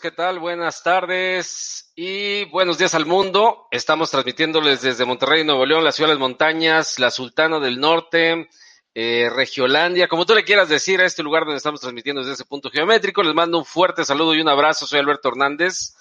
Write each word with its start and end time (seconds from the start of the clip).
¿Qué 0.00 0.10
tal? 0.12 0.38
Buenas 0.38 0.82
tardes 0.82 1.92
y 1.96 2.44
buenos 2.46 2.78
días 2.78 2.94
al 2.94 3.06
mundo. 3.06 3.66
Estamos 3.70 4.10
transmitiéndoles 4.10 4.82
desde 4.82 5.04
Monterrey, 5.04 5.44
Nuevo 5.44 5.66
León, 5.66 5.82
la 5.82 5.92
ciudad 5.92 6.08
de 6.08 6.14
las 6.14 6.20
montañas, 6.20 6.98
la 6.98 7.10
Sultana 7.10 7.58
del 7.58 7.80
Norte, 7.80 8.48
eh, 8.94 9.30
Regiolandia, 9.34 10.06
como 10.06 10.26
tú 10.26 10.34
le 10.34 10.44
quieras 10.44 10.68
decir 10.68 11.00
a 11.00 11.06
este 11.06 11.22
lugar 11.22 11.44
donde 11.44 11.56
estamos 11.56 11.80
transmitiendo 11.80 12.20
desde 12.20 12.34
ese 12.34 12.44
punto 12.44 12.70
geométrico. 12.70 13.22
Les 13.22 13.34
mando 13.34 13.58
un 13.58 13.64
fuerte 13.64 14.04
saludo 14.04 14.34
y 14.34 14.40
un 14.40 14.48
abrazo. 14.48 14.86
Soy 14.86 15.00
Alberto 15.00 15.30
Hernández, 15.30 15.94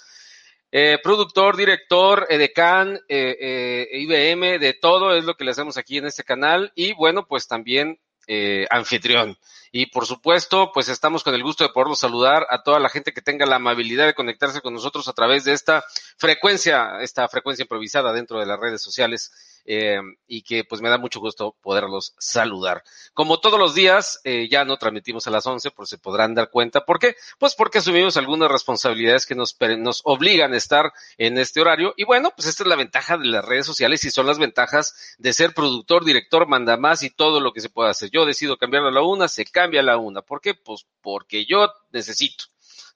eh, 0.72 1.00
productor, 1.02 1.58
director, 1.58 2.28
edecán, 2.30 3.00
eh, 3.08 3.38
eh, 3.40 3.88
IBM, 3.94 4.60
de 4.60 4.74
todo 4.74 5.16
es 5.16 5.24
lo 5.24 5.36
que 5.36 5.46
le 5.46 5.52
hacemos 5.52 5.78
aquí 5.78 5.98
en 5.98 6.06
este 6.06 6.24
canal 6.24 6.72
y 6.76 6.94
bueno, 6.94 7.26
pues 7.26 7.48
también 7.48 8.00
eh, 8.28 8.68
anfitrión. 8.70 9.38
Y 9.80 9.86
por 9.86 10.08
supuesto, 10.08 10.72
pues 10.74 10.90
estamos 10.90 11.24
con 11.24 11.36
el 11.36 11.44
gusto 11.44 11.64
de 11.64 11.70
poderlos 11.70 12.00
saludar 12.00 12.48
a 12.50 12.64
toda 12.64 12.80
la 12.80 12.90
gente 12.90 13.14
que 13.14 13.22
tenga 13.22 13.46
la 13.46 13.58
amabilidad 13.58 14.08
de 14.08 14.16
conectarse 14.16 14.60
con 14.60 14.74
nosotros 14.74 15.08
a 15.08 15.14
través 15.14 15.44
de 15.44 15.54
esta 15.54 15.84
frecuencia, 16.18 17.00
esta 17.02 17.28
frecuencia 17.28 17.62
improvisada 17.62 18.12
dentro 18.12 18.40
de 18.40 18.48
las 18.48 18.60
redes 18.60 18.82
sociales. 18.82 19.57
Eh, 19.70 20.00
y 20.28 20.44
que 20.44 20.64
pues 20.64 20.80
me 20.82 20.88
da 20.88 20.98
mucho 20.98 21.20
gusto 21.20 21.58
poderlos 21.62 22.16
saludar. 22.18 22.86
Como 23.14 23.42
todos 23.42 23.60
los 23.60 23.76
días, 23.76 24.22
eh, 24.24 24.48
ya 24.50 24.64
no 24.64 24.78
transmitimos 24.78 25.28
a 25.28 25.30
las 25.30 25.46
11, 25.46 25.72
por 25.72 25.88
se 25.88 25.98
podrán 25.98 26.34
dar 26.34 26.50
cuenta. 26.50 26.86
¿Por 26.86 27.00
qué? 27.00 27.18
Pues 27.38 27.54
porque 27.54 27.80
asumimos 27.80 28.16
algunas 28.16 28.50
responsabilidades 28.50 29.26
que 29.26 29.36
nos, 29.36 29.58
nos 29.78 30.00
obligan 30.06 30.54
a 30.54 30.58
estar 30.58 30.94
en 31.18 31.38
este 31.38 31.60
horario. 31.60 31.94
Y 31.98 32.06
bueno, 32.06 32.32
pues 32.34 32.48
esta 32.48 32.64
es 32.64 32.70
la 32.70 32.78
ventaja 32.78 33.18
de 33.18 33.26
las 33.26 33.44
redes 33.44 33.66
sociales 33.66 34.06
y 34.06 34.10
son 34.10 34.26
las 34.26 34.40
ventajas 34.40 35.18
de 35.18 35.34
ser 35.34 35.54
productor, 35.54 36.06
director, 36.06 36.48
manda 36.48 36.78
más 36.78 37.04
y 37.04 37.10
todo 37.10 37.42
lo 37.42 37.52
que 37.52 37.60
se 37.60 37.70
pueda 37.70 37.90
hacer. 37.90 38.10
Yo 38.10 38.26
decido 38.26 38.56
cambiarlo 38.56 38.88
a 38.88 38.94
la 38.94 39.02
una, 39.02 39.28
se 39.28 39.44
cambia 39.44 39.82
a 39.82 39.84
la 39.84 39.98
una. 39.98 40.22
¿Por 40.22 40.40
qué? 40.40 40.54
Pues 40.54 40.86
porque 41.02 41.46
yo 41.46 41.74
necesito, 41.92 42.46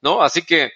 ¿no? 0.00 0.22
Así 0.22 0.40
que 0.40 0.72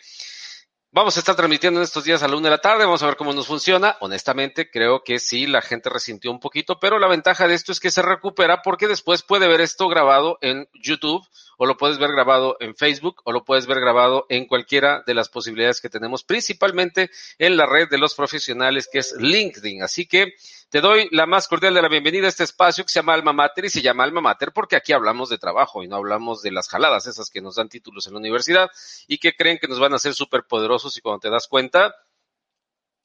Vamos 0.97 1.15
a 1.19 1.21
estar 1.21 1.37
transmitiendo 1.37 1.79
en 1.79 1.85
estos 1.85 2.05
días 2.05 2.23
a 2.23 2.27
la 2.27 2.37
una 2.37 2.49
de 2.49 2.57
la 2.57 2.63
tarde, 2.63 2.87
vamos 2.87 3.03
a 3.03 3.07
ver 3.07 3.17
cómo 3.17 3.35
nos 3.35 3.47
funciona. 3.47 3.99
Honestamente, 4.01 4.71
creo 4.71 5.05
que 5.05 5.19
sí, 5.19 5.47
la 5.47 5.61
gente 5.61 5.91
resintió 5.91 6.31
un 6.31 6.41
poquito, 6.41 6.81
pero 6.81 6.99
la 6.99 7.07
ventaja 7.07 7.47
de 7.47 7.55
esto 7.55 7.71
es 7.71 7.81
que 7.81 7.91
se 7.91 8.01
recupera 8.01 8.63
porque 8.63 8.89
después 8.89 9.23
puede 9.23 9.47
ver 9.47 9.61
esto 9.61 9.89
grabado 9.89 10.39
en 10.41 10.67
YouTube 10.73 11.23
o 11.59 11.67
lo 11.67 11.77
puedes 11.77 11.99
ver 11.99 12.13
grabado 12.13 12.57
en 12.61 12.75
Facebook 12.75 13.21
o 13.25 13.33
lo 13.33 13.45
puedes 13.45 13.67
ver 13.67 13.81
grabado 13.81 14.25
en 14.31 14.47
cualquiera 14.47 15.03
de 15.07 15.13
las 15.13 15.29
posibilidades 15.29 15.83
que 15.83 15.91
tenemos, 15.91 16.25
principalmente 16.25 17.11
en 17.39 17.59
la 17.59 17.67
red 17.67 17.89
de 17.91 17.99
los 17.99 18.15
profesionales 18.15 18.89
que 18.91 18.99
es 19.01 19.15
LinkedIn. 19.19 19.83
Así 19.83 20.07
que 20.07 20.35
te 20.69 20.81
doy 20.81 21.09
la 21.13 21.27
más 21.27 21.47
cordial 21.49 21.75
de 21.75 21.83
la 21.83 21.89
bienvenida 21.89 22.27
a 22.27 22.29
este 22.29 22.45
espacio 22.45 22.85
que 22.85 22.91
se 22.91 22.99
llama 22.99 23.15
Alma 23.15 23.33
Mater 23.33 23.67
y 23.67 23.71
se 23.71 23.83
llama 23.83 24.05
Alma 24.05 24.21
Mater 24.21 24.53
porque 24.53 24.77
aquí 24.77 24.93
hablamos 24.93 25.29
de 25.29 25.39
trabajo 25.39 25.83
y 25.83 25.89
no 25.89 25.97
hablamos 25.97 26.43
de 26.43 26.51
las 26.51 26.69
jaladas, 26.69 27.07
esas 27.07 27.31
que 27.31 27.41
nos 27.41 27.57
dan 27.57 27.69
títulos 27.69 28.07
en 28.07 28.15
la 28.15 28.19
universidad 28.19 28.71
y 29.07 29.19
que 29.19 29.35
creen 29.35 29.59
que 29.59 29.69
nos 29.69 29.79
van 29.79 29.93
a 29.93 29.97
hacer 29.97 30.15
súper 30.15 30.45
poderosos 30.45 30.86
y 30.95 31.01
cuando 31.01 31.21
te 31.21 31.31
das 31.31 31.49
cuenta, 31.49 31.95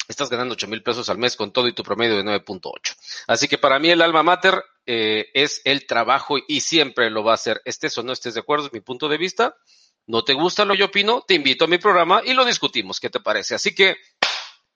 estás 0.07 0.29
ganando 0.29 0.53
ocho 0.53 0.67
mil 0.67 0.83
pesos 0.83 1.09
al 1.09 1.17
mes 1.17 1.37
con 1.37 1.53
todo 1.53 1.69
y 1.69 1.73
tu 1.73 1.83
promedio 1.83 2.17
de 2.17 2.23
9.8. 2.23 2.97
Así 3.27 3.47
que 3.47 3.57
para 3.57 3.79
mí 3.79 3.89
el 3.89 4.01
alma 4.01 4.23
mater 4.23 4.61
eh, 4.85 5.29
es 5.33 5.61
el 5.63 5.87
trabajo 5.87 6.35
y 6.45 6.59
siempre 6.59 7.09
lo 7.09 7.23
va 7.23 7.31
a 7.31 7.35
hacer. 7.35 7.61
Estés 7.63 7.97
o 7.97 8.03
no 8.03 8.11
estés 8.11 8.33
de 8.33 8.41
acuerdo, 8.41 8.65
es 8.65 8.73
mi 8.73 8.81
punto 8.81 9.07
de 9.07 9.17
vista. 9.17 9.55
No 10.07 10.23
te 10.23 10.33
gusta 10.33 10.65
lo 10.65 10.73
que 10.73 10.79
yo 10.79 10.85
opino, 10.87 11.23
te 11.25 11.35
invito 11.35 11.65
a 11.65 11.67
mi 11.67 11.77
programa 11.77 12.21
y 12.25 12.33
lo 12.33 12.43
discutimos. 12.43 12.99
¿Qué 12.99 13.09
te 13.09 13.19
parece? 13.19 13.55
Así 13.55 13.73
que 13.73 13.95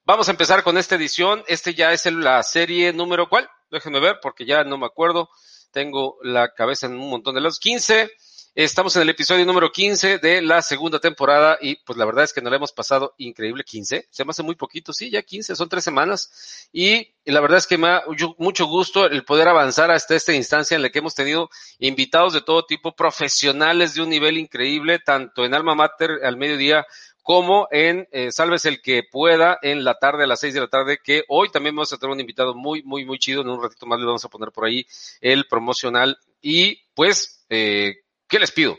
Vamos 0.08 0.28
a 0.28 0.32
empezar 0.32 0.62
con 0.62 0.78
esta 0.78 0.94
edición. 0.94 1.44
Este 1.48 1.74
ya 1.74 1.92
es 1.92 2.06
la 2.06 2.44
serie 2.44 2.94
número 2.94 3.28
cuál? 3.28 3.50
Déjenme 3.72 4.00
ver 4.00 4.20
porque 4.22 4.46
ya 4.46 4.64
no 4.64 4.78
me 4.78 4.86
acuerdo. 4.86 5.30
Tengo 5.72 6.20
la 6.22 6.54
cabeza 6.54 6.86
en 6.86 6.94
un 6.94 7.10
montón 7.10 7.34
de 7.34 7.42
lados. 7.42 7.60
15. 7.60 8.12
Estamos 8.58 8.96
en 8.96 9.02
el 9.02 9.10
episodio 9.10 9.46
número 9.46 9.70
15 9.70 10.20
de 10.20 10.42
la 10.42 10.62
segunda 10.62 10.98
temporada 10.98 11.58
y 11.60 11.76
pues 11.76 11.98
la 11.98 12.06
verdad 12.06 12.24
es 12.24 12.32
que 12.32 12.40
nos 12.40 12.52
la 12.52 12.56
hemos 12.56 12.72
pasado 12.72 13.14
increíble 13.18 13.66
15. 13.66 14.08
Se 14.10 14.24
me 14.24 14.30
hace 14.30 14.44
muy 14.44 14.56
poquito, 14.56 14.94
sí, 14.94 15.12
ya 15.12 15.24
15, 15.24 15.58
son 15.58 15.68
tres 15.68 15.84
semanas. 15.84 16.70
Y, 16.72 17.14
la 17.26 17.42
verdad 17.42 17.58
es 17.58 17.68
que 17.68 17.78
me 17.78 17.90
ha 17.90 18.04
mucho 18.38 18.68
gusto 18.68 19.08
el 19.08 19.26
poder 19.26 19.50
avanzar 19.50 19.92
hasta 19.92 20.16
esta 20.16 20.32
instancia 20.32 20.76
en 20.76 20.84
la 20.84 20.90
que 20.90 21.00
hemos 21.00 21.16
tenido 21.16 21.50
invitados 21.80 22.32
de 22.32 22.40
todo 22.40 22.66
tipo, 22.66 22.96
profesionales 22.96 23.94
de 23.94 24.04
un 24.04 24.10
nivel 24.10 24.38
increíble, 24.38 25.00
tanto 25.00 25.44
en 25.44 25.54
Alma 25.54 25.76
Mater 25.76 26.22
al 26.24 26.38
mediodía 26.38 26.86
como 27.24 27.68
en 27.72 28.08
eh, 28.12 28.32
Salves 28.32 28.64
el 28.64 28.82
que 28.82 29.04
pueda 29.04 29.60
en 29.64 29.84
la 29.84 29.96
tarde, 29.96 30.24
a 30.24 30.28
las 30.28 30.40
seis 30.40 30.54
de 30.54 30.62
la 30.62 30.70
tarde, 30.70 31.00
que 31.04 31.26
hoy 31.28 31.50
también 31.50 31.76
vamos 31.76 31.92
a 31.92 31.98
tener 31.98 32.14
un 32.14 32.22
invitado 32.22 32.56
muy, 32.56 32.84
muy, 32.84 33.04
muy 33.04 33.20
chido. 33.20 33.42
En 33.42 33.50
un 33.50 33.62
ratito 33.62 33.86
más 33.86 34.00
le 34.00 34.06
vamos 34.06 34.24
a 34.24 34.30
poner 34.30 34.54
por 34.54 34.64
ahí 34.64 34.88
el 35.20 35.46
promocional. 35.46 36.18
Y 36.42 36.84
pues, 36.94 37.46
eh, 37.50 38.05
¿qué 38.36 38.40
les 38.40 38.52
pido? 38.52 38.78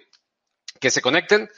Que 0.82 0.90
se 0.90 1.00
conecten, 1.00 1.48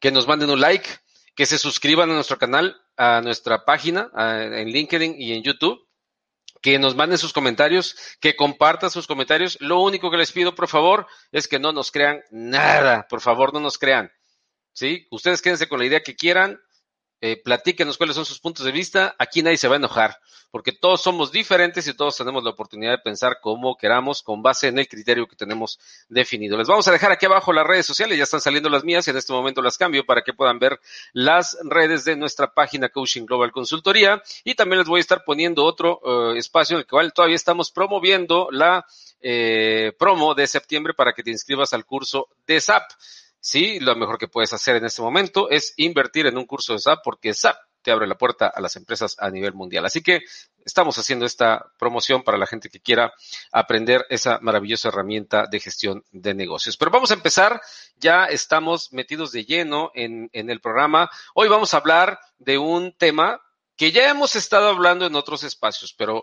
que 0.00 0.10
nos 0.10 0.26
manden 0.26 0.48
un 0.48 0.62
like, 0.62 0.88
que 1.36 1.44
se 1.44 1.58
suscriban 1.58 2.10
a 2.10 2.14
nuestro 2.14 2.38
canal, 2.38 2.80
a 2.96 3.20
nuestra 3.20 3.66
página, 3.66 4.10
en 4.16 4.68
LinkedIn 4.68 5.16
y 5.20 5.34
en 5.34 5.42
YouTube 5.42 5.86
que 6.62 6.78
nos 6.78 6.96
manden 6.96 7.18
sus 7.18 7.34
comentarios, 7.34 7.94
que 8.20 8.36
compartan 8.36 8.90
sus 8.90 9.06
comentarios. 9.06 9.58
Lo 9.60 9.80
único 9.80 10.10
que 10.10 10.16
les 10.16 10.32
pido, 10.32 10.54
por 10.54 10.66
favor, 10.66 11.06
es 11.30 11.46
que 11.46 11.58
no 11.58 11.72
nos 11.72 11.90
crean 11.90 12.22
nada. 12.30 13.06
Por 13.06 13.20
favor, 13.20 13.52
no 13.52 13.60
nos 13.60 13.76
crean. 13.76 14.10
¿sí? 14.72 15.06
Ustedes 15.10 15.42
quédense 15.42 15.68
con 15.68 15.78
la 15.78 15.84
idea 15.84 16.02
que 16.02 16.16
quieran, 16.16 16.58
eh, 17.24 17.40
platíquenos 17.40 17.96
cuáles 17.96 18.16
son 18.16 18.24
sus 18.24 18.40
puntos 18.40 18.66
de 18.66 18.72
vista, 18.72 19.14
aquí 19.16 19.42
nadie 19.42 19.56
se 19.56 19.68
va 19.68 19.76
a 19.76 19.78
enojar, 19.78 20.18
porque 20.50 20.72
todos 20.72 21.02
somos 21.02 21.30
diferentes 21.30 21.86
y 21.86 21.94
todos 21.94 22.16
tenemos 22.16 22.42
la 22.42 22.50
oportunidad 22.50 22.90
de 22.90 22.98
pensar 22.98 23.38
como 23.40 23.76
queramos 23.76 24.24
con 24.24 24.42
base 24.42 24.66
en 24.66 24.80
el 24.80 24.88
criterio 24.88 25.28
que 25.28 25.36
tenemos 25.36 25.78
definido. 26.08 26.58
Les 26.58 26.66
vamos 26.66 26.88
a 26.88 26.90
dejar 26.90 27.12
aquí 27.12 27.26
abajo 27.26 27.52
las 27.52 27.64
redes 27.64 27.86
sociales, 27.86 28.18
ya 28.18 28.24
están 28.24 28.40
saliendo 28.40 28.68
las 28.68 28.82
mías 28.82 29.06
y 29.06 29.12
en 29.12 29.18
este 29.18 29.32
momento 29.32 29.62
las 29.62 29.78
cambio 29.78 30.04
para 30.04 30.22
que 30.22 30.32
puedan 30.32 30.58
ver 30.58 30.80
las 31.12 31.56
redes 31.62 32.04
de 32.04 32.16
nuestra 32.16 32.52
página 32.52 32.88
Coaching 32.88 33.24
Global 33.24 33.52
Consultoría 33.52 34.20
y 34.42 34.56
también 34.56 34.80
les 34.80 34.88
voy 34.88 34.98
a 34.98 35.02
estar 35.02 35.22
poniendo 35.24 35.64
otro 35.64 36.00
eh, 36.04 36.38
espacio 36.38 36.74
en 36.74 36.80
el 36.80 36.88
cual 36.88 37.12
todavía 37.12 37.36
estamos 37.36 37.70
promoviendo 37.70 38.48
la 38.50 38.84
eh, 39.20 39.92
promo 39.96 40.34
de 40.34 40.48
septiembre 40.48 40.92
para 40.92 41.12
que 41.12 41.22
te 41.22 41.30
inscribas 41.30 41.72
al 41.72 41.84
curso 41.86 42.26
de 42.48 42.60
SAP. 42.60 42.82
Sí, 43.44 43.80
lo 43.80 43.96
mejor 43.96 44.18
que 44.18 44.28
puedes 44.28 44.52
hacer 44.52 44.76
en 44.76 44.84
este 44.84 45.02
momento 45.02 45.50
es 45.50 45.74
invertir 45.76 46.26
en 46.26 46.38
un 46.38 46.46
curso 46.46 46.74
de 46.74 46.78
SAP 46.78 47.00
porque 47.02 47.34
SAP 47.34 47.56
te 47.82 47.90
abre 47.90 48.06
la 48.06 48.16
puerta 48.16 48.46
a 48.46 48.60
las 48.60 48.76
empresas 48.76 49.16
a 49.18 49.30
nivel 49.30 49.52
mundial. 49.52 49.84
Así 49.84 50.00
que 50.00 50.20
estamos 50.64 50.96
haciendo 50.96 51.26
esta 51.26 51.72
promoción 51.76 52.22
para 52.22 52.38
la 52.38 52.46
gente 52.46 52.68
que 52.68 52.78
quiera 52.78 53.12
aprender 53.50 54.06
esa 54.10 54.38
maravillosa 54.40 54.90
herramienta 54.90 55.48
de 55.50 55.58
gestión 55.58 56.04
de 56.12 56.34
negocios. 56.34 56.76
Pero 56.76 56.92
vamos 56.92 57.10
a 57.10 57.14
empezar, 57.14 57.60
ya 57.96 58.26
estamos 58.26 58.92
metidos 58.92 59.32
de 59.32 59.44
lleno 59.44 59.90
en, 59.92 60.30
en 60.32 60.48
el 60.48 60.60
programa. 60.60 61.10
Hoy 61.34 61.48
vamos 61.48 61.74
a 61.74 61.78
hablar 61.78 62.20
de 62.38 62.58
un 62.58 62.92
tema 62.96 63.40
que 63.76 63.90
ya 63.90 64.08
hemos 64.08 64.36
estado 64.36 64.68
hablando 64.68 65.04
en 65.04 65.16
otros 65.16 65.42
espacios, 65.42 65.92
pero 65.92 66.22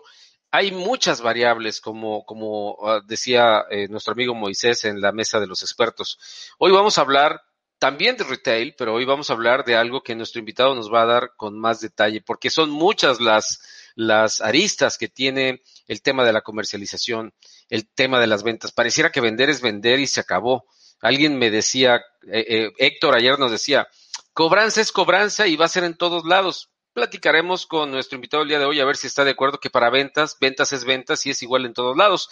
hay 0.50 0.72
muchas 0.72 1.20
variables, 1.20 1.80
como, 1.80 2.24
como 2.24 2.74
uh, 2.74 3.00
decía 3.04 3.64
eh, 3.70 3.88
nuestro 3.88 4.12
amigo 4.12 4.34
Moisés 4.34 4.84
en 4.84 5.00
la 5.00 5.12
mesa 5.12 5.38
de 5.38 5.46
los 5.46 5.62
expertos. 5.62 6.18
Hoy 6.58 6.72
vamos 6.72 6.98
a 6.98 7.02
hablar 7.02 7.40
también 7.78 8.16
de 8.16 8.24
retail, 8.24 8.74
pero 8.76 8.94
hoy 8.94 9.04
vamos 9.04 9.30
a 9.30 9.32
hablar 9.32 9.64
de 9.64 9.76
algo 9.76 10.02
que 10.02 10.14
nuestro 10.14 10.40
invitado 10.40 10.74
nos 10.74 10.92
va 10.92 11.02
a 11.02 11.06
dar 11.06 11.30
con 11.36 11.58
más 11.58 11.80
detalle, 11.80 12.20
porque 12.20 12.50
son 12.50 12.70
muchas 12.70 13.20
las, 13.20 13.60
las 13.94 14.40
aristas 14.40 14.98
que 14.98 15.08
tiene 15.08 15.62
el 15.86 16.02
tema 16.02 16.24
de 16.24 16.32
la 16.32 16.42
comercialización, 16.42 17.32
el 17.68 17.88
tema 17.88 18.20
de 18.20 18.26
las 18.26 18.42
ventas. 18.42 18.72
Pareciera 18.72 19.10
que 19.10 19.20
vender 19.20 19.50
es 19.50 19.62
vender 19.62 20.00
y 20.00 20.06
se 20.06 20.20
acabó. 20.20 20.66
Alguien 21.00 21.38
me 21.38 21.50
decía, 21.50 22.02
eh, 22.30 22.44
eh, 22.48 22.72
Héctor 22.76 23.14
ayer 23.14 23.38
nos 23.38 23.52
decía, 23.52 23.88
cobranza 24.34 24.80
es 24.80 24.92
cobranza 24.92 25.46
y 25.46 25.56
va 25.56 25.66
a 25.66 25.70
ser 25.70 25.84
en 25.84 25.96
todos 25.96 26.24
lados 26.26 26.69
platicaremos 26.92 27.66
con 27.66 27.90
nuestro 27.90 28.16
invitado 28.16 28.42
el 28.42 28.48
día 28.48 28.58
de 28.58 28.64
hoy 28.64 28.80
a 28.80 28.84
ver 28.84 28.96
si 28.96 29.06
está 29.06 29.24
de 29.24 29.32
acuerdo 29.32 29.58
que 29.58 29.70
para 29.70 29.90
ventas, 29.90 30.36
ventas 30.40 30.72
es 30.72 30.84
ventas 30.84 31.24
y 31.26 31.30
es 31.30 31.42
igual 31.42 31.66
en 31.66 31.74
todos 31.74 31.96
lados. 31.96 32.28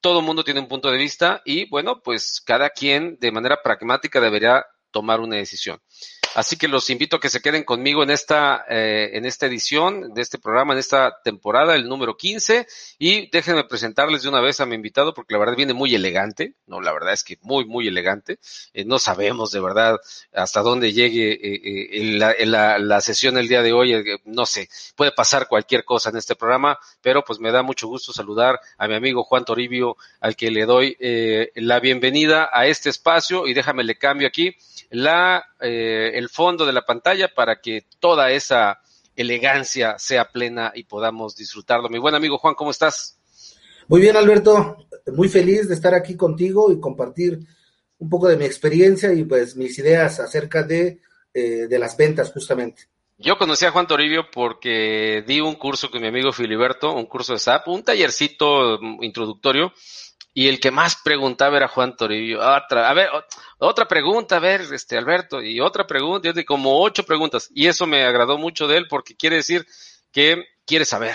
Todo 0.00 0.22
mundo 0.22 0.44
tiene 0.44 0.60
un 0.60 0.68
punto 0.68 0.90
de 0.90 0.98
vista 0.98 1.42
y 1.44 1.68
bueno, 1.68 2.02
pues 2.02 2.42
cada 2.44 2.70
quien 2.70 3.18
de 3.20 3.32
manera 3.32 3.62
pragmática 3.62 4.20
debería 4.20 4.64
tomar 4.94 5.18
una 5.18 5.36
decisión. 5.36 5.80
Así 6.34 6.56
que 6.56 6.66
los 6.66 6.90
invito 6.90 7.16
a 7.16 7.20
que 7.20 7.28
se 7.28 7.40
queden 7.40 7.62
conmigo 7.62 8.02
en 8.02 8.10
esta, 8.10 8.64
eh, 8.68 9.10
en 9.12 9.24
esta 9.24 9.46
edición 9.46 10.12
de 10.14 10.22
este 10.22 10.38
programa, 10.38 10.72
en 10.72 10.80
esta 10.80 11.20
temporada, 11.22 11.76
el 11.76 11.88
número 11.88 12.16
15. 12.16 12.66
Y 12.98 13.30
déjenme 13.30 13.62
presentarles 13.64 14.22
de 14.22 14.30
una 14.30 14.40
vez 14.40 14.58
a 14.58 14.66
mi 14.66 14.74
invitado, 14.74 15.14
porque 15.14 15.32
la 15.34 15.38
verdad 15.38 15.54
viene 15.56 15.74
muy 15.74 15.94
elegante. 15.94 16.54
No, 16.66 16.80
la 16.80 16.92
verdad 16.92 17.12
es 17.12 17.22
que 17.22 17.38
muy, 17.42 17.66
muy 17.66 17.86
elegante. 17.86 18.40
Eh, 18.72 18.84
no 18.84 18.98
sabemos 18.98 19.52
de 19.52 19.60
verdad 19.60 20.00
hasta 20.32 20.60
dónde 20.62 20.92
llegue 20.92 21.38
eh, 21.40 22.18
la, 22.18 22.78
la, 22.78 23.00
sesión 23.00 23.38
el 23.38 23.46
día 23.46 23.62
de 23.62 23.72
hoy. 23.72 24.04
No 24.24 24.44
sé, 24.44 24.68
puede 24.96 25.12
pasar 25.12 25.46
cualquier 25.46 25.84
cosa 25.84 26.10
en 26.10 26.16
este 26.16 26.34
programa, 26.34 26.80
pero 27.00 27.24
pues 27.24 27.38
me 27.38 27.52
da 27.52 27.62
mucho 27.62 27.86
gusto 27.86 28.12
saludar 28.12 28.58
a 28.76 28.88
mi 28.88 28.94
amigo 28.94 29.22
Juan 29.22 29.44
Toribio, 29.44 29.96
al 30.20 30.34
que 30.34 30.50
le 30.50 30.66
doy 30.66 30.96
la 31.54 31.78
bienvenida 31.78 32.50
a 32.52 32.66
este 32.66 32.90
espacio. 32.90 33.46
Y 33.46 33.54
déjame 33.54 33.84
le 33.84 33.96
cambio 33.96 34.26
aquí 34.26 34.56
la, 34.94 35.44
eh, 35.60 36.12
el 36.14 36.28
fondo 36.28 36.64
de 36.64 36.72
la 36.72 36.86
pantalla 36.86 37.28
para 37.34 37.60
que 37.60 37.86
toda 37.98 38.30
esa 38.30 38.80
elegancia 39.16 39.96
sea 39.98 40.30
plena 40.30 40.72
y 40.74 40.84
podamos 40.84 41.36
disfrutarlo. 41.36 41.88
Mi 41.88 41.98
buen 41.98 42.14
amigo 42.14 42.38
Juan, 42.38 42.54
¿cómo 42.54 42.70
estás? 42.70 43.18
Muy 43.88 44.00
bien, 44.00 44.16
Alberto. 44.16 44.76
Muy 45.12 45.28
feliz 45.28 45.68
de 45.68 45.74
estar 45.74 45.94
aquí 45.94 46.16
contigo 46.16 46.72
y 46.72 46.80
compartir 46.80 47.40
un 47.98 48.08
poco 48.08 48.28
de 48.28 48.36
mi 48.36 48.44
experiencia 48.44 49.12
y 49.12 49.24
pues 49.24 49.56
mis 49.56 49.78
ideas 49.78 50.20
acerca 50.20 50.62
de 50.62 51.00
eh, 51.36 51.66
de 51.66 51.78
las 51.80 51.96
ventas 51.96 52.30
justamente. 52.32 52.84
Yo 53.18 53.36
conocí 53.36 53.64
a 53.64 53.72
Juan 53.72 53.88
Toribio 53.88 54.30
porque 54.30 55.24
di 55.26 55.40
un 55.40 55.56
curso 55.56 55.90
con 55.90 56.00
mi 56.00 56.06
amigo 56.06 56.30
Filiberto, 56.30 56.94
un 56.94 57.06
curso 57.06 57.32
de 57.32 57.40
SAP, 57.40 57.66
un 57.66 57.82
tallercito 57.82 58.78
introductorio, 59.00 59.72
y 60.34 60.48
el 60.48 60.58
que 60.58 60.72
más 60.72 60.96
preguntaba 60.96 61.56
era 61.56 61.68
Juan 61.68 61.96
Toribio. 61.96 62.40
Otra, 62.40 62.90
a 62.90 62.92
ver, 62.92 63.08
otra 63.58 63.86
pregunta, 63.86 64.36
a 64.36 64.40
ver, 64.40 64.62
este 64.72 64.98
Alberto, 64.98 65.40
y 65.40 65.60
otra 65.60 65.86
pregunta, 65.86 66.28
y 66.34 66.44
como 66.44 66.82
ocho 66.82 67.04
preguntas, 67.04 67.48
y 67.54 67.68
eso 67.68 67.86
me 67.86 68.04
agradó 68.04 68.36
mucho 68.36 68.66
de 68.66 68.78
él 68.78 68.86
porque 68.90 69.16
quiere 69.16 69.36
decir 69.36 69.64
que 70.12 70.44
quiere 70.66 70.84
saber. 70.84 71.14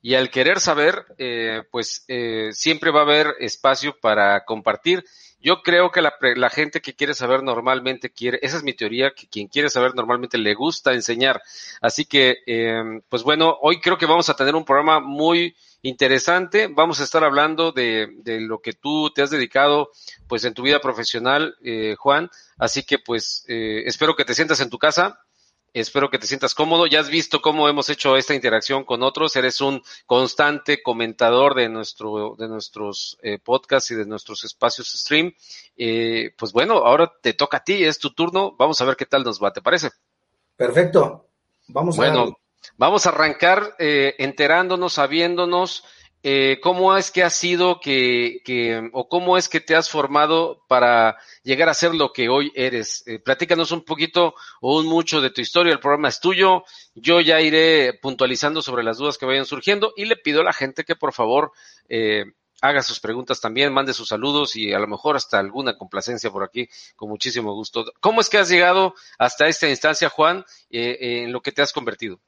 Y 0.00 0.14
al 0.14 0.30
querer 0.30 0.60
saber, 0.60 1.04
eh, 1.18 1.62
pues 1.70 2.04
eh, 2.08 2.50
siempre 2.52 2.92
va 2.92 3.00
a 3.00 3.04
haber 3.04 3.34
espacio 3.40 3.96
para 4.00 4.44
compartir 4.44 5.04
yo 5.42 5.62
creo 5.62 5.90
que 5.90 6.00
la, 6.00 6.14
la, 6.36 6.50
gente 6.50 6.80
que 6.80 6.94
quiere 6.94 7.14
saber 7.14 7.42
normalmente 7.42 8.10
quiere, 8.10 8.38
esa 8.42 8.56
es 8.56 8.62
mi 8.62 8.72
teoría, 8.72 9.12
que 9.12 9.26
quien 9.26 9.48
quiere 9.48 9.68
saber 9.68 9.94
normalmente 9.94 10.38
le 10.38 10.54
gusta 10.54 10.92
enseñar. 10.92 11.42
Así 11.80 12.04
que, 12.04 12.38
eh, 12.46 13.00
pues 13.08 13.24
bueno, 13.24 13.58
hoy 13.60 13.80
creo 13.80 13.98
que 13.98 14.06
vamos 14.06 14.28
a 14.28 14.36
tener 14.36 14.54
un 14.54 14.64
programa 14.64 15.00
muy 15.00 15.56
interesante. 15.82 16.68
Vamos 16.68 17.00
a 17.00 17.04
estar 17.04 17.24
hablando 17.24 17.72
de, 17.72 18.08
de 18.18 18.40
lo 18.40 18.60
que 18.60 18.72
tú 18.72 19.10
te 19.10 19.22
has 19.22 19.30
dedicado, 19.30 19.90
pues 20.28 20.44
en 20.44 20.54
tu 20.54 20.62
vida 20.62 20.80
profesional, 20.80 21.56
eh, 21.62 21.96
Juan. 21.98 22.30
Así 22.56 22.84
que, 22.84 22.98
pues, 22.98 23.44
eh, 23.48 23.82
espero 23.86 24.14
que 24.14 24.24
te 24.24 24.34
sientas 24.34 24.60
en 24.60 24.70
tu 24.70 24.78
casa 24.78 25.18
Espero 25.74 26.10
que 26.10 26.18
te 26.18 26.26
sientas 26.26 26.54
cómodo. 26.54 26.86
Ya 26.86 27.00
has 27.00 27.08
visto 27.08 27.40
cómo 27.40 27.68
hemos 27.68 27.88
hecho 27.88 28.16
esta 28.16 28.34
interacción 28.34 28.84
con 28.84 29.02
otros. 29.02 29.34
Eres 29.36 29.60
un 29.62 29.82
constante 30.04 30.82
comentador 30.82 31.54
de 31.54 31.70
nuestro, 31.70 32.36
de 32.38 32.46
nuestros 32.46 33.16
eh, 33.22 33.38
podcasts 33.38 33.90
y 33.90 33.94
de 33.94 34.04
nuestros 34.04 34.44
espacios 34.44 34.92
stream. 34.92 35.32
Eh, 35.76 36.34
pues 36.36 36.52
bueno, 36.52 36.74
ahora 36.74 37.10
te 37.22 37.32
toca 37.32 37.58
a 37.58 37.64
ti, 37.64 37.84
es 37.84 37.98
tu 37.98 38.12
turno. 38.12 38.54
Vamos 38.58 38.80
a 38.80 38.84
ver 38.84 38.96
qué 38.96 39.06
tal 39.06 39.24
nos 39.24 39.42
va, 39.42 39.52
¿te 39.52 39.62
parece? 39.62 39.90
Perfecto. 40.56 41.26
Vamos 41.68 41.96
bueno, 41.96 42.38
vamos 42.76 43.06
a 43.06 43.08
arrancar 43.08 43.74
eh, 43.78 44.14
enterándonos, 44.18 44.92
sabiéndonos 44.94 45.84
eh, 46.22 46.58
¿cómo 46.62 46.96
es 46.96 47.10
que 47.10 47.22
has 47.22 47.34
sido 47.34 47.80
que, 47.80 48.40
que, 48.44 48.90
o 48.92 49.08
cómo 49.08 49.36
es 49.36 49.48
que 49.48 49.60
te 49.60 49.74
has 49.74 49.90
formado 49.90 50.64
para 50.68 51.16
llegar 51.42 51.68
a 51.68 51.74
ser 51.74 51.94
lo 51.94 52.12
que 52.12 52.28
hoy 52.28 52.52
eres? 52.54 53.02
Eh, 53.06 53.18
platícanos 53.18 53.72
un 53.72 53.84
poquito 53.84 54.34
o 54.60 54.78
un 54.78 54.86
mucho 54.86 55.20
de 55.20 55.30
tu 55.30 55.40
historia, 55.40 55.72
el 55.72 55.80
programa 55.80 56.08
es 56.08 56.20
tuyo, 56.20 56.64
yo 56.94 57.20
ya 57.20 57.40
iré 57.40 57.98
puntualizando 58.00 58.62
sobre 58.62 58.84
las 58.84 58.98
dudas 58.98 59.18
que 59.18 59.26
vayan 59.26 59.46
surgiendo 59.46 59.92
y 59.96 60.04
le 60.04 60.16
pido 60.16 60.42
a 60.42 60.44
la 60.44 60.52
gente 60.52 60.84
que 60.84 60.94
por 60.94 61.12
favor 61.12 61.52
eh, 61.88 62.24
haga 62.62 62.82
sus 62.82 63.00
preguntas 63.00 63.40
también, 63.40 63.72
mande 63.72 63.92
sus 63.92 64.08
saludos 64.08 64.54
y 64.54 64.72
a 64.72 64.78
lo 64.78 64.86
mejor 64.86 65.16
hasta 65.16 65.40
alguna 65.40 65.76
complacencia 65.76 66.30
por 66.30 66.44
aquí, 66.44 66.68
con 66.94 67.08
muchísimo 67.08 67.52
gusto. 67.52 67.84
¿Cómo 68.00 68.20
es 68.20 68.30
que 68.30 68.38
has 68.38 68.48
llegado 68.48 68.94
hasta 69.18 69.48
esta 69.48 69.68
instancia, 69.68 70.08
Juan, 70.08 70.44
eh, 70.70 71.24
en 71.24 71.32
lo 71.32 71.42
que 71.42 71.50
te 71.50 71.62
has 71.62 71.72
convertido? 71.72 72.20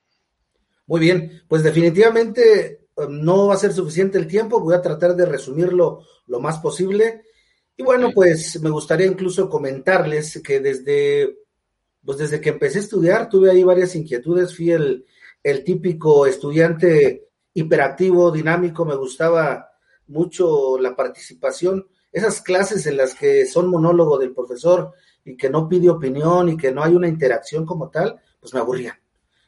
Muy 0.87 1.00
bien, 1.00 1.44
pues 1.49 1.62
definitivamente 1.62 2.84
no 3.08 3.49
va 3.49 3.55
a 3.55 3.58
ser 3.58 3.73
suficiente 3.73 4.19
el 4.19 4.26
tiempo, 4.26 4.61
voy 4.61 4.75
a 4.75 4.82
tratar 4.82 5.17
de 5.17 5.26
resumirlo 5.26 6.02
lo 6.26 6.41
más 6.41 6.58
posible. 6.58 7.23
Y 7.76 7.82
bueno, 7.82 8.11
pues 8.14 8.61
me 8.61 8.70
gustaría 8.70 9.06
incluso 9.06 9.49
comentarles 9.49 10.41
que 10.44 10.61
desde, 10.61 11.38
pues 12.05 12.19
desde 12.19 12.41
que 12.41 12.50
empecé 12.50 12.79
a 12.79 12.82
estudiar 12.82 13.29
tuve 13.29 13.50
ahí 13.50 13.64
varias 13.64 13.96
inquietudes, 13.96 14.56
fui 14.56 14.70
el, 14.70 15.05
el 15.43 15.64
típico 15.64 16.26
estudiante 16.26 17.29
hiperactivo, 17.52 18.31
dinámico, 18.31 18.85
me 18.85 18.96
gustaba 18.96 19.70
mucho 20.06 20.79
la 20.79 20.94
participación, 20.94 21.87
esas 22.12 22.41
clases 22.41 22.87
en 22.87 22.96
las 22.96 23.14
que 23.14 23.46
son 23.46 23.69
monólogo 23.69 24.19
del 24.19 24.32
profesor 24.32 24.93
y 25.25 25.37
que 25.37 25.50
no 25.50 25.69
pide 25.69 25.91
opinión 25.91 26.49
y 26.49 26.56
que 26.56 26.70
no 26.70 26.82
hay 26.82 26.94
una 26.94 27.08
interacción 27.08 27.64
como 27.64 27.91
tal, 27.91 28.20
pues 28.41 28.55
me 28.55 28.61
aburría. 28.61 29.00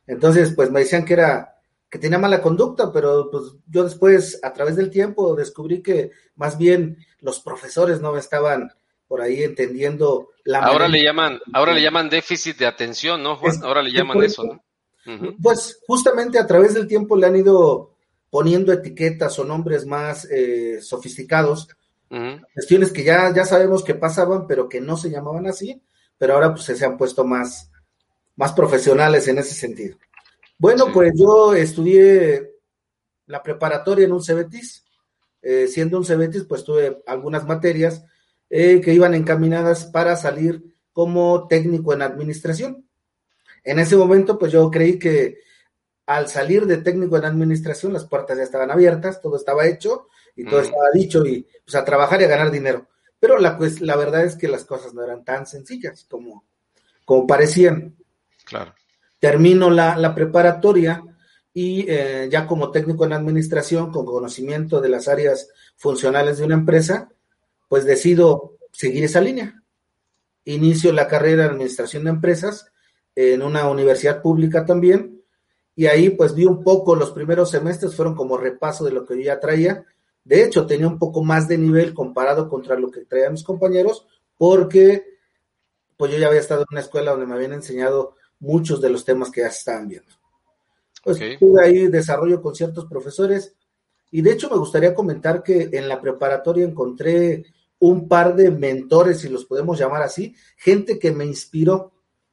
Entonces, 0.07 0.53
pues 0.55 0.71
me 0.71 0.81
decían 0.81 1.05
que 1.05 1.15
era 1.15 1.56
que 1.91 1.99
tenía 1.99 2.19
mala 2.19 2.43
conducta, 2.43 2.93
pero 2.93 3.31
pues 3.31 3.55
yo 3.67 3.85
después, 3.85 4.41
a 4.43 4.53
través 4.53 4.77
del 4.77 4.91
tiempo, 4.91 5.35
descubrí 5.35 5.83
que 5.83 6.11
más 6.35 6.59
bien 6.59 6.99
los 7.21 7.41
profesores 7.41 8.01
no 8.01 8.13
me 8.13 8.21
estaban 8.21 8.71
por 9.09 9.21
ahí 9.21 9.43
entendiendo 9.43 10.31
la 10.45 10.61
ahora 10.61 10.89
le 10.89 11.03
llaman 11.03 11.41
ahora 11.53 11.73
le 11.73 11.83
llaman 11.83 12.09
déficit 12.09 12.57
de 12.57 12.67
atención 12.67 13.23
no 13.23 13.37
Juan 13.37 13.63
ahora 13.63 13.83
le 13.83 13.93
llaman 13.93 14.23
eso 14.23 14.45
no 14.45 14.63
pues 15.41 15.79
justamente 15.87 16.39
a 16.39 16.47
través 16.47 16.75
del 16.75 16.89
tiempo 16.89 17.17
le 17.17 17.27
han 17.27 17.37
ido 17.37 17.95
poniendo 18.31 18.73
etiquetas 18.73 19.39
o 19.39 19.45
nombres 19.45 19.87
más 19.87 20.27
eh, 20.31 20.81
sofisticados 20.81 21.69
cuestiones 22.55 22.93
que 22.93 23.05
ya 23.05 23.33
ya 23.35 23.45
sabemos 23.45 23.85
que 23.85 23.95
pasaban 23.95 24.47
pero 24.47 24.69
que 24.69 24.81
no 24.81 24.97
se 24.97 25.11
llamaban 25.11 25.47
así 25.47 25.81
pero 26.19 26.35
ahora 26.35 26.53
pues 26.53 26.65
se 26.65 26.85
han 26.85 26.97
puesto 26.97 27.25
más 27.25 27.71
más 28.35 28.53
profesionales 28.53 29.29
en 29.29 29.39
ese 29.39 29.55
sentido 29.55 29.99
bueno, 30.59 30.93
pues 30.93 31.13
yo 31.15 31.55
estudié 31.55 32.51
la 33.27 33.43
preparatoria 33.43 34.07
en 34.07 34.13
un 34.13 34.23
CBTIS. 34.23 34.85
Eh, 35.43 35.69
siendo 35.69 35.99
un 35.99 36.05
CBTIS, 36.05 36.45
pues 36.45 36.65
tuve 36.65 37.03
algunas 37.07 37.47
materias 37.47 38.05
eh, 38.49 38.81
que 38.81 38.95
iban 38.95 39.15
encaminadas 39.15 39.85
para 39.85 40.17
salir 40.17 40.65
como 40.93 41.47
técnico 41.47 41.93
en 41.93 42.03
administración. 42.03 42.89
En 43.63 43.79
ese 43.79 43.97
momento, 43.97 44.39
pues 44.39 44.53
yo 44.53 44.71
creí 44.71 44.99
que 44.99 45.41
al 46.07 46.29
salir 46.29 46.67
de 46.67 46.79
técnico 46.79 47.17
en 47.19 47.25
administración, 47.25 47.93
las 47.93 48.07
puertas 48.07 48.39
ya 48.39 48.45
estaban 48.45 48.71
abiertas, 48.71 49.21
todo 49.21 49.37
estaba 49.37 49.67
hecho 49.67 50.09
y 50.37 50.45
todo 50.45 50.61
estaba 50.61 50.91
dicho 50.95 51.25
y 51.27 51.47
pues 51.65 51.75
a 51.75 51.85
trabajar 51.85 52.21
y 52.21 52.25
a 52.25 52.29
ganar 52.29 52.51
dinero. 52.51 52.89
Pero 53.19 53.39
la, 53.39 53.59
pues, 53.59 53.81
la 53.81 53.97
verdad 53.97 54.25
es 54.25 54.37
que 54.37 54.49
las 54.49 54.65
cosas 54.65 54.95
no 54.95 55.03
eran 55.03 55.25
tan 55.25 55.47
sencillas 55.47 56.07
como, 56.09 56.45
como 57.05 57.27
parecían. 57.27 57.97
Claro 58.45 58.75
termino 59.19 59.71
la, 59.71 60.15
preparatoria 60.15 61.03
y 61.53 61.87
eh, 61.89 62.29
ya 62.31 62.47
como 62.47 62.71
técnico 62.71 63.05
en 63.05 63.13
administración, 63.15 63.91
con 63.91 64.05
conocimiento 64.05 64.81
de 64.81 64.89
las 64.89 65.09
áreas 65.09 65.49
funcionales 65.77 66.39
de 66.39 66.45
una 66.45 66.55
empresa, 66.55 67.11
pues 67.69 67.85
decido 67.85 68.57
seguir 68.73 69.05
esa 69.05 69.21
línea. 69.21 69.63
Inicio 70.45 70.93
la 70.93 71.09
carrera 71.09 71.45
en 71.45 71.51
administración 71.53 72.05
de 72.05 72.11
empresas 72.11 72.71
en 73.15 73.43
una 73.43 73.69
universidad 73.69 74.21
pública 74.21 74.67
también, 74.67 75.17
y 75.75 75.87
ahí 75.87 76.11
pues 76.11 76.35
vi 76.35 76.47
un 76.47 76.65
poco, 76.65 76.97
los 76.97 77.11
primeros 77.11 77.51
semestres 77.51 77.95
fueron 77.95 78.15
como 78.15 78.39
repaso 78.39 78.85
de 78.85 78.93
lo 78.93 79.05
que 79.05 79.17
yo 79.17 79.23
ya 79.23 79.41
traía. 79.41 79.85
De 80.25 80.43
hecho, 80.43 80.67
tenía 80.67 80.89
un 80.89 80.99
poco 80.99 81.23
más 81.23 81.49
de 81.49 81.59
nivel 81.59 81.93
comparado 81.93 82.49
contra 82.49 82.79
lo 82.79 82.91
que 82.91 83.05
traían 83.05 83.33
mis 83.33 83.45
compañeros, 83.45 84.07
porque 84.39 85.05
pues 85.99 86.11
yo 86.13 86.19
ya 86.19 86.29
había 86.29 86.41
estado 86.41 86.63
en 86.63 86.67
una 86.71 86.81
escuela 86.81 87.11
donde 87.11 87.27
me 87.27 87.35
habían 87.35 87.53
enseñado 87.53 88.17
muchos 88.41 88.81
de 88.81 88.91
los 88.91 89.05
temas 89.05 89.31
que 89.31 89.41
ya 89.41 89.51
se 89.51 89.59
estaban 89.59 89.89
viendo. 89.89 90.13
Pues 91.03 91.19
tuve 91.39 91.65
ahí 91.65 91.87
desarrollo 91.87 92.43
con 92.43 92.55
ciertos 92.55 92.87
profesores 92.87 93.55
y 94.11 94.23
de 94.23 94.33
hecho 94.33 94.51
me 94.51 94.57
gustaría 94.57 94.95
comentar 94.95 95.43
que 95.43 95.69
en 95.73 95.89
la 95.89 96.01
preparatoria 96.01 96.65
encontré 96.65 97.45
un 97.79 98.09
par 98.09 98.35
de 98.35 98.51
mentores, 98.51 99.21
si 99.21 99.29
los 99.29 99.45
podemos 99.45 99.79
llamar 99.79 100.03
así, 100.03 100.35
gente 100.57 100.99
que 100.99 101.13
me 101.13 101.25
inspiró, 101.25 101.93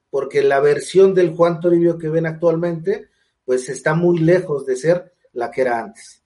porque 0.10 0.41
la 0.41 0.60
versión 0.60 1.13
del 1.13 1.36
Juan 1.36 1.60
Toribio 1.60 1.98
que 1.98 2.10
ven 2.10 2.25
actualmente, 2.25 3.10
pues 3.43 3.67
está 3.69 3.93
muy 3.93 4.19
lejos 4.19 4.65
de 4.65 4.75
ser 4.75 5.13
la 5.33 5.51
que 5.51 5.62
era 5.62 5.79
antes. 5.79 6.24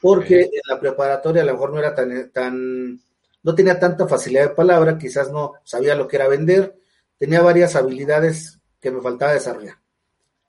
Porque 0.00 0.40
en 0.40 0.62
la 0.68 0.80
preparatoria 0.80 1.42
a 1.42 1.44
lo 1.44 1.52
mejor 1.52 1.72
no 1.72 1.78
era 1.78 1.94
tan, 1.94 2.30
tan, 2.30 3.00
no 3.42 3.54
tenía 3.54 3.78
tanta 3.78 4.06
facilidad 4.08 4.48
de 4.48 4.54
palabra, 4.54 4.98
quizás 4.98 5.30
no 5.30 5.54
sabía 5.64 5.94
lo 5.94 6.08
que 6.08 6.16
era 6.16 6.28
vender, 6.28 6.76
tenía 7.18 7.42
varias 7.42 7.76
habilidades 7.76 8.55
que 8.80 8.90
me 8.90 9.00
faltaba 9.00 9.32
desarrollar. 9.32 9.76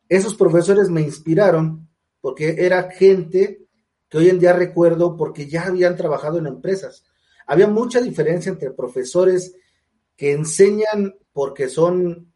Esos 0.10 0.36
profesores 0.36 0.89
me 0.89 1.01
inspiraron 1.01 1.88
porque 2.22 2.55
era 2.60 2.91
gente 2.91 3.67
que 4.10 4.17
hoy 4.17 4.29
en 4.29 4.39
día 4.39 4.53
recuerdo 4.53 5.17
porque 5.17 5.48
ya 5.48 5.65
habían 5.65 5.96
trabajado 5.96 6.38
en 6.38 6.48
empresas. 6.48 7.03
Había 7.46 7.67
mucha 7.67 8.01
diferencia 8.01 8.51
entre 8.51 8.72
profesores 8.72 9.55
que 10.15 10.31
enseñan 10.31 11.15
porque 11.31 11.69
son 11.69 12.34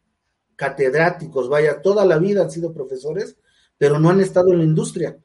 catedráticos, 0.55 1.49
vaya, 1.49 1.81
toda 1.81 2.05
la 2.05 2.19
vida 2.19 2.43
han 2.43 2.51
sido 2.51 2.71
profesores, 2.71 3.35
pero 3.77 3.99
no 3.99 4.11
han 4.11 4.21
estado 4.21 4.51
en 4.51 4.59
la 4.59 4.63
industria. 4.63 5.17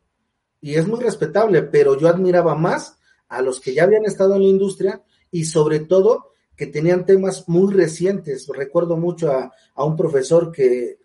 Y 0.61 0.75
es 0.75 0.87
muy 0.87 0.99
respetable, 1.01 1.63
pero 1.63 1.99
yo 1.99 2.09
admiraba 2.09 2.55
más 2.55 2.99
a 3.29 3.43
los 3.43 3.61
que 3.61 3.75
ya 3.75 3.85
habían 3.85 4.07
estado 4.07 4.35
en 4.35 4.43
la 4.43 4.49
industria 4.49 5.03
y 5.31 5.45
sobre 5.45 5.81
todo 5.81 6.33
que 6.57 6.67
tenían 6.67 7.05
temas 7.05 7.49
muy 7.49 7.73
recientes. 7.73 8.49
Recuerdo 8.49 8.97
mucho 8.97 9.31
a, 9.31 9.53
un 9.85 9.97
profesor 9.97 10.51
que, 10.51 10.99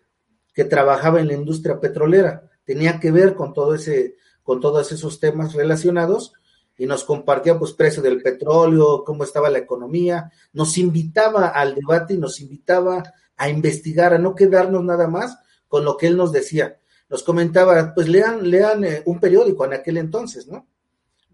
que, 0.54 0.64
trabajaba 0.64 1.20
en 1.20 1.28
la 1.28 1.34
industria 1.34 1.78
petrolera, 1.78 2.50
tenía 2.64 2.98
que 2.98 3.10
ver 3.10 3.34
con 3.34 3.52
todo 3.52 3.74
ese, 3.74 4.16
con 4.42 4.60
todos 4.60 4.90
esos 4.92 5.20
temas 5.20 5.52
relacionados 5.52 6.32
y 6.78 6.86
nos 6.86 7.04
compartía 7.04 7.58
pues 7.58 7.72
precio 7.72 8.02
del 8.02 8.22
petróleo, 8.22 9.04
cómo 9.04 9.24
estaba 9.24 9.50
la 9.50 9.58
economía, 9.58 10.32
nos 10.54 10.78
invitaba 10.78 11.48
al 11.48 11.74
debate 11.74 12.14
y 12.14 12.18
nos 12.18 12.40
invitaba 12.40 13.02
a 13.36 13.48
investigar, 13.50 14.14
a 14.14 14.18
no 14.18 14.34
quedarnos 14.34 14.82
nada 14.82 15.06
más 15.06 15.38
con 15.68 15.84
lo 15.84 15.96
que 15.96 16.06
él 16.06 16.16
nos 16.16 16.32
decía. 16.32 16.78
Nos 17.10 17.22
comentaba, 17.22 17.92
pues 17.94 18.08
lean, 18.08 18.48
lean 18.50 18.84
eh, 18.84 19.02
un 19.04 19.20
periódico 19.20 19.66
en 19.66 19.74
aquel 19.74 19.98
entonces, 19.98 20.48
¿no? 20.48 20.66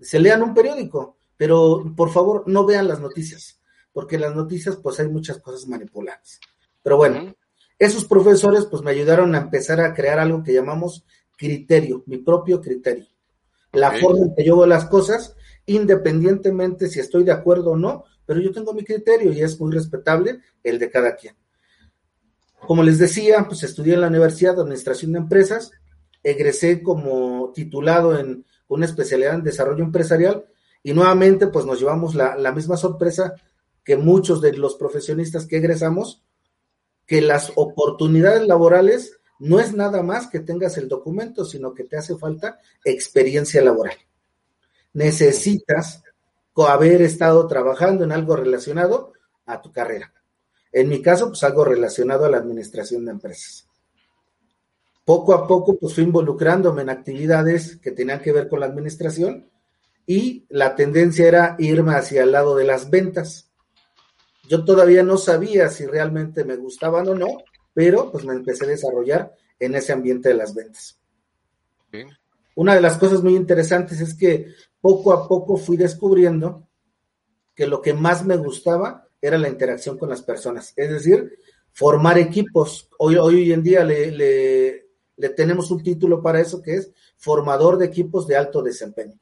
Se 0.00 0.18
lean 0.18 0.42
un 0.42 0.54
periódico, 0.54 1.16
pero 1.36 1.84
por 1.96 2.10
favor 2.10 2.42
no 2.46 2.64
vean 2.64 2.88
las 2.88 3.00
noticias 3.00 3.57
porque 3.98 4.14
en 4.14 4.20
las 4.20 4.36
noticias 4.36 4.76
pues 4.76 5.00
hay 5.00 5.08
muchas 5.08 5.38
cosas 5.38 5.66
manipuladas. 5.66 6.38
Pero 6.84 6.98
bueno, 6.98 7.34
Esos 7.80 8.04
profesores 8.04 8.64
pues 8.66 8.80
me 8.80 8.92
ayudaron 8.92 9.34
a 9.34 9.38
empezar 9.38 9.80
a 9.80 9.92
crear 9.92 10.20
algo 10.20 10.44
que 10.44 10.52
llamamos 10.52 11.04
criterio, 11.36 12.04
mi 12.06 12.18
propio 12.18 12.60
criterio. 12.60 13.06
La 13.72 13.90
forma 13.90 14.26
en 14.26 14.36
que 14.36 14.44
yo 14.44 14.56
veo 14.56 14.66
las 14.68 14.84
cosas, 14.84 15.34
independientemente 15.66 16.86
si 16.88 17.00
estoy 17.00 17.24
de 17.24 17.32
acuerdo 17.32 17.72
o 17.72 17.76
no, 17.76 18.04
pero 18.24 18.38
yo 18.38 18.52
tengo 18.52 18.72
mi 18.72 18.84
criterio 18.84 19.32
y 19.32 19.42
es 19.42 19.58
muy 19.58 19.72
respetable 19.72 20.38
el 20.62 20.78
de 20.78 20.90
cada 20.92 21.16
quien. 21.16 21.34
Como 22.68 22.84
les 22.84 23.00
decía, 23.00 23.46
pues 23.48 23.64
estudié 23.64 23.94
en 23.94 24.02
la 24.02 24.06
Universidad 24.06 24.54
de 24.54 24.62
Administración 24.62 25.10
de 25.10 25.18
Empresas, 25.18 25.72
egresé 26.22 26.84
como 26.84 27.50
titulado 27.52 28.16
en 28.16 28.44
una 28.68 28.86
especialidad 28.86 29.34
en 29.34 29.42
desarrollo 29.42 29.82
empresarial 29.82 30.44
y 30.84 30.92
nuevamente 30.92 31.48
pues 31.48 31.66
nos 31.66 31.80
llevamos 31.80 32.14
la, 32.14 32.36
la 32.36 32.52
misma 32.52 32.76
sorpresa 32.76 33.34
que 33.88 33.96
muchos 33.96 34.42
de 34.42 34.52
los 34.52 34.74
profesionistas 34.74 35.46
que 35.46 35.56
egresamos, 35.56 36.22
que 37.06 37.22
las 37.22 37.52
oportunidades 37.56 38.46
laborales 38.46 39.18
no 39.38 39.60
es 39.60 39.72
nada 39.72 40.02
más 40.02 40.26
que 40.26 40.40
tengas 40.40 40.76
el 40.76 40.88
documento, 40.88 41.46
sino 41.46 41.72
que 41.72 41.84
te 41.84 41.96
hace 41.96 42.14
falta 42.18 42.58
experiencia 42.84 43.62
laboral. 43.62 43.96
Necesitas 44.92 46.02
haber 46.54 47.00
estado 47.00 47.46
trabajando 47.46 48.04
en 48.04 48.12
algo 48.12 48.36
relacionado 48.36 49.14
a 49.46 49.62
tu 49.62 49.72
carrera. 49.72 50.12
En 50.70 50.90
mi 50.90 51.00
caso, 51.00 51.28
pues 51.28 51.42
algo 51.42 51.64
relacionado 51.64 52.26
a 52.26 52.30
la 52.30 52.36
administración 52.36 53.06
de 53.06 53.12
empresas. 53.12 53.66
Poco 55.06 55.32
a 55.32 55.46
poco, 55.46 55.78
pues 55.78 55.94
fui 55.94 56.04
involucrándome 56.04 56.82
en 56.82 56.90
actividades 56.90 57.78
que 57.78 57.92
tenían 57.92 58.20
que 58.20 58.32
ver 58.32 58.50
con 58.50 58.60
la 58.60 58.66
administración 58.66 59.48
y 60.06 60.44
la 60.50 60.76
tendencia 60.76 61.26
era 61.26 61.56
irme 61.58 61.94
hacia 61.94 62.22
el 62.22 62.32
lado 62.32 62.54
de 62.54 62.64
las 62.64 62.90
ventas. 62.90 63.47
Yo 64.48 64.64
todavía 64.64 65.02
no 65.02 65.18
sabía 65.18 65.68
si 65.68 65.86
realmente 65.86 66.44
me 66.44 66.56
gustaban 66.56 67.06
o 67.08 67.14
no, 67.14 67.28
pero 67.74 68.10
pues 68.10 68.24
me 68.24 68.34
empecé 68.34 68.64
a 68.64 68.68
desarrollar 68.68 69.32
en 69.58 69.74
ese 69.74 69.92
ambiente 69.92 70.30
de 70.30 70.34
las 70.34 70.54
ventas. 70.54 70.98
Una 72.54 72.74
de 72.74 72.80
las 72.80 72.98
cosas 72.98 73.22
muy 73.22 73.36
interesantes 73.36 74.00
es 74.00 74.14
que 74.14 74.48
poco 74.80 75.12
a 75.12 75.28
poco 75.28 75.56
fui 75.56 75.76
descubriendo 75.76 76.66
que 77.54 77.66
lo 77.66 77.82
que 77.82 77.92
más 77.92 78.24
me 78.24 78.36
gustaba 78.36 79.08
era 79.20 79.38
la 79.38 79.48
interacción 79.48 79.98
con 79.98 80.08
las 80.08 80.22
personas, 80.22 80.72
es 80.76 80.90
decir, 80.90 81.38
formar 81.72 82.18
equipos. 82.18 82.88
Hoy, 82.98 83.16
hoy 83.16 83.52
en 83.52 83.62
día 83.62 83.84
le, 83.84 84.10
le, 84.10 85.28
tenemos 85.30 85.70
un 85.70 85.82
título 85.82 86.22
para 86.22 86.40
eso 86.40 86.62
que 86.62 86.74
es 86.74 86.92
formador 87.16 87.78
de 87.78 87.86
equipos 87.86 88.26
de 88.26 88.36
alto 88.36 88.62
desempeño. 88.62 89.18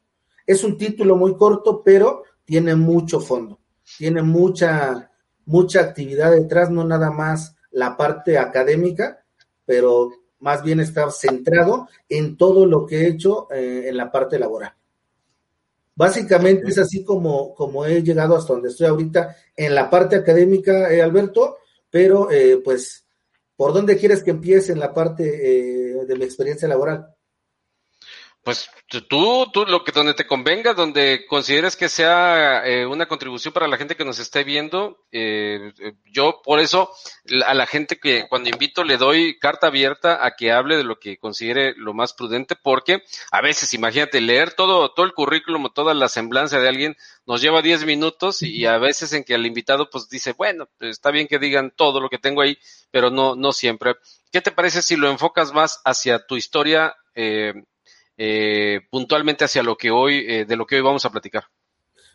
Es 0.46 0.64
un 0.64 0.76
título 0.76 1.16
muy 1.16 1.36
corto, 1.36 1.82
pero 1.82 2.22
tiene 2.44 2.74
mucho 2.74 3.20
fondo, 3.20 3.58
tiene 3.98 4.22
mucha, 4.22 5.10
mucha 5.46 5.80
actividad 5.80 6.32
detrás, 6.32 6.70
no 6.70 6.84
nada 6.84 7.10
más 7.10 7.56
la 7.70 7.96
parte 7.96 8.38
académica, 8.38 9.24
pero 9.64 10.10
más 10.40 10.62
bien 10.62 10.80
está 10.80 11.10
centrado 11.10 11.88
en 12.08 12.36
todo 12.36 12.66
lo 12.66 12.84
que 12.84 13.00
he 13.00 13.08
hecho 13.08 13.50
eh, 13.50 13.84
en 13.88 13.96
la 13.96 14.12
parte 14.12 14.38
laboral. 14.38 14.74
Básicamente 15.96 16.68
es 16.68 16.76
así 16.76 17.02
como, 17.02 17.54
como 17.54 17.86
he 17.86 18.02
llegado 18.02 18.36
hasta 18.36 18.52
donde 18.52 18.68
estoy 18.68 18.86
ahorita 18.86 19.34
en 19.56 19.74
la 19.74 19.88
parte 19.88 20.16
académica, 20.16 20.92
eh, 20.92 21.00
Alberto, 21.00 21.56
pero 21.90 22.30
eh, 22.30 22.60
pues, 22.62 23.06
¿por 23.56 23.72
dónde 23.72 23.96
quieres 23.96 24.22
que 24.22 24.32
empiece 24.32 24.72
en 24.72 24.80
la 24.80 24.92
parte 24.92 25.24
eh, 25.24 26.04
de 26.04 26.14
mi 26.16 26.24
experiencia 26.24 26.68
laboral? 26.68 27.15
Pues 28.46 28.70
tú, 29.08 29.50
tú, 29.52 29.66
lo 29.66 29.82
que 29.82 29.90
donde 29.90 30.14
te 30.14 30.24
convenga, 30.24 30.72
donde 30.72 31.26
consideres 31.26 31.74
que 31.74 31.88
sea 31.88 32.64
eh, 32.64 32.86
una 32.86 33.08
contribución 33.08 33.52
para 33.52 33.66
la 33.66 33.76
gente 33.76 33.96
que 33.96 34.04
nos 34.04 34.20
esté 34.20 34.44
viendo, 34.44 35.04
eh, 35.10 35.72
yo 36.04 36.42
por 36.44 36.60
eso 36.60 36.92
a 37.44 37.54
la 37.54 37.66
gente 37.66 37.98
que 37.98 38.28
cuando 38.28 38.48
invito 38.48 38.84
le 38.84 38.98
doy 38.98 39.36
carta 39.40 39.66
abierta 39.66 40.24
a 40.24 40.36
que 40.36 40.52
hable 40.52 40.76
de 40.76 40.84
lo 40.84 41.00
que 41.00 41.18
considere 41.18 41.74
lo 41.76 41.92
más 41.92 42.12
prudente, 42.12 42.54
porque 42.54 43.02
a 43.32 43.40
veces, 43.40 43.74
imagínate, 43.74 44.20
leer 44.20 44.52
todo, 44.52 44.92
todo 44.92 45.06
el 45.06 45.12
currículum 45.12 45.68
toda 45.74 45.92
la 45.92 46.08
semblanza 46.08 46.60
de 46.60 46.68
alguien 46.68 46.96
nos 47.26 47.42
lleva 47.42 47.62
10 47.62 47.84
minutos 47.84 48.42
y 48.42 48.64
a 48.66 48.78
veces 48.78 49.12
en 49.12 49.24
que 49.24 49.34
el 49.34 49.44
invitado 49.44 49.90
pues 49.90 50.08
dice, 50.08 50.34
bueno, 50.34 50.68
pues, 50.78 50.92
está 50.92 51.10
bien 51.10 51.26
que 51.26 51.40
digan 51.40 51.72
todo 51.74 51.98
lo 51.98 52.08
que 52.08 52.18
tengo 52.18 52.42
ahí, 52.42 52.56
pero 52.92 53.10
no, 53.10 53.34
no 53.34 53.50
siempre. 53.50 53.96
¿Qué 54.30 54.40
te 54.40 54.52
parece 54.52 54.82
si 54.82 54.94
lo 54.94 55.10
enfocas 55.10 55.52
más 55.52 55.80
hacia 55.84 56.24
tu 56.24 56.36
historia? 56.36 56.94
Eh, 57.16 57.52
eh, 58.16 58.80
puntualmente 58.90 59.44
hacia 59.44 59.62
lo 59.62 59.76
que 59.76 59.90
hoy, 59.90 60.24
eh, 60.26 60.44
de 60.44 60.56
lo 60.56 60.66
que 60.66 60.76
hoy 60.76 60.82
vamos 60.82 61.04
a 61.04 61.10
platicar. 61.10 61.44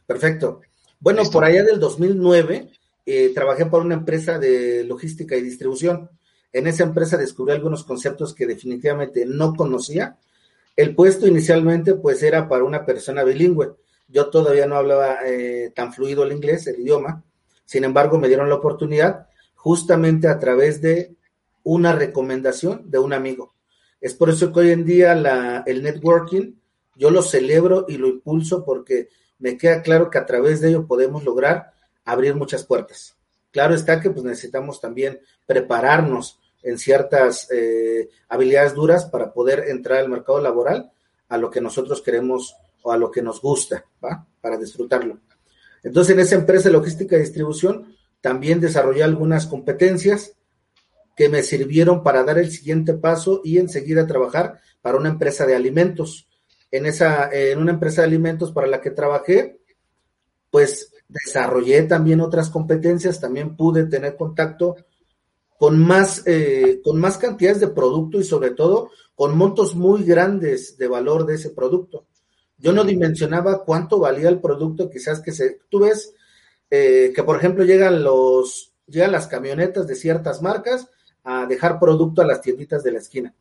Perfecto. 0.05 0.61
Bueno, 0.99 1.23
por 1.31 1.43
allá 1.43 1.63
del 1.63 1.79
2009 1.79 2.69
eh, 3.05 3.31
trabajé 3.33 3.65
para 3.65 3.83
una 3.83 3.95
empresa 3.95 4.39
de 4.39 4.83
logística 4.83 5.35
y 5.35 5.41
distribución. 5.41 6.09
En 6.53 6.67
esa 6.67 6.83
empresa 6.83 7.17
descubrí 7.17 7.53
algunos 7.53 7.83
conceptos 7.83 8.33
que 8.33 8.45
definitivamente 8.45 9.25
no 9.25 9.53
conocía. 9.55 10.17
El 10.75 10.95
puesto 10.95 11.27
inicialmente 11.27 11.95
pues 11.95 12.23
era 12.23 12.47
para 12.47 12.63
una 12.63 12.85
persona 12.85 13.23
bilingüe. 13.23 13.75
Yo 14.07 14.29
todavía 14.29 14.65
no 14.65 14.75
hablaba 14.75 15.19
tan 15.73 15.93
fluido 15.93 16.23
el 16.23 16.33
inglés, 16.33 16.67
el 16.67 16.81
idioma. 16.81 17.23
Sin 17.65 17.85
embargo, 17.85 18.19
me 18.19 18.27
dieron 18.27 18.49
la 18.49 18.55
oportunidad 18.55 19.27
justamente 19.55 20.27
a 20.27 20.39
través 20.39 20.81
de 20.81 21.15
una 21.63 21.93
recomendación 21.93 22.89
de 22.89 22.99
un 22.99 23.13
amigo. 23.13 23.53
Es 24.01 24.15
por 24.15 24.29
eso 24.29 24.51
que 24.51 24.59
hoy 24.59 24.71
en 24.71 24.83
día 24.83 25.13
el 25.65 25.83
networking 25.83 26.55
yo 26.95 27.11
lo 27.11 27.21
celebro 27.21 27.85
y 27.87 27.97
lo 27.97 28.07
impulso 28.07 28.65
porque 28.65 29.09
me 29.39 29.57
queda 29.57 29.81
claro 29.81 30.09
que 30.09 30.17
a 30.17 30.25
través 30.25 30.59
de 30.59 30.69
ello 30.69 30.87
podemos 30.87 31.23
lograr 31.23 31.71
abrir 32.03 32.35
muchas 32.35 32.65
puertas. 32.65 33.15
Claro 33.51 33.75
está 33.75 34.01
que 34.01 34.09
pues 34.09 34.23
necesitamos 34.25 34.81
también 34.81 35.19
prepararnos 35.45 36.39
en 36.63 36.77
ciertas 36.77 37.49
eh, 37.51 38.09
habilidades 38.27 38.73
duras 38.73 39.05
para 39.05 39.33
poder 39.33 39.65
entrar 39.69 39.99
al 39.99 40.09
mercado 40.09 40.41
laboral 40.41 40.91
a 41.29 41.37
lo 41.37 41.49
que 41.49 41.61
nosotros 41.61 42.01
queremos 42.01 42.55
o 42.83 42.91
a 42.91 42.97
lo 42.97 43.11
que 43.11 43.21
nos 43.21 43.41
gusta, 43.41 43.85
¿va? 44.03 44.25
Para 44.41 44.57
disfrutarlo. 44.57 45.19
Entonces, 45.83 46.13
en 46.13 46.19
esa 46.19 46.35
empresa 46.35 46.69
de 46.69 46.73
logística 46.73 47.15
y 47.15 47.19
distribución 47.19 47.95
también 48.19 48.59
desarrollé 48.59 49.03
algunas 49.03 49.47
competencias 49.47 50.33
que 51.15 51.29
me 51.29 51.43
sirvieron 51.43 52.03
para 52.03 52.23
dar 52.23 52.37
el 52.37 52.51
siguiente 52.51 52.93
paso 52.93 53.41
y 53.43 53.57
enseguida 53.57 54.07
trabajar 54.07 54.59
para 54.81 54.97
una 54.97 55.09
empresa 55.09 55.45
de 55.45 55.55
alimentos. 55.55 56.27
En 56.71 56.85
esa, 56.85 57.29
en 57.31 57.59
una 57.59 57.73
empresa 57.73 58.01
de 58.01 58.07
alimentos 58.07 58.51
para 58.51 58.67
la 58.67 58.81
que 58.81 58.91
trabajé, 58.91 59.59
pues 60.49 60.93
desarrollé 61.07 61.83
también 61.83 62.21
otras 62.21 62.49
competencias, 62.49 63.19
también 63.19 63.55
pude 63.57 63.85
tener 63.85 64.15
contacto 64.15 64.77
con 65.57 65.77
más, 65.77 66.23
eh, 66.25 66.81
con 66.83 66.99
más 66.99 67.17
cantidades 67.17 67.59
de 67.59 67.67
producto 67.67 68.19
y 68.19 68.23
sobre 68.23 68.51
todo 68.51 68.89
con 69.13 69.37
montos 69.37 69.75
muy 69.75 70.03
grandes 70.03 70.77
de 70.77 70.87
valor 70.87 71.25
de 71.25 71.35
ese 71.35 71.51
producto. 71.51 72.07
Yo 72.57 72.71
no 72.71 72.83
dimensionaba 72.83 73.63
cuánto 73.63 73.99
valía 73.99 74.29
el 74.29 74.39
producto, 74.39 74.89
quizás 74.89 75.21
que 75.21 75.31
se, 75.31 75.59
tú 75.69 75.81
ves 75.81 76.13
eh, 76.69 77.11
que 77.13 77.23
por 77.23 77.37
ejemplo 77.37 77.65
llegan 77.65 78.01
los, 78.03 78.73
llegan 78.87 79.11
las 79.11 79.27
camionetas 79.27 79.87
de 79.87 79.95
ciertas 79.95 80.41
marcas 80.41 80.89
a 81.23 81.45
dejar 81.45 81.79
producto 81.79 82.21
a 82.21 82.25
las 82.25 82.41
tienditas 82.41 82.83
de 82.83 82.91
la 82.91 82.99
esquina. 82.99 83.33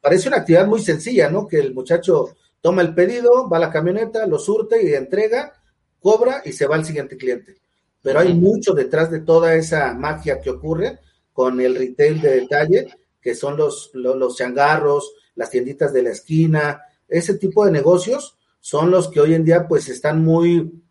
Parece 0.00 0.28
una 0.28 0.38
actividad 0.38 0.66
muy 0.66 0.80
sencilla, 0.82 1.30
¿no? 1.30 1.46
Que 1.46 1.58
el 1.58 1.74
muchacho 1.74 2.36
toma 2.60 2.82
el 2.82 2.94
pedido, 2.94 3.48
va 3.48 3.56
a 3.56 3.60
la 3.60 3.70
camioneta, 3.70 4.26
lo 4.26 4.38
surte 4.38 4.84
y 4.84 4.94
entrega, 4.94 5.54
cobra 6.00 6.42
y 6.44 6.52
se 6.52 6.66
va 6.66 6.76
al 6.76 6.84
siguiente 6.84 7.16
cliente. 7.16 7.56
Pero 8.02 8.20
hay 8.20 8.34
mucho 8.34 8.74
detrás 8.74 9.10
de 9.10 9.20
toda 9.20 9.54
esa 9.54 9.92
magia 9.94 10.40
que 10.40 10.50
ocurre 10.50 11.00
con 11.32 11.60
el 11.60 11.74
retail 11.74 12.20
de 12.20 12.40
detalle, 12.40 12.86
que 13.20 13.34
son 13.34 13.56
los, 13.56 13.90
los, 13.94 14.16
los 14.16 14.36
changarros, 14.36 15.14
las 15.34 15.50
tienditas 15.50 15.92
de 15.92 16.02
la 16.02 16.10
esquina, 16.10 16.82
ese 17.08 17.34
tipo 17.34 17.64
de 17.64 17.72
negocios 17.72 18.36
son 18.60 18.90
los 18.90 19.08
que 19.08 19.20
hoy 19.20 19.34
en 19.34 19.44
día 19.44 19.66
pues 19.66 19.88
están 19.88 20.22
muy, 20.22 20.82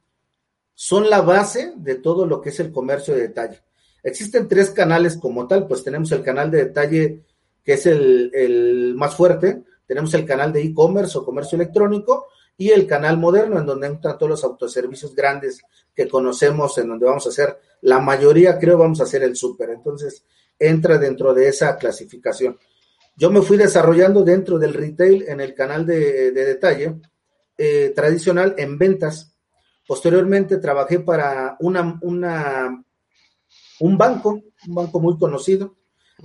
son 0.73 1.09
la 1.09 1.21
base 1.21 1.73
de 1.75 1.95
todo 1.95 2.25
lo 2.25 2.41
que 2.41 2.49
es 2.49 2.59
el 2.59 2.71
comercio 2.71 3.13
de 3.13 3.21
detalle. 3.21 3.61
Existen 4.07 4.47
tres 4.47 4.69
canales 4.69 5.17
como 5.17 5.49
tal, 5.49 5.67
pues 5.67 5.83
tenemos 5.83 6.09
el 6.13 6.23
canal 6.23 6.49
de 6.49 6.63
detalle 6.63 7.25
que 7.61 7.73
es 7.73 7.85
el, 7.87 8.93
más 8.95 9.13
fuerte, 9.13 9.63
tenemos 9.85 10.13
el 10.13 10.25
canal 10.25 10.53
de 10.53 10.61
e-commerce 10.61 11.17
o 11.17 11.25
comercio 11.25 11.57
electrónico 11.57 12.27
y 12.57 12.69
el 12.69 12.87
canal 12.87 13.17
moderno 13.17 13.59
en 13.59 13.65
donde 13.65 13.87
entran 13.87 14.17
todos 14.17 14.29
los 14.29 14.43
autoservicios 14.45 15.13
grandes 15.13 15.61
que 15.93 16.07
conocemos, 16.07 16.77
en 16.77 16.87
donde 16.87 17.05
vamos 17.05 17.25
a 17.25 17.29
hacer, 17.31 17.59
la 17.81 17.99
mayoría 17.99 18.57
creo 18.57 18.77
vamos 18.77 19.01
a 19.01 19.03
hacer 19.03 19.23
el 19.23 19.35
súper, 19.35 19.71
entonces 19.71 20.23
entra 20.57 20.97
dentro 20.97 21.33
de 21.33 21.49
esa 21.49 21.75
clasificación. 21.75 22.57
Yo 23.17 23.29
me 23.29 23.41
fui 23.41 23.57
desarrollando 23.57 24.23
dentro 24.23 24.57
del 24.57 24.73
retail 24.73 25.25
en 25.27 25.41
el 25.41 25.53
canal 25.53 25.85
de, 25.85 26.31
detalle 26.31 26.95
eh, 27.57 27.91
tradicional 27.93 28.55
en 28.57 28.77
ventas. 28.77 29.35
Posteriormente 29.85 30.59
trabajé 30.59 31.01
para 31.01 31.57
una, 31.59 31.99
una 32.01 32.85
un 33.79 33.97
banco, 33.97 34.41
un 34.67 34.75
banco 34.75 34.99
muy 34.99 35.17
conocido. 35.17 35.75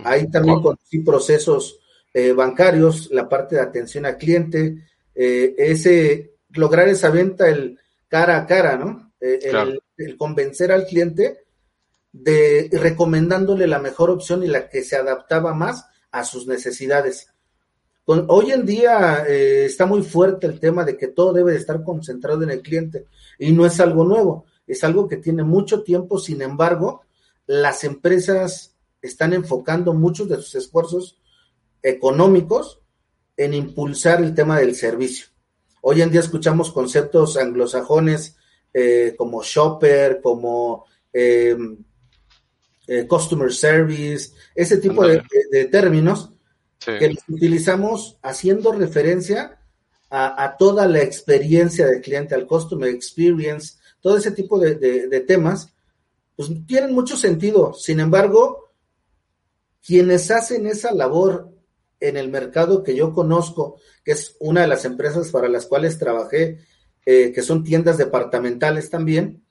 Ahí 0.04 0.30
también 0.30 0.60
conocí 0.62 1.00
procesos 1.00 1.78
eh, 2.14 2.32
bancarios, 2.32 3.10
la 3.10 3.26
parte 3.26 3.56
de 3.56 3.62
atención 3.62 4.04
al 4.04 4.18
cliente, 4.18 4.84
eh, 5.14 5.54
ese 5.56 6.34
lograr 6.50 6.88
esa 6.88 7.08
venta 7.08 7.48
el 7.48 7.78
cara 8.08 8.36
a 8.36 8.46
cara, 8.46 8.76
¿no? 8.76 9.12
Eh, 9.18 9.50
el, 9.96 10.16
convencer 10.18 10.72
al 10.72 10.84
cliente 10.84 11.44
de 12.12 12.68
recomendándole 12.72 13.66
la 13.66 13.78
mejor 13.78 14.10
opción 14.10 14.42
y 14.42 14.48
la 14.48 14.68
que 14.68 14.82
se 14.82 14.96
adaptaba 14.96 15.54
más 15.54 15.86
a 16.10 16.24
sus 16.24 16.46
necesidades. 16.46 17.28
hoy 18.04 18.50
en 18.50 18.66
día 18.66 19.24
está 19.28 19.86
muy 19.86 20.02
fuerte 20.02 20.46
el 20.46 20.58
tema 20.58 20.84
de 20.84 20.98
que 20.98 21.08
todo 21.08 21.32
debe 21.32 21.52
de 21.52 21.58
estar 21.58 21.82
concentrado 21.82 22.42
en 22.42 22.50
el 22.50 22.60
cliente 22.60 23.06
y 23.38 23.52
no 23.52 23.64
es 23.64 23.80
algo 23.80 24.04
nuevo, 24.04 24.44
es 24.66 24.84
algo 24.84 25.08
que 25.08 25.16
tiene 25.16 25.44
mucho 25.44 25.82
tiempo, 25.82 26.18
sin 26.18 26.42
embargo, 26.42 27.02
las 27.46 27.84
empresas 27.84 28.76
están 29.00 29.32
enfocando 29.32 29.92
muchos 29.92 30.28
de 30.28 30.36
sus 30.36 30.54
esfuerzos 30.54 31.18
económicos 31.82 32.80
en 33.36 33.54
impulsar 33.54 34.22
el 34.22 34.34
tema 34.34 34.58
del 34.58 34.74
servicio. 34.74 35.26
Hoy 35.80 36.00
en 36.00 36.10
día 36.10 36.20
escuchamos 36.20 36.70
conceptos 36.70 37.36
anglosajones 37.36 38.36
eh, 38.72 39.14
como 39.18 39.42
shopper, 39.42 40.20
como 40.22 40.86
eh, 41.12 41.56
eh, 42.86 43.06
customer 43.06 43.52
service, 43.52 44.32
ese 44.54 44.78
tipo 44.78 45.04
de, 45.06 45.22
términos 45.70 46.30
que 46.78 47.08
los 47.08 47.22
utilizamos 47.28 48.18
haciendo 48.22 48.72
referencia 48.72 49.58
a, 50.10 50.56
toda 50.58 50.86
la 50.86 51.00
experiencia 51.00 51.86
del 51.86 52.02
cliente, 52.02 52.34
al 52.34 52.46
customer 52.46 52.90
experience, 52.90 53.76
todo 54.00 54.18
ese 54.18 54.32
tipo 54.32 54.58
de, 54.58 54.74
de 54.74 55.20
temas, 55.20 55.72
pues 56.36 56.50
tienen 56.66 56.92
mucho 56.92 57.16
sentido. 57.16 57.74
Sin 57.74 58.00
embargo, 58.00 58.72
quienes 59.84 60.30
hacen 60.30 60.66
esa 60.66 60.92
labor 60.92 61.50
en 62.00 62.16
el 62.16 62.28
mercado 62.30 62.82
que 62.82 62.96
yo 62.96 63.12
conozco, 63.12 63.76
que 64.04 64.12
es 64.12 64.36
una 64.40 64.62
de 64.62 64.68
las 64.68 64.84
empresas 64.84 65.30
para 65.30 65.48
las 65.48 65.66
cuales 65.66 65.98
trabajé, 65.98 66.58
eh, 67.06 67.32
que 67.32 67.42
son 67.42 67.64
tiendas 67.64 67.98
departamentales 67.98 68.90
también, 68.90 69.44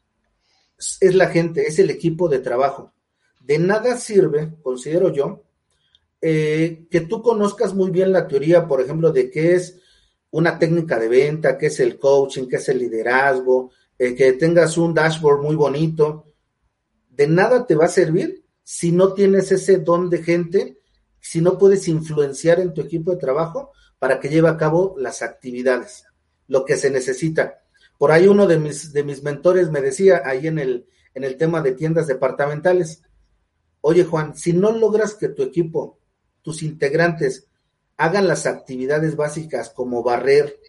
es 1.00 1.16
la 1.16 1.28
gente, 1.28 1.68
es 1.68 1.80
el 1.80 1.90
equipo 1.90 2.28
de 2.28 2.40
trabajo. 2.40 2.94
De 3.40 3.58
nada 3.58 3.98
sirve, 3.98 4.54
considero 4.62 5.14
yo, 5.14 5.44
eh, 6.22 6.88
que 6.90 7.02
tú 7.02 7.22
conozcas 7.22 7.74
muy 7.74 7.90
bien 7.90 8.12
la 8.12 8.28
teoría, 8.28 8.68
por 8.68 8.82
ejemplo, 8.82 9.12
de 9.12 9.30
qué 9.30 9.56
es 9.56 9.80
una 10.32 10.58
técnica 10.60 11.00
de 11.00 11.08
venta, 11.08 11.58
qué 11.58 11.68
es 11.68 11.80
el 11.80 11.98
coaching, 11.98 12.48
qué 12.48 12.58
es 12.58 12.70
el 12.70 12.80
liderazgo, 12.80 13.72
eh, 13.98 14.16
que 14.16 14.34
tengas 14.34 14.78
un 14.78 14.94
dashboard 14.94 15.42
muy 15.42 15.56
bonito. 15.56 16.31
De 17.12 17.28
nada 17.28 17.68
te 17.68 17.76
va 17.76 17.86
a 17.86 17.90
servir 17.90 18.44
si 18.64 18.92
no 18.92 19.14
tienes 19.14 19.52
ese 19.52 19.78
don 19.78 20.10
de 20.10 20.24
gente 20.24 20.82
si 21.22 21.40
no 21.40 21.58
puedes 21.58 21.88
influenciar 21.88 22.60
en 22.60 22.74
tu 22.74 22.82
equipo 22.82 23.12
de 23.12 23.18
trabajo 23.18 23.72
para 24.00 24.20
que 24.20 24.30
lleve 24.30 24.50
a 24.50 24.58
cabo 24.58 24.96
las 24.98 25.22
actividades, 25.22 26.06
lo 26.48 26.66
que 26.66 26.76
se 26.76 26.90
necesita. 26.90 27.62
Por 27.98 28.12
ahí 28.12 28.28
uno 28.28 28.48
de 28.48 28.58
mis, 28.58 28.92
de 28.92 29.04
mis 29.04 29.22
mentores 29.22 29.70
me 29.70 29.82
decía 29.82 30.24
ahí 30.26 30.48
en 30.48 30.58
el, 30.58 30.88
en 31.14 31.24
el 31.24 31.38
tema 31.38 31.62
de 31.62 31.74
tiendas 31.74 32.08
departamentales, 32.08 33.04
oye 33.82 34.04
Juan, 34.04 34.36
si 34.36 34.54
no 34.54 34.72
logras 34.72 35.14
que 35.14 35.30
tu 35.30 35.44
equipo, 35.44 36.00
tus 36.42 36.64
integrantes, 36.64 37.48
hagan 37.98 38.28
las 38.28 38.48
actividades 38.48 39.16
básicas 39.16 39.70
como 39.70 40.02
barrer, 40.02 40.60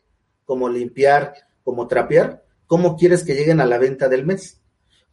como 0.45 0.69
limpiar, 0.69 1.33
como 1.65 1.89
trapear, 1.89 2.45
¿cómo 2.67 2.97
quieres 2.97 3.25
que 3.25 3.35
lleguen 3.35 3.61
a 3.61 3.67
la 3.67 3.79
venta 3.79 4.11
del 4.11 4.27
mes? 4.27 4.61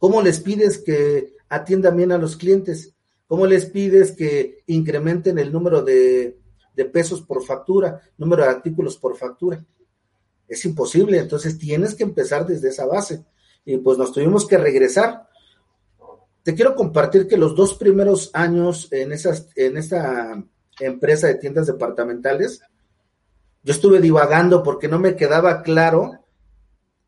¿Cómo 0.00 0.22
les 0.22 0.40
pides 0.40 0.78
que 0.78 1.36
atiendan 1.50 1.94
bien 1.94 2.10
a 2.10 2.16
los 2.16 2.38
clientes? 2.38 2.94
¿Cómo 3.26 3.46
les 3.46 3.66
pides 3.66 4.12
que 4.12 4.64
incrementen 4.66 5.38
el 5.38 5.52
número 5.52 5.82
de, 5.82 6.38
pesos 6.90 7.20
por 7.20 7.44
factura, 7.44 8.00
número 8.16 8.42
de 8.42 8.48
artículos 8.48 8.96
por 8.96 9.14
factura? 9.18 9.62
Es 10.48 10.64
imposible, 10.64 11.18
entonces 11.18 11.58
tienes 11.58 11.94
que 11.94 12.04
empezar 12.04 12.46
desde 12.46 12.70
esa 12.70 12.86
base. 12.86 13.26
Y 13.66 13.76
pues 13.76 13.98
nos 13.98 14.10
tuvimos 14.10 14.48
que 14.48 14.56
regresar. 14.56 15.28
Te 16.42 16.54
quiero 16.54 16.74
compartir 16.74 17.28
que 17.28 17.36
los 17.36 17.54
dos 17.54 17.74
primeros 17.74 18.30
años 18.32 18.88
en, 18.90 19.12
en 19.12 19.76
esta 19.76 20.42
empresa 20.80 21.26
de 21.26 21.34
tiendas 21.34 21.66
departamentales, 21.66 22.62
yo 23.62 23.74
estuve 23.74 24.00
divagando 24.00 24.62
porque 24.62 24.88
no 24.88 24.98
me 24.98 25.14
quedaba 25.14 25.62
claro 25.62 26.24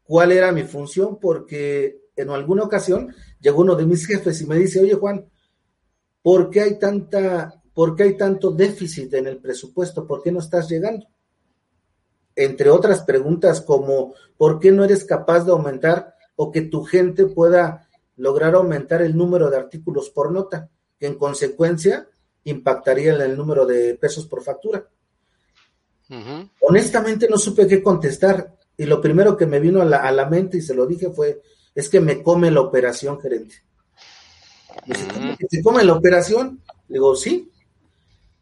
cuál 0.04 0.30
era 0.30 0.52
mi 0.52 0.64
función, 0.64 1.18
porque 1.18 2.01
en 2.22 2.30
alguna 2.30 2.64
ocasión 2.64 3.14
llegó 3.40 3.62
uno 3.62 3.76
de 3.76 3.86
mis 3.86 4.06
jefes 4.06 4.40
y 4.40 4.46
me 4.46 4.56
dice, 4.56 4.80
oye 4.80 4.94
Juan, 4.94 5.26
¿Por 6.22 6.50
qué 6.50 6.60
hay 6.60 6.78
tanta, 6.78 7.62
por 7.74 7.96
qué 7.96 8.04
hay 8.04 8.16
tanto 8.16 8.52
déficit 8.52 9.12
en 9.14 9.26
el 9.26 9.38
presupuesto? 9.38 10.06
¿Por 10.06 10.22
qué 10.22 10.30
no 10.30 10.38
estás 10.38 10.68
llegando? 10.68 11.06
Entre 12.34 12.70
otras 12.70 13.02
preguntas 13.02 13.60
como 13.60 14.14
¿por 14.38 14.58
qué 14.58 14.70
no 14.70 14.84
eres 14.84 15.04
capaz 15.04 15.44
de 15.44 15.52
aumentar 15.52 16.14
o 16.36 16.50
que 16.50 16.62
tu 16.62 16.84
gente 16.84 17.26
pueda 17.26 17.88
lograr 18.16 18.54
aumentar 18.54 19.02
el 19.02 19.16
número 19.16 19.50
de 19.50 19.56
artículos 19.56 20.10
por 20.10 20.30
nota, 20.32 20.70
que 20.98 21.06
en 21.06 21.18
consecuencia 21.18 22.08
impactaría 22.44 23.14
en 23.14 23.20
el 23.20 23.36
número 23.36 23.66
de 23.66 23.96
pesos 23.96 24.26
por 24.26 24.42
factura? 24.42 24.88
Honestamente 26.60 27.28
no 27.28 27.36
supe 27.36 27.66
qué 27.66 27.82
contestar 27.82 28.54
y 28.76 28.84
lo 28.84 29.00
primero 29.00 29.36
que 29.36 29.46
me 29.46 29.60
vino 29.60 29.82
a 29.82 29.84
la, 29.84 29.98
a 29.98 30.12
la 30.12 30.28
mente 30.28 30.58
y 30.58 30.62
se 30.62 30.74
lo 30.74 30.86
dije 30.86 31.10
fue, 31.10 31.42
es 31.74 31.88
que 31.88 32.00
me 32.00 32.22
come 32.22 32.50
la 32.50 32.60
operación 32.60 33.20
gerente. 33.20 33.56
¿se 35.48 35.62
come 35.62 35.84
la 35.84 35.94
operación? 35.94 36.60
Le 36.88 36.94
digo, 36.94 37.14
sí, 37.14 37.50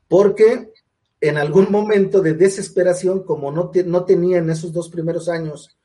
porque 0.08 0.72
en 1.20 1.38
algún 1.38 1.70
momento 1.70 2.20
de 2.20 2.34
desesperación, 2.34 3.24
como 3.24 3.52
no, 3.52 3.70
no 3.86 4.04
tenía 4.04 4.38
en 4.38 4.50
esos 4.50 4.72
dos 4.72 4.88
primeros 4.88 5.28
años 5.28 5.76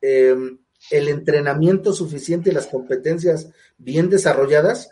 em, 0.00 0.58
el 0.90 1.08
entrenamiento 1.08 1.92
suficiente 1.92 2.50
y 2.50 2.54
las 2.54 2.66
competencias 2.66 3.50
bien 3.76 4.08
desarrolladas, 4.08 4.90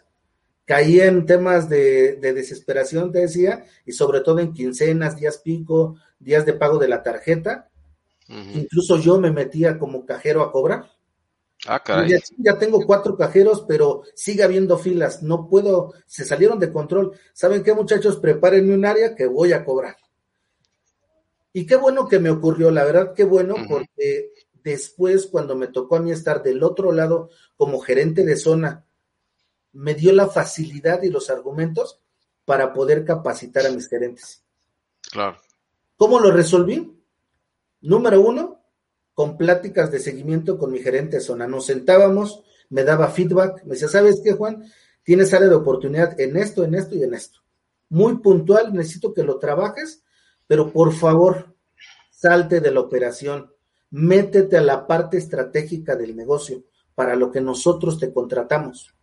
caía 0.64 1.06
en 1.06 1.26
temas 1.26 1.68
de, 1.68 2.16
desesperación, 2.16 3.12
te 3.12 3.20
decía, 3.20 3.64
y 3.86 3.92
sobre 3.92 4.20
todo 4.20 4.40
en 4.40 4.52
quincenas, 4.52 5.16
días 5.16 5.38
pico, 5.38 5.96
días 6.18 6.44
de 6.44 6.52
pago 6.52 6.78
de 6.78 6.88
la 6.88 7.02
tarjeta. 7.02 7.70
Incluso 8.28 8.98
yo 8.98 9.20
me 9.20 9.30
metía 9.30 9.78
como 9.78 10.04
cajero 10.04 10.42
a 10.42 10.50
cobrar. 10.50 10.90
Ah, 11.66 11.82
ya, 12.38 12.58
tengo 12.58 12.84
cuatro 12.86 13.16
cajeros, 13.16 13.64
pero 13.66 14.02
sigue 14.14 14.42
habiendo 14.42 14.78
filas. 14.78 15.22
No 15.22 15.48
puedo, 15.48 15.94
se 16.06 16.24
salieron 16.24 16.58
de 16.58 16.72
control. 16.72 17.18
¿Saben 17.32 17.62
qué, 17.62 17.74
muchachos? 17.74 18.18
Prepárenme 18.18 18.74
un 18.74 18.84
área 18.84 19.14
que 19.14 19.26
voy 19.26 19.52
a 19.52 19.64
cobrar. 19.64 19.96
Y 21.52 21.66
qué 21.66 21.76
bueno 21.76 22.06
que 22.06 22.18
me 22.18 22.30
ocurrió, 22.30 22.70
la 22.70 22.84
verdad, 22.84 23.14
qué 23.14 23.24
bueno, 23.24 23.56
porque 23.68 24.32
después, 24.62 25.26
cuando 25.26 25.56
me 25.56 25.68
tocó 25.68 25.96
a 25.96 26.00
mí 26.00 26.12
estar 26.12 26.42
del 26.42 26.62
otro 26.62 26.92
lado 26.92 27.30
como 27.56 27.80
gerente 27.80 28.24
de 28.24 28.36
zona, 28.36 28.84
me 29.72 29.94
dio 29.94 30.12
la 30.12 30.28
facilidad 30.28 31.02
y 31.02 31.10
los 31.10 31.30
argumentos 31.30 32.00
para 32.44 32.72
poder 32.72 33.04
capacitar 33.04 33.66
a 33.66 33.70
mis 33.70 33.88
gerentes. 33.88 34.44
Claro. 35.10 35.38
¿Cómo 35.96 36.20
lo 36.20 36.30
resolví? 36.30 36.94
Número 37.80 38.20
uno, 38.20 38.55
con 39.16 39.38
pláticas 39.38 39.90
de 39.90 39.98
seguimiento 39.98 40.58
con 40.58 40.70
mi 40.70 40.78
gerente 40.80 41.16
de 41.16 41.22
zona. 41.22 41.46
Nos 41.46 41.64
sentábamos, 41.64 42.44
me 42.68 42.84
daba 42.84 43.08
feedback, 43.08 43.64
me 43.64 43.70
decía, 43.70 43.88
¿sabes 43.88 44.20
qué, 44.22 44.32
Juan? 44.32 44.66
Tienes 45.02 45.32
área 45.32 45.48
de 45.48 45.54
oportunidad 45.54 46.20
en 46.20 46.36
esto, 46.36 46.64
en 46.64 46.74
esto 46.74 46.96
y 46.96 47.02
en 47.02 47.14
esto. 47.14 47.40
Muy 47.88 48.18
puntual, 48.18 48.74
necesito 48.74 49.14
que 49.14 49.22
lo 49.22 49.38
trabajes, 49.38 50.02
pero 50.46 50.70
por 50.70 50.92
favor, 50.92 51.56
salte 52.10 52.60
de 52.60 52.70
la 52.70 52.80
operación, 52.80 53.50
métete 53.88 54.58
a 54.58 54.62
la 54.62 54.86
parte 54.86 55.16
estratégica 55.16 55.96
del 55.96 56.14
negocio 56.14 56.64
para 56.94 57.16
lo 57.16 57.32
que 57.32 57.40
nosotros 57.40 57.98
te 57.98 58.12
contratamos. 58.12 58.94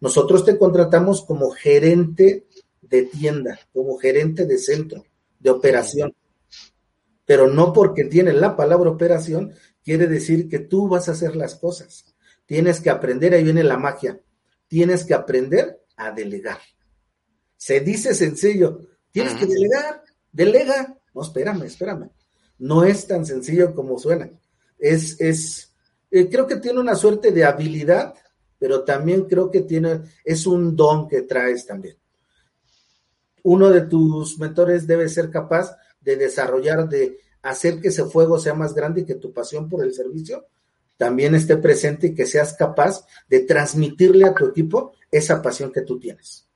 Nosotros 0.00 0.46
te 0.46 0.56
contratamos 0.56 1.26
como 1.26 1.50
gerente 1.50 2.46
de 2.80 3.02
tienda, 3.02 3.60
como 3.74 3.98
gerente 3.98 4.46
de 4.46 4.56
centro, 4.56 5.04
de 5.38 5.50
operación 5.50 6.14
pero 7.28 7.46
no 7.46 7.74
porque 7.74 8.04
tiene 8.04 8.32
la 8.32 8.56
palabra 8.56 8.88
operación 8.88 9.52
quiere 9.84 10.06
decir 10.06 10.48
que 10.48 10.60
tú 10.60 10.88
vas 10.88 11.10
a 11.10 11.12
hacer 11.12 11.36
las 11.36 11.56
cosas. 11.56 12.16
Tienes 12.46 12.80
que 12.80 12.88
aprender, 12.88 13.34
ahí 13.34 13.44
viene 13.44 13.62
la 13.62 13.76
magia, 13.76 14.18
tienes 14.66 15.04
que 15.04 15.12
aprender 15.12 15.78
a 15.94 16.10
delegar. 16.10 16.56
Se 17.54 17.80
dice 17.80 18.14
sencillo, 18.14 18.80
tienes 19.10 19.34
que 19.34 19.44
delegar, 19.44 20.02
delega. 20.32 20.96
No, 21.14 21.20
espérame, 21.20 21.64
espérame. 21.64 22.08
No 22.60 22.82
es 22.82 23.06
tan 23.06 23.26
sencillo 23.26 23.74
como 23.74 23.98
suena. 23.98 24.30
Es, 24.78 25.20
es, 25.20 25.74
eh, 26.10 26.30
creo 26.30 26.46
que 26.46 26.56
tiene 26.56 26.80
una 26.80 26.94
suerte 26.94 27.30
de 27.30 27.44
habilidad, 27.44 28.14
pero 28.58 28.84
también 28.84 29.26
creo 29.26 29.50
que 29.50 29.60
tiene, 29.60 30.00
es 30.24 30.46
un 30.46 30.74
don 30.74 31.06
que 31.06 31.20
traes 31.22 31.66
también. 31.66 31.98
Uno 33.42 33.68
de 33.68 33.82
tus 33.82 34.38
mentores 34.38 34.86
debe 34.86 35.10
ser 35.10 35.28
capaz 35.28 35.76
de 36.00 36.16
desarrollar, 36.16 36.88
de 36.88 37.18
hacer 37.42 37.80
que 37.80 37.88
ese 37.88 38.04
fuego 38.04 38.38
sea 38.38 38.54
más 38.54 38.74
grande 38.74 39.02
y 39.02 39.04
que 39.04 39.14
tu 39.14 39.32
pasión 39.32 39.68
por 39.68 39.84
el 39.84 39.94
servicio 39.94 40.46
también 40.98 41.34
esté 41.34 41.56
presente 41.56 42.08
y 42.08 42.14
que 42.14 42.26
seas 42.26 42.54
capaz 42.54 43.06
de 43.28 43.40
transmitirle 43.40 44.26
a 44.26 44.34
tu 44.34 44.46
equipo 44.46 44.92
esa 45.10 45.40
pasión 45.40 45.72
que 45.72 45.82
tú 45.82 45.98
tienes. 45.98 46.46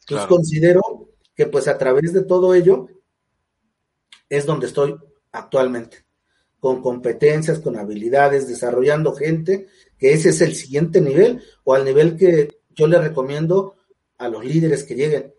Entonces 0.00 0.28
considero 0.28 0.82
que 1.34 1.46
pues 1.46 1.66
a 1.66 1.78
través 1.78 2.12
de 2.12 2.22
todo 2.22 2.54
ello 2.54 2.88
es 4.28 4.46
donde 4.46 4.66
estoy 4.66 4.96
actualmente. 5.32 6.04
con 6.60 6.80
competencias, 6.80 7.58
con 7.58 7.76
habilidades, 7.76 8.46
desarrollando 8.46 9.16
gente, 9.16 9.66
que 9.98 10.12
ese 10.12 10.28
es 10.28 10.40
el 10.42 10.54
siguiente 10.54 11.00
nivel 11.00 11.42
o 11.64 11.74
al 11.74 11.84
nivel 11.84 12.16
que 12.16 12.60
yo 12.70 12.86
le 12.86 13.00
recomiendo 13.00 13.74
a 14.16 14.28
los 14.28 14.44
líderes 14.44 14.84
que 14.84 14.94
lleguen. 14.94 15.34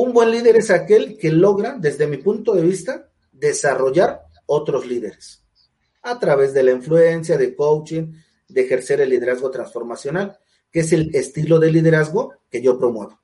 Un 0.00 0.12
buen 0.12 0.30
líder 0.30 0.54
es 0.54 0.70
aquel 0.70 1.18
que 1.18 1.32
logra, 1.32 1.76
desde 1.76 2.06
mi 2.06 2.18
punto 2.18 2.54
de 2.54 2.62
vista, 2.62 3.10
desarrollar 3.32 4.22
otros 4.46 4.86
líderes 4.86 5.44
a 6.02 6.20
través 6.20 6.54
de 6.54 6.62
la 6.62 6.70
influencia, 6.70 7.36
de 7.36 7.56
coaching, 7.56 8.12
de 8.48 8.60
ejercer 8.60 9.00
el 9.00 9.10
liderazgo 9.10 9.50
transformacional, 9.50 10.38
que 10.70 10.80
es 10.80 10.92
el 10.92 11.12
estilo 11.16 11.58
de 11.58 11.72
liderazgo 11.72 12.32
que 12.48 12.62
yo 12.62 12.78
promuevo. 12.78 13.20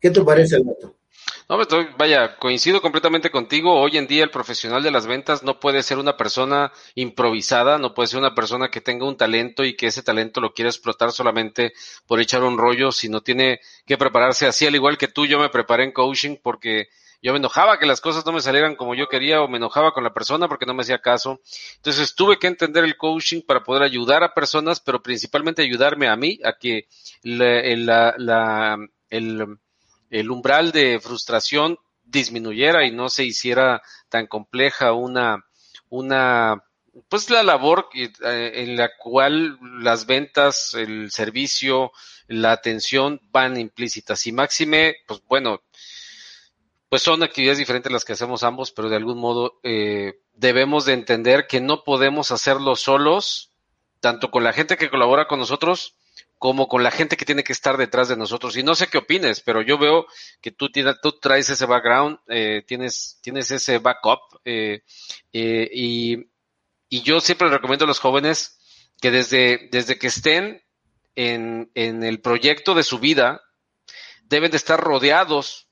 ¿Qué 0.00 0.10
te 0.10 0.22
parece, 0.22 0.56
Alberto? 0.56 0.96
No, 1.48 1.58
vaya, 1.98 2.36
coincido 2.36 2.80
completamente 2.80 3.30
contigo. 3.30 3.78
Hoy 3.80 3.98
en 3.98 4.06
día 4.06 4.24
el 4.24 4.30
profesional 4.30 4.82
de 4.82 4.90
las 4.90 5.06
ventas 5.06 5.42
no 5.42 5.60
puede 5.60 5.82
ser 5.82 5.98
una 5.98 6.16
persona 6.16 6.72
improvisada, 6.94 7.78
no 7.78 7.94
puede 7.94 8.08
ser 8.08 8.20
una 8.20 8.34
persona 8.34 8.70
que 8.70 8.80
tenga 8.80 9.06
un 9.06 9.16
talento 9.16 9.64
y 9.64 9.76
que 9.76 9.88
ese 9.88 10.02
talento 10.02 10.40
lo 10.40 10.54
quiera 10.54 10.70
explotar 10.70 11.12
solamente 11.12 11.72
por 12.06 12.20
echar 12.20 12.42
un 12.42 12.58
rollo, 12.58 12.92
sino 12.92 13.20
tiene 13.22 13.60
que 13.86 13.98
prepararse 13.98 14.46
así, 14.46 14.66
al 14.66 14.74
igual 14.74 14.98
que 14.98 15.08
tú, 15.08 15.26
yo 15.26 15.38
me 15.38 15.48
preparé 15.48 15.84
en 15.84 15.92
coaching 15.92 16.36
porque 16.42 16.88
yo 17.20 17.32
me 17.32 17.38
enojaba 17.38 17.78
que 17.78 17.86
las 17.86 18.00
cosas 18.00 18.24
no 18.26 18.32
me 18.32 18.40
salieran 18.40 18.74
como 18.74 18.94
yo 18.94 19.08
quería 19.08 19.42
o 19.42 19.48
me 19.48 19.58
enojaba 19.58 19.92
con 19.92 20.04
la 20.04 20.14
persona 20.14 20.48
porque 20.48 20.66
no 20.66 20.74
me 20.74 20.82
hacía 20.82 21.00
caso. 21.00 21.40
Entonces 21.76 22.14
tuve 22.14 22.38
que 22.38 22.46
entender 22.48 22.84
el 22.84 22.96
coaching 22.96 23.42
para 23.42 23.62
poder 23.62 23.82
ayudar 23.82 24.24
a 24.24 24.34
personas, 24.34 24.80
pero 24.80 25.02
principalmente 25.02 25.62
ayudarme 25.62 26.08
a 26.08 26.16
mí 26.16 26.40
a 26.44 26.54
que 26.58 26.88
la, 27.22 28.14
la, 28.16 28.78
el 29.08 29.58
el 30.12 30.30
umbral 30.30 30.72
de 30.72 31.00
frustración 31.00 31.78
disminuyera 32.04 32.86
y 32.86 32.92
no 32.92 33.08
se 33.08 33.24
hiciera 33.24 33.82
tan 34.10 34.26
compleja 34.26 34.92
una, 34.92 35.44
una, 35.88 36.62
pues 37.08 37.30
la 37.30 37.42
labor 37.42 37.88
eh, 37.94 38.12
en 38.54 38.76
la 38.76 38.90
cual 38.96 39.58
las 39.80 40.04
ventas, 40.04 40.74
el 40.74 41.10
servicio, 41.10 41.92
la 42.28 42.52
atención 42.52 43.20
van 43.30 43.58
implícitas. 43.58 44.26
Y 44.26 44.32
máxime, 44.32 44.96
pues 45.06 45.22
bueno, 45.28 45.62
pues 46.90 47.00
son 47.00 47.22
actividades 47.22 47.58
diferentes 47.58 47.90
las 47.90 48.04
que 48.04 48.12
hacemos 48.12 48.42
ambos, 48.42 48.70
pero 48.70 48.90
de 48.90 48.96
algún 48.96 49.18
modo 49.18 49.60
eh, 49.62 50.20
debemos 50.34 50.84
de 50.84 50.92
entender 50.92 51.46
que 51.46 51.62
no 51.62 51.84
podemos 51.84 52.30
hacerlo 52.32 52.76
solos, 52.76 53.50
tanto 54.00 54.30
con 54.30 54.44
la 54.44 54.52
gente 54.52 54.76
que 54.76 54.90
colabora 54.90 55.26
con 55.26 55.38
nosotros, 55.38 55.94
como 56.42 56.66
con 56.66 56.82
la 56.82 56.90
gente 56.90 57.16
que 57.16 57.24
tiene 57.24 57.44
que 57.44 57.52
estar 57.52 57.76
detrás 57.76 58.08
de 58.08 58.16
nosotros. 58.16 58.56
Y 58.56 58.64
no 58.64 58.74
sé 58.74 58.88
qué 58.88 58.98
opines, 58.98 59.40
pero 59.42 59.62
yo 59.62 59.78
veo 59.78 60.06
que 60.40 60.50
tú, 60.50 60.72
tienes, 60.72 60.96
tú 61.00 61.12
traes 61.12 61.48
ese 61.48 61.66
background, 61.66 62.18
eh, 62.26 62.64
tienes, 62.66 63.20
tienes 63.22 63.52
ese 63.52 63.78
backup, 63.78 64.18
eh, 64.44 64.82
eh, 65.32 65.70
y, 65.72 66.16
y, 66.88 67.02
yo 67.02 67.20
siempre 67.20 67.48
recomiendo 67.48 67.84
a 67.84 67.86
los 67.86 68.00
jóvenes 68.00 68.58
que 69.00 69.12
desde, 69.12 69.68
desde 69.70 70.00
que 70.00 70.08
estén 70.08 70.60
en, 71.14 71.70
en 71.76 72.02
el 72.02 72.20
proyecto 72.20 72.74
de 72.74 72.82
su 72.82 72.98
vida, 72.98 73.40
deben 74.24 74.50
de 74.50 74.56
estar 74.56 74.80
rodeados 74.80 75.68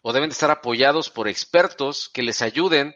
o 0.00 0.14
deben 0.14 0.30
de 0.30 0.34
estar 0.34 0.50
apoyados 0.50 1.10
por 1.10 1.28
expertos 1.28 2.08
que 2.08 2.22
les 2.22 2.40
ayuden 2.40 2.94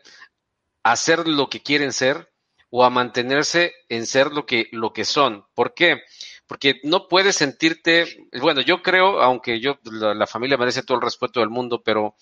a 0.83 0.93
hacer 0.93 1.29
lo 1.29 1.51
que 1.51 1.63
quieren 1.63 1.93
ser 1.93 2.33
o 2.71 2.87
a 2.87 2.91
mantenerse 2.91 3.75
en 3.91 4.07
ser 4.07 4.29
lo 4.33 4.47
que, 4.47 4.69
lo 4.73 4.95
que 4.95 5.05
son. 5.05 5.45
¿Por 5.55 5.75
qué? 5.75 6.01
Porque 6.49 6.81
no 6.83 7.09
puedes 7.09 7.37
sentirte, 7.37 8.27
bueno, 8.41 8.63
yo 8.63 8.83
creo, 8.83 9.21
aunque 9.21 9.61
yo, 9.61 9.79
la, 9.85 10.27
familia 10.27 10.57
merece 10.57 10.83
todo 10.83 10.97
el 10.97 11.05
respeto 11.05 11.41
del 11.41 11.51
mundo, 11.51 11.83
pero 11.85 12.17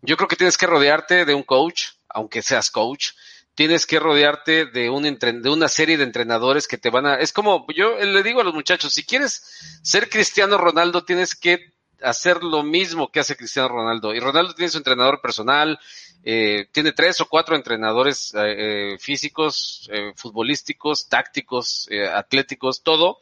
yo 0.00 0.16
creo 0.16 0.28
que 0.28 0.36
tienes 0.36 0.56
que 0.56 0.66
rodearte 0.66 1.26
de 1.26 1.34
un 1.34 1.42
coach, 1.42 1.90
aunque 2.08 2.40
seas 2.40 2.70
coach, 2.70 3.10
tienes 3.54 3.86
que 3.86 4.00
rodearte 4.00 4.64
de, 4.64 4.88
un 4.88 5.02
de 5.02 5.50
una 5.50 5.68
serie 5.68 5.98
de 5.98 6.04
entrenadores 6.04 6.66
que 6.66 6.78
te 6.78 6.88
van 6.88 7.06
a, 7.06 7.14
es 7.16 7.34
como, 7.34 7.66
yo 7.74 7.98
le 7.98 8.22
digo 8.22 8.40
a 8.40 8.44
los 8.44 8.54
muchachos, 8.54 8.94
si 8.94 9.04
quieres 9.04 9.80
ser 9.82 10.08
Cristiano 10.08 10.56
Ronaldo, 10.56 11.04
tienes 11.04 11.34
que 11.34 11.74
hacer 12.02 12.42
lo 12.42 12.62
mismo 12.62 13.10
que 13.10 13.20
hace 13.20 13.36
Cristiano 13.36 13.68
Ronaldo. 13.68 14.14
Y 14.14 14.20
Ronaldo 14.20 14.54
tiene 14.54 14.70
su 14.70 14.78
entrenador 14.78 15.20
personal, 15.20 15.78
eh, 16.24 16.66
tiene 16.72 16.92
tres 16.92 17.20
o 17.20 17.28
cuatro 17.28 17.56
entrenadores 17.56 18.34
eh, 18.34 18.94
eh, 18.94 18.98
físicos, 18.98 19.88
futbolísticos, 20.16 21.08
tácticos, 21.08 21.88
atléticos, 22.12 22.82
todo 22.82 23.20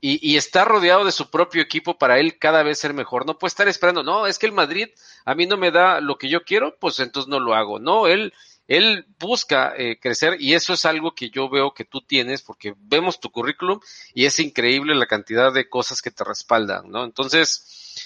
y, 0.00 0.32
y, 0.32 0.36
está 0.36 0.64
rodeado 0.64 1.04
de 1.04 1.12
su 1.12 1.30
propio 1.30 1.62
equipo 1.62 1.98
para 1.98 2.18
él 2.18 2.38
cada 2.38 2.62
vez 2.62 2.78
ser 2.78 2.94
mejor. 2.94 3.26
No 3.26 3.38
puede 3.38 3.48
estar 3.48 3.68
esperando, 3.68 4.02
no, 4.02 4.26
es 4.26 4.38
que 4.38 4.46
el 4.46 4.52
Madrid 4.52 4.88
a 5.24 5.34
mí 5.34 5.46
no 5.46 5.56
me 5.56 5.70
da 5.70 6.00
lo 6.00 6.18
que 6.18 6.28
yo 6.28 6.42
quiero, 6.44 6.76
pues 6.78 7.00
entonces 7.00 7.28
no 7.28 7.40
lo 7.40 7.54
hago. 7.54 7.78
No, 7.78 8.06
él, 8.06 8.32
él 8.68 9.06
busca 9.18 9.74
eh, 9.76 9.98
crecer 10.00 10.36
y 10.38 10.54
eso 10.54 10.72
es 10.74 10.84
algo 10.84 11.14
que 11.14 11.30
yo 11.30 11.48
veo 11.48 11.72
que 11.72 11.84
tú 11.84 12.00
tienes 12.02 12.42
porque 12.42 12.74
vemos 12.78 13.18
tu 13.18 13.30
currículum 13.30 13.80
y 14.14 14.26
es 14.26 14.38
increíble 14.38 14.94
la 14.94 15.06
cantidad 15.06 15.52
de 15.52 15.68
cosas 15.68 16.02
que 16.02 16.10
te 16.10 16.24
respaldan, 16.24 16.90
¿no? 16.90 17.04
Entonces, 17.04 17.96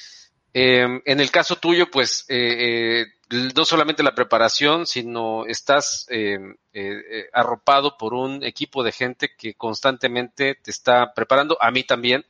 eh, 0.55 1.00
en 1.05 1.20
el 1.20 1.31
caso 1.31 1.57
tuyo, 1.57 1.90
pues, 1.90 2.24
eh, 2.28 3.02
eh 3.02 3.07
no 3.33 3.64
solamente 3.64 4.03
la 4.03 4.14
preparación, 4.14 4.87
sino 4.87 5.47
estás 5.47 6.07
eh, 6.11 6.38
eh, 6.73 7.03
eh, 7.11 7.29
arropado 7.33 7.97
por 7.97 8.12
un 8.12 8.45
equipo 8.45 8.83
de 8.83 8.92
gente 8.92 9.35
que 9.37 9.55
constantemente 9.55 10.57
te 10.62 10.71
está 10.71 11.14
preparando, 11.14 11.57
a 11.61 11.71
mí 11.71 11.85
también, 11.85 12.27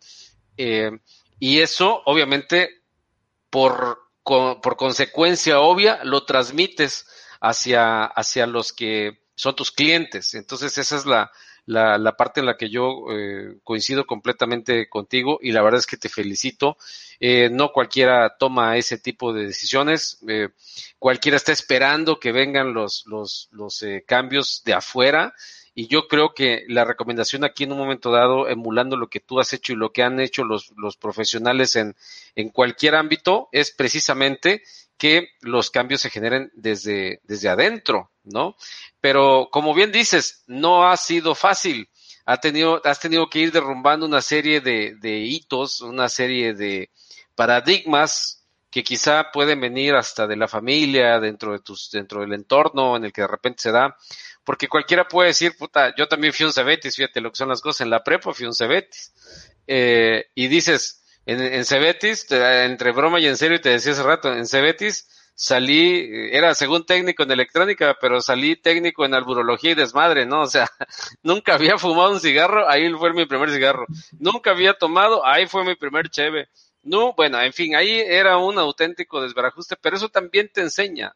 y 1.39 1.61
eso 1.61 2.03
obviamente 2.05 2.83
por, 3.51 3.99
por 4.23 4.77
consecuencia 4.77 5.61
obvia 5.61 6.05
lo 6.05 6.25
transmites 6.25 7.07
hacia, 7.41 8.05
hacia 8.05 8.47
los 8.47 8.73
que 8.73 9.23
son 9.35 9.57
tus 9.57 9.73
clientes. 9.73 10.35
Entonces 10.35 10.77
esa 10.79 10.97
es 10.97 11.07
la, 11.07 11.33
la, 11.67 11.99
la 11.99 12.17
parte 12.17 12.41
en 12.41 12.47
la 12.47 12.57
que 12.57 12.69
yo 12.69 13.07
eh, 13.11 13.59
coincido 13.63 14.05
completamente 14.07 14.89
contigo 14.89 15.39
y 15.41 15.53
la 15.53 15.63
verdad 15.63 15.81
es 15.81 15.87
que 15.87 15.97
te 15.97 16.09
felicito. 16.09 16.77
Eh, 17.21 17.51
no 17.51 17.73
cualquiera 17.73 18.37
toma 18.39 18.77
ese 18.77 18.99
tipo 18.99 19.33
de 19.33 19.47
decisiones, 19.47 20.19
eh, 20.29 20.49
cualquiera 20.99 21.37
está 21.37 21.53
esperando 21.53 22.19
que 22.19 22.33
vengan 22.33 22.75
los, 22.75 23.05
los, 23.07 23.49
los 23.53 23.83
eh, 23.83 24.05
cambios 24.07 24.63
de 24.65 24.75
afuera 24.75 25.35
y 25.75 25.87
yo 25.87 26.07
creo 26.07 26.35
que 26.35 26.65
la 26.69 26.85
recomendación 26.85 27.45
aquí 27.45 27.65
en 27.65 27.73
un 27.73 27.79
momento 27.79 28.11
dado, 28.11 28.49
emulando 28.49 28.97
lo 28.97 29.09
que 29.09 29.21
tú 29.21 29.41
has 29.41 29.53
hecho 29.53 29.73
y 29.73 29.77
lo 29.77 29.93
que 29.93 30.03
han 30.03 30.21
hecho 30.21 30.45
los, 30.45 30.73
los 30.77 30.97
profesionales 30.97 31.77
en, 31.77 31.97
en 32.35 32.51
cualquier 32.51 32.95
ámbito, 32.95 33.49
es 33.53 33.71
precisamente 33.71 34.63
que 34.99 35.31
los 35.41 35.71
cambios 35.71 36.01
se 36.03 36.11
generen 36.11 36.53
desde, 36.55 37.21
desde 37.25 37.49
adentro, 37.49 38.12
¿no? 38.25 38.57
Pero 39.01 39.49
como 39.51 39.75
bien 39.75 39.93
dices, 39.93 40.45
no 40.47 40.89
ha 40.89 40.97
sido 40.97 41.35
fácil. 41.35 41.89
Ha 42.25 42.39
tenido, 42.39 42.81
has 42.85 43.01
tenido 43.01 43.29
que 43.29 43.41
ir 43.41 43.53
derrumbando 43.53 44.07
una 44.07 44.23
serie 44.23 44.61
de, 44.61 45.19
hitos, 45.19 45.81
una 45.81 46.09
serie 46.09 46.55
de 46.55 46.91
paradigmas 47.35 48.45
que 48.71 48.85
quizá 48.85 49.31
pueden 49.33 49.61
venir 49.61 49.95
hasta 49.95 50.27
de 50.27 50.37
la 50.37 50.49
familia, 50.49 51.21
dentro 51.21 51.53
de 51.53 51.59
tus, 51.59 51.91
dentro 51.91 52.21
del 52.21 52.33
entorno 52.33 52.97
en 52.97 53.05
el 53.05 53.13
que 53.13 53.23
de 53.23 53.29
repente 53.29 53.63
se 53.63 53.73
da, 53.73 53.97
porque 54.45 54.69
cualquiera 54.69 55.07
puede 55.07 55.29
decir, 55.29 55.57
puta, 55.59 55.95
yo 55.95 56.09
también 56.09 56.33
fui 56.33 56.47
un 56.47 56.53
Cebetis, 56.53 56.97
fíjate 56.97 57.21
lo 57.21 57.31
que 57.31 57.37
son 57.37 57.49
las 57.49 57.61
cosas, 57.61 57.83
en 57.83 57.91
la 57.91 58.03
prepa 58.03 58.33
fui 58.33 58.47
un 58.47 58.55
Cebetis, 58.55 59.13
eh, 59.67 60.27
y 60.35 60.47
dices, 60.49 61.05
en, 61.27 61.41
en 61.41 61.65
Cebetis, 61.65 62.27
entre 62.31 62.93
broma 62.93 63.21
y 63.21 63.27
en 63.27 63.37
serio, 63.37 63.61
te 63.61 63.69
decía 63.69 63.93
hace 63.93 64.03
rato, 64.03 64.33
en 64.33 64.47
Cebetis 64.47 65.07
salí, 65.35 66.09
era 66.33 66.55
según 66.55 66.85
técnico 66.85 67.23
en 67.23 67.33
electrónica, 67.33 67.97
pero 68.01 68.21
salí 68.21 68.57
técnico 68.57 69.05
en 69.05 69.15
alburología 69.15 69.73
y 69.73 69.75
desmadre, 69.75 70.27
¿no? 70.27 70.43
O 70.43 70.47
sea, 70.47 70.69
nunca 71.23 71.55
había 71.55 71.79
fumado 71.79 72.13
un 72.13 72.21
cigarro, 72.21 72.69
ahí 72.69 72.91
fue 72.93 73.13
mi 73.13 73.27
primer 73.27 73.51
cigarro. 73.51 73.87
Nunca 74.19 74.51
había 74.51 74.75
tomado, 74.75 75.25
ahí 75.27 75.47
fue 75.47 75.65
mi 75.65 75.75
primer 75.75 76.11
cheve. 76.11 76.49
No, 76.83 77.15
bueno, 77.15 77.41
en 77.41 77.53
fin, 77.53 77.77
ahí 77.77 78.01
era 78.01 78.39
un 78.39 78.59
auténtico 78.59 79.23
desbarajuste, 79.23 79.77
pero 79.81 79.97
eso 79.97 80.09
también 80.09 80.51
te 80.53 80.63
enseña. 80.63 81.15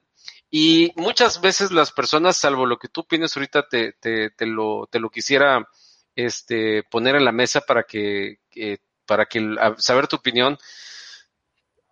Y 0.51 0.93
muchas 0.97 1.41
veces 1.41 1.73
las 1.73 1.93
personas, 1.93 2.37
salvo 2.37 2.67
lo 2.67 2.79
que 2.79 2.89
tú 2.89 3.07
piensas 3.07 3.37
ahorita, 3.37 3.69
te, 3.69 3.93
te, 3.95 4.31
te 4.31 4.47
lo, 4.47 4.87
te 4.91 5.01
lo 5.01 5.11
quisiera 5.11 5.69
este, 6.15 6.85
poner 6.85 7.17
en 7.17 7.25
la 7.25 7.33
mesa 7.33 7.61
para 7.61 7.83
que, 7.83 8.39
que 8.51 8.81
para 9.07 9.27
que 9.27 9.57
saber 9.79 10.07
tu 10.09 10.17
opinión. 10.17 10.59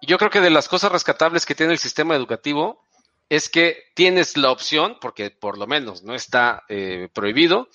Yo 0.07 0.19
creo 0.19 0.31
que 0.31 0.41
de 0.41 0.51
las 0.51 0.69
cosas 0.69 0.93
rescatables 0.93 1.47
que 1.47 1.55
tiene 1.55 1.73
el 1.73 1.79
sistema 1.79 2.15
educativo 2.15 2.85
es 3.29 3.49
que 3.49 3.85
tienes 3.95 4.37
la 4.37 4.51
opción, 4.51 4.99
porque 5.01 5.31
por 5.31 5.59
lo 5.59 5.67
menos 5.67 6.03
no 6.03 6.15
está 6.15 6.65
eh, 6.69 7.09
prohibido, 7.13 7.69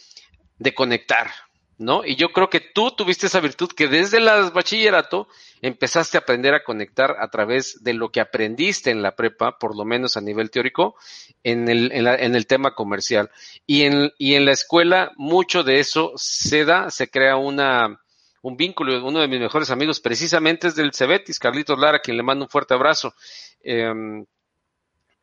de 0.57 0.73
conectar, 0.73 1.31
¿no? 1.77 2.05
Y 2.05 2.15
yo 2.15 2.29
creo 2.29 2.49
que 2.49 2.59
tú 2.59 2.91
tuviste 2.91 3.27
esa 3.27 3.39
virtud 3.39 3.69
que 3.69 3.87
desde 3.87 4.17
el 4.17 4.25
bachillerato 4.51 5.27
empezaste 5.61 6.17
a 6.17 6.21
aprender 6.21 6.53
a 6.53 6.63
conectar 6.63 7.15
a 7.19 7.29
través 7.29 7.83
de 7.83 7.93
lo 7.93 8.11
que 8.11 8.21
aprendiste 8.21 8.91
en 8.91 9.01
la 9.01 9.15
prepa, 9.15 9.57
por 9.57 9.75
lo 9.75 9.85
menos 9.85 10.17
a 10.17 10.21
nivel 10.21 10.51
teórico, 10.51 10.95
en 11.43 11.67
el, 11.69 11.91
en, 11.91 12.07
en 12.07 12.35
el 12.35 12.45
tema 12.45 12.75
comercial. 12.75 13.31
Y 13.65 13.83
en, 13.83 14.11
y 14.17 14.35
en 14.35 14.45
la 14.45 14.51
escuela 14.51 15.11
mucho 15.15 15.63
de 15.63 15.79
eso 15.79 16.11
se 16.15 16.65
da, 16.65 16.91
se 16.91 17.09
crea 17.09 17.37
una, 17.37 18.01
un 18.41 18.58
vínculo, 18.58 19.06
uno 19.06 19.19
de 19.19 19.28
mis 19.28 19.39
mejores 19.39 19.69
amigos 19.69 19.99
precisamente 19.99 20.67
es 20.67 20.75
del 20.75 20.93
Cebetis, 20.93 21.39
Carlitos 21.39 21.78
Lara, 21.78 21.99
quien 21.99 22.17
le 22.17 22.23
mando 22.23 22.45
un 22.45 22.49
fuerte 22.49 22.73
abrazo. 22.73 23.13
Em, 23.62 24.25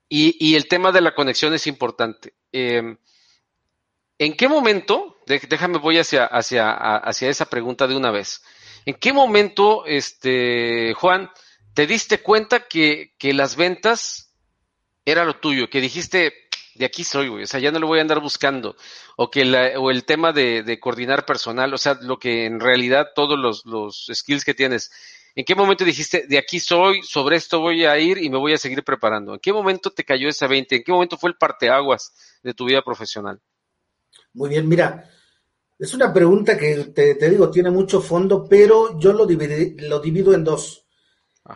y, 0.09 0.37
y, 0.39 0.55
el 0.55 0.69
tema 0.69 0.93
de 0.93 1.01
la 1.01 1.15
conexión 1.15 1.53
es 1.55 1.67
importante. 1.67 2.35
Eh, 2.53 2.97
¿En 4.19 4.37
qué 4.37 4.49
momento, 4.49 5.19
déjame 5.27 5.79
voy 5.79 5.99
hacia, 5.99 6.25
hacia, 6.25 6.73
hacia 6.73 7.29
esa 7.29 7.47
pregunta 7.47 7.87
de 7.87 7.97
una 7.97 8.11
vez, 8.11 8.43
¿en 8.87 8.95
qué 8.95 9.13
momento, 9.13 9.85
este, 9.85 10.95
Juan, 10.95 11.31
te 11.75 11.87
diste 11.87 12.23
cuenta 12.23 12.67
que, 12.67 13.15
que 13.19 13.35
las 13.35 13.57
ventas 13.57 14.33
era 15.05 15.25
lo 15.25 15.39
tuyo, 15.39 15.69
que 15.69 15.81
dijiste, 15.81 16.46
de 16.77 16.85
aquí 16.85 17.05
soy, 17.05 17.29
güey, 17.29 17.45
o 17.45 17.47
sea, 17.47 17.61
ya 17.61 17.71
no 17.71 17.79
lo 17.79 17.87
voy 17.87 17.99
a 17.99 18.03
andar 18.03 18.21
buscando, 18.21 18.77
o 19.17 19.31
que 19.31 19.45
la, 19.45 19.79
o 19.79 19.91
el 19.91 20.05
tema 20.05 20.33
de, 20.33 20.63
de, 20.63 20.79
coordinar 20.79 21.25
personal, 21.25 21.73
o 21.73 21.79
sea, 21.79 21.99
lo 22.03 22.19
que 22.19 22.47
en 22.47 22.61
realidad 22.61 23.09
todos 23.15 23.39
los, 23.39 23.65
los 23.67 24.11
skills 24.13 24.45
que 24.45 24.55
tienes, 24.55 24.91
¿en 25.35 25.45
qué 25.45 25.55
momento 25.55 25.85
dijiste, 25.85 26.27
de 26.27 26.39
aquí 26.39 26.61
soy, 26.61 27.03
sobre 27.03 27.37
esto 27.37 27.61
voy 27.61 27.85
a 27.85 27.99
ir 27.99 28.19
y 28.19 28.31
me 28.31 28.39
voy 28.39 28.53
a 28.53 28.59
seguir 28.59 28.83
preparando? 28.85 29.35
¿En 29.35 29.41
qué 29.41 29.53
momento 29.53 29.91
te 29.91 30.05
cayó 30.05 30.29
esa 30.29 30.47
20? 30.47 30.77
¿En 30.77 30.83
qué 30.83 30.93
momento 30.93 31.17
fue 31.17 31.31
el 31.31 31.37
parteaguas 31.37 32.13
de 32.43 32.55
tu 32.55 32.67
vida 32.67 32.83
profesional? 32.83 33.41
Muy 34.35 34.51
bien, 34.51 34.69
mira, 34.69 35.11
es 35.79 35.93
una 35.95 36.13
pregunta 36.13 36.57
que 36.57 36.85
te, 36.87 37.31
digo, 37.31 37.51
tiene 37.51 37.71
mucho 37.71 38.01
fondo, 38.01 38.47
pero 38.49 38.99
yo 38.99 39.13
lo, 39.13 39.27
lo 39.27 40.01
divido 40.01 40.35
en 40.35 40.45
dos. 40.45 40.87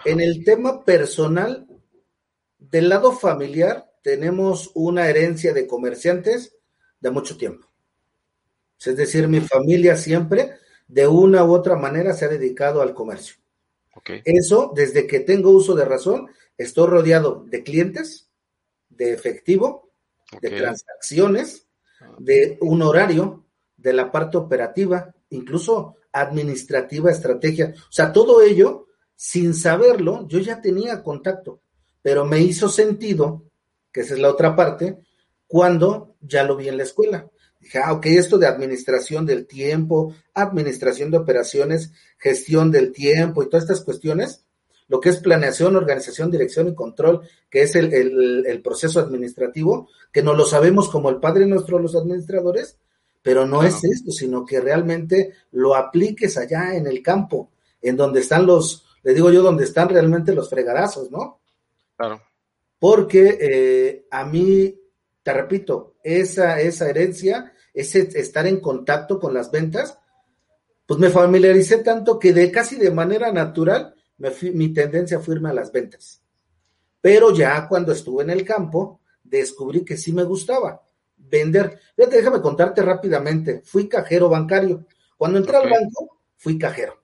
En 0.04 0.20
el 0.20 0.44
tema 0.44 0.84
personal, 0.84 1.66
del 2.58 2.88
lado 2.88 3.12
familiar, 3.12 3.89
tenemos 4.02 4.70
una 4.74 5.08
herencia 5.08 5.52
de 5.52 5.66
comerciantes 5.66 6.56
de 7.00 7.10
mucho 7.10 7.36
tiempo. 7.36 7.68
Es 8.78 8.96
decir, 8.96 9.28
mi 9.28 9.40
familia 9.40 9.96
siempre, 9.96 10.54
de 10.88 11.06
una 11.06 11.44
u 11.44 11.52
otra 11.52 11.76
manera, 11.76 12.14
se 12.14 12.24
ha 12.24 12.28
dedicado 12.28 12.80
al 12.80 12.94
comercio. 12.94 13.36
Eso, 14.24 14.72
desde 14.74 15.06
que 15.06 15.20
tengo 15.20 15.50
uso 15.50 15.74
de 15.74 15.84
razón, 15.84 16.28
estoy 16.56 16.86
rodeado 16.86 17.44
de 17.46 17.62
clientes, 17.62 18.30
de 18.88 19.12
efectivo, 19.12 19.90
de 20.40 20.50
transacciones, 20.50 21.66
de 22.18 22.56
un 22.60 22.82
horario, 22.82 23.44
de 23.76 23.92
la 23.92 24.10
parte 24.10 24.38
operativa, 24.38 25.14
incluso 25.30 25.96
administrativa, 26.12 27.10
estrategia. 27.10 27.74
O 27.76 27.92
sea, 27.92 28.12
todo 28.12 28.40
ello, 28.40 28.86
sin 29.14 29.54
saberlo, 29.54 30.26
yo 30.28 30.38
ya 30.38 30.60
tenía 30.62 31.02
contacto, 31.02 31.60
pero 32.02 32.24
me 32.24 32.40
hizo 32.40 32.68
sentido, 32.68 33.49
que 33.92 34.00
esa 34.02 34.14
es 34.14 34.20
la 34.20 34.30
otra 34.30 34.54
parte, 34.56 34.98
cuando 35.46 36.16
ya 36.20 36.44
lo 36.44 36.56
vi 36.56 36.68
en 36.68 36.76
la 36.76 36.84
escuela. 36.84 37.28
Dije, 37.60 37.78
ah, 37.78 37.92
ok, 37.92 38.06
esto 38.06 38.38
de 38.38 38.46
administración 38.46 39.26
del 39.26 39.46
tiempo, 39.46 40.14
administración 40.32 41.10
de 41.10 41.18
operaciones, 41.18 41.92
gestión 42.18 42.70
del 42.70 42.92
tiempo 42.92 43.42
y 43.42 43.48
todas 43.48 43.64
estas 43.64 43.84
cuestiones, 43.84 44.44
lo 44.88 45.00
que 45.00 45.10
es 45.10 45.18
planeación, 45.18 45.76
organización, 45.76 46.30
dirección 46.30 46.68
y 46.68 46.74
control, 46.74 47.20
que 47.48 47.62
es 47.62 47.76
el, 47.76 48.60
proceso 48.64 48.98
administrativo, 48.98 49.88
que 50.10 50.22
no 50.22 50.34
lo 50.34 50.44
sabemos 50.44 50.88
como 50.88 51.10
el 51.10 51.20
padre 51.20 51.46
nuestro 51.46 51.78
los 51.78 51.94
administradores, 51.94 52.78
pero 53.22 53.46
no 53.46 53.62
es 53.62 53.84
esto, 53.84 54.10
sino 54.10 54.44
que 54.44 54.60
realmente 54.60 55.32
lo 55.52 55.76
apliques 55.76 56.36
allá 56.38 56.74
en 56.74 56.86
el 56.86 57.02
campo, 57.02 57.50
en 57.82 57.96
donde 57.96 58.20
están 58.20 58.46
los, 58.46 58.84
le 59.02 59.14
digo 59.14 59.30
yo, 59.30 59.42
donde 59.42 59.64
están 59.64 59.90
realmente 59.90 60.34
los 60.34 60.48
fregadazos, 60.48 61.10
¿no? 61.10 61.40
Claro. 61.96 62.22
Porque 62.80 63.38
eh, 63.40 64.06
a 64.10 64.24
mí, 64.24 64.74
te 65.22 65.32
repito, 65.32 65.94
esa, 66.02 66.60
esa 66.60 66.90
herencia, 66.90 67.52
ese 67.72 68.08
estar 68.18 68.48
en 68.48 68.58
contacto 68.58 69.20
con 69.20 69.32
las 69.32 69.52
ventas, 69.52 69.96
pues 70.86 70.98
me 70.98 71.10
familiaricé 71.10 71.78
tanto 71.84 72.18
que 72.18 72.32
de 72.32 72.50
casi 72.50 72.74
de 72.74 72.90
manera 72.90 73.30
natural 73.30 73.94
mi 74.54 74.72
tendencia 74.72 75.20
fue 75.20 75.36
irme 75.36 75.50
a 75.50 75.54
las 75.54 75.70
ventas. 75.70 76.20
Pero 77.00 77.32
ya 77.32 77.68
cuando 77.68 77.92
estuve 77.92 78.24
en 78.24 78.30
el 78.30 78.44
campo, 78.44 79.00
descubrí 79.22 79.84
que 79.84 79.96
sí 79.96 80.12
me 80.12 80.24
gustaba 80.24 80.82
vender. 81.16 81.78
Fíjate, 81.96 82.16
déjame 82.16 82.40
contarte 82.40 82.82
rápidamente. 82.82 83.62
Fui 83.64 83.88
cajero 83.88 84.28
bancario. 84.28 84.86
Cuando 85.16 85.38
entré 85.38 85.56
al 85.56 85.70
banco, 85.70 86.20
fui 86.36 86.58
cajero. 86.58 87.00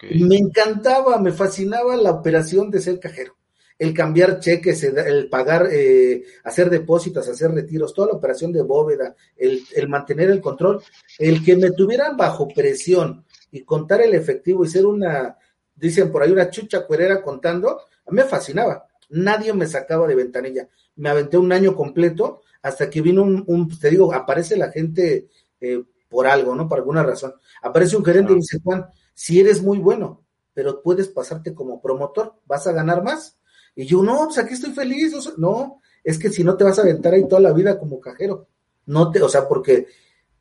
Me 0.00 0.36
encantaba, 0.36 1.18
me 1.18 1.32
fascinaba 1.32 1.96
la 1.96 2.10
operación 2.10 2.70
de 2.70 2.80
ser 2.80 2.98
cajero. 2.98 3.35
El 3.78 3.92
cambiar 3.92 4.40
cheques, 4.40 4.82
el 4.84 5.28
pagar, 5.28 5.68
eh, 5.70 6.24
hacer 6.44 6.70
depósitos, 6.70 7.28
hacer 7.28 7.50
retiros, 7.50 7.92
toda 7.92 8.08
la 8.08 8.14
operación 8.14 8.52
de 8.52 8.62
bóveda, 8.62 9.14
el, 9.36 9.62
el 9.74 9.88
mantener 9.88 10.30
el 10.30 10.40
control, 10.40 10.82
el 11.18 11.44
que 11.44 11.56
me 11.56 11.72
tuvieran 11.72 12.16
bajo 12.16 12.48
presión 12.48 13.24
y 13.50 13.62
contar 13.64 14.00
el 14.00 14.14
efectivo 14.14 14.64
y 14.64 14.68
ser 14.68 14.86
una 14.86 15.36
dicen 15.76 16.10
por 16.10 16.22
ahí 16.22 16.32
una 16.32 16.50
chucha 16.50 16.86
cuerera 16.86 17.22
contando, 17.22 17.80
a 18.06 18.10
mí 18.10 18.16
me 18.16 18.24
fascinaba. 18.24 18.86
Nadie 19.10 19.52
me 19.52 19.66
sacaba 19.66 20.06
de 20.06 20.14
ventanilla. 20.14 20.68
Me 20.96 21.10
aventé 21.10 21.36
un 21.38 21.52
año 21.52 21.76
completo 21.76 22.42
hasta 22.62 22.90
que 22.90 23.02
vino 23.02 23.22
un, 23.22 23.78
te 23.78 23.90
digo, 23.90 24.12
aparece 24.12 24.56
la 24.56 24.72
gente 24.72 25.28
eh, 25.60 25.84
por 26.08 26.26
algo, 26.26 26.54
¿no? 26.54 26.68
Por 26.68 26.78
alguna 26.78 27.02
razón. 27.02 27.34
Aparece 27.62 27.96
un 27.96 28.04
gerente 28.04 28.32
y 28.32 28.36
dice, 28.36 28.58
Juan, 28.64 28.86
si 29.14 29.38
eres 29.38 29.62
muy 29.62 29.78
bueno, 29.78 30.24
pero 30.52 30.82
puedes 30.82 31.08
pasarte 31.08 31.54
como 31.54 31.80
promotor, 31.80 32.34
vas 32.46 32.66
a 32.66 32.72
ganar 32.72 33.04
más. 33.04 33.35
Y 33.76 33.86
yo, 33.86 34.02
no, 34.02 34.24
pues 34.24 34.38
aquí 34.38 34.54
estoy 34.54 34.72
feliz. 34.72 35.14
no, 35.36 35.80
es 36.02 36.18
que 36.18 36.30
si 36.30 36.42
no 36.42 36.56
te 36.56 36.64
vas 36.64 36.78
a 36.78 36.82
aventar 36.82 37.14
ahí 37.14 37.28
toda 37.28 37.40
la 37.40 37.52
vida 37.52 37.78
como 37.78 38.00
cajero. 38.00 38.48
No 38.86 39.10
te, 39.10 39.22
o 39.22 39.28
sea, 39.28 39.46
porque 39.46 39.86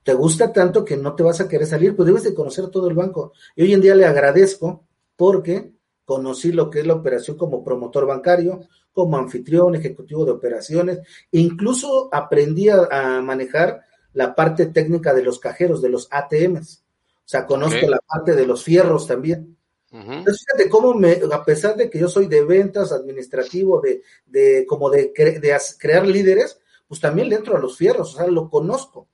te 0.02 0.14
gusta 0.14 0.54
tanto 0.54 0.86
que 0.86 0.98
no 0.98 1.16
te 1.16 1.24
vas 1.24 1.42
a 1.42 1.48
querer 1.48 1.68
salir, 1.68 1.96
pues 1.96 2.08
debes 2.08 2.24
de 2.24 2.34
conocer 2.34 2.70
todo 2.70 2.88
el 2.88 2.96
banco. 2.96 3.34
Y 3.56 3.64
hoy 3.64 3.74
en 3.74 3.82
día 3.82 3.96
le 3.96 4.06
agradezco 4.06 4.86
porque 5.16 5.74
conocí 6.06 6.52
lo 6.52 6.70
que 6.70 6.80
es 6.80 6.88
la 6.88 6.94
operación 6.94 7.38
como 7.38 7.64
promotor 7.64 8.06
bancario, 8.06 8.62
como 8.94 9.18
anfitrión, 9.18 9.76
ejecutivo 9.76 10.24
de 10.24 10.32
operaciones, 10.32 11.00
incluso 11.32 12.08
aprendí 12.14 12.70
a, 12.70 13.20
manejar 13.22 13.82
la 14.14 14.34
parte 14.34 14.68
técnica 14.68 15.14
de 15.14 15.24
los 15.24 15.40
cajeros, 15.40 15.82
de 15.82 15.90
los 15.90 16.08
ATMs. 16.12 16.84
O 17.18 17.28
sea, 17.28 17.46
conozco 17.46 17.90
la 17.90 18.00
parte 18.00 18.36
de 18.36 18.46
los 18.46 18.64
fierros 18.64 19.08
también. 19.08 19.55
Entonces, 19.98 20.46
fíjate 20.46 20.70
cómo 20.70 20.94
me, 20.94 21.22
a 21.32 21.46
pesar 21.46 21.78
de 21.78 21.90
que 21.90 22.00
yo 22.00 22.10
soy 22.10 22.28
de 22.28 22.44
ventas, 22.44 22.92
administrativo, 22.92 23.80
de, 23.80 24.02
de 24.26 24.66
como 24.68 24.90
de, 24.90 25.14
crear 25.14 26.06
líderes, 26.06 26.60
pues 26.88 27.00
también 27.00 27.30
le 27.30 27.36
entro 27.36 27.56
a 27.56 27.60
los 27.60 27.78
fierros, 27.78 28.14
o 28.14 28.18
sea, 28.18 28.28
lo 28.28 28.50
conozco. 28.50 29.08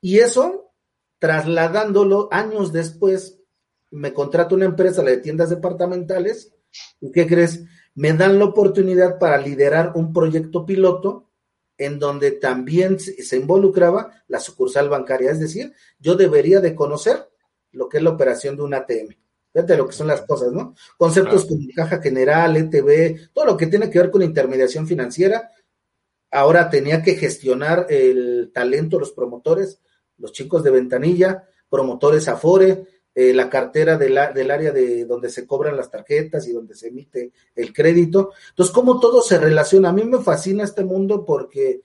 Y 0.00 0.18
eso, 0.18 0.72
trasladándolo 1.18 2.28
años 2.32 2.72
después 2.72 3.38
me 3.90 4.12
contrata 4.12 4.54
una 4.54 4.64
empresa, 4.64 5.02
la 5.02 5.10
de 5.10 5.18
tiendas 5.18 5.50
departamentales, 5.50 6.52
¿y 7.00 7.12
qué 7.12 7.26
crees? 7.26 7.64
Me 7.94 8.12
dan 8.12 8.38
la 8.38 8.46
oportunidad 8.46 9.18
para 9.18 9.38
liderar 9.38 9.92
un 9.94 10.12
proyecto 10.12 10.66
piloto 10.66 11.28
en 11.76 11.98
donde 11.98 12.32
también 12.32 12.98
se 12.98 13.36
involucraba 13.36 14.24
la 14.28 14.40
sucursal 14.40 14.88
bancaria, 14.88 15.30
es 15.30 15.40
decir, 15.40 15.74
yo 15.98 16.14
debería 16.14 16.60
de 16.60 16.74
conocer 16.74 17.28
lo 17.70 17.88
que 17.88 17.98
es 17.98 18.02
la 18.02 18.10
operación 18.10 18.56
de 18.56 18.62
un 18.62 18.74
ATM. 18.74 19.21
Fíjate 19.52 19.76
lo 19.76 19.86
que 19.86 19.92
son 19.92 20.06
las 20.06 20.22
cosas, 20.22 20.50
¿no? 20.52 20.74
Conceptos 20.96 21.44
como 21.44 21.60
caja 21.74 22.00
general, 22.00 22.56
ETB, 22.56 23.32
todo 23.34 23.44
lo 23.44 23.56
que 23.56 23.66
tiene 23.66 23.90
que 23.90 23.98
ver 23.98 24.10
con 24.10 24.22
intermediación 24.22 24.86
financiera. 24.86 25.50
Ahora 26.30 26.70
tenía 26.70 27.02
que 27.02 27.16
gestionar 27.16 27.86
el 27.90 28.50
talento, 28.54 28.98
los 28.98 29.12
promotores, 29.12 29.80
los 30.16 30.32
chicos 30.32 30.62
de 30.62 30.70
ventanilla, 30.70 31.46
promotores 31.68 32.28
Afore, 32.28 32.86
eh, 33.14 33.34
la 33.34 33.50
cartera 33.50 33.98
del 33.98 34.16
área 34.16 34.72
de 34.72 35.04
donde 35.04 35.28
se 35.28 35.46
cobran 35.46 35.76
las 35.76 35.90
tarjetas 35.90 36.48
y 36.48 36.52
donde 36.52 36.74
se 36.74 36.88
emite 36.88 37.32
el 37.54 37.74
crédito. 37.74 38.32
Entonces, 38.48 38.74
cómo 38.74 39.00
todo 39.00 39.20
se 39.20 39.36
relaciona. 39.36 39.90
A 39.90 39.92
mí 39.92 40.04
me 40.04 40.22
fascina 40.22 40.64
este 40.64 40.82
mundo 40.82 41.26
porque 41.26 41.82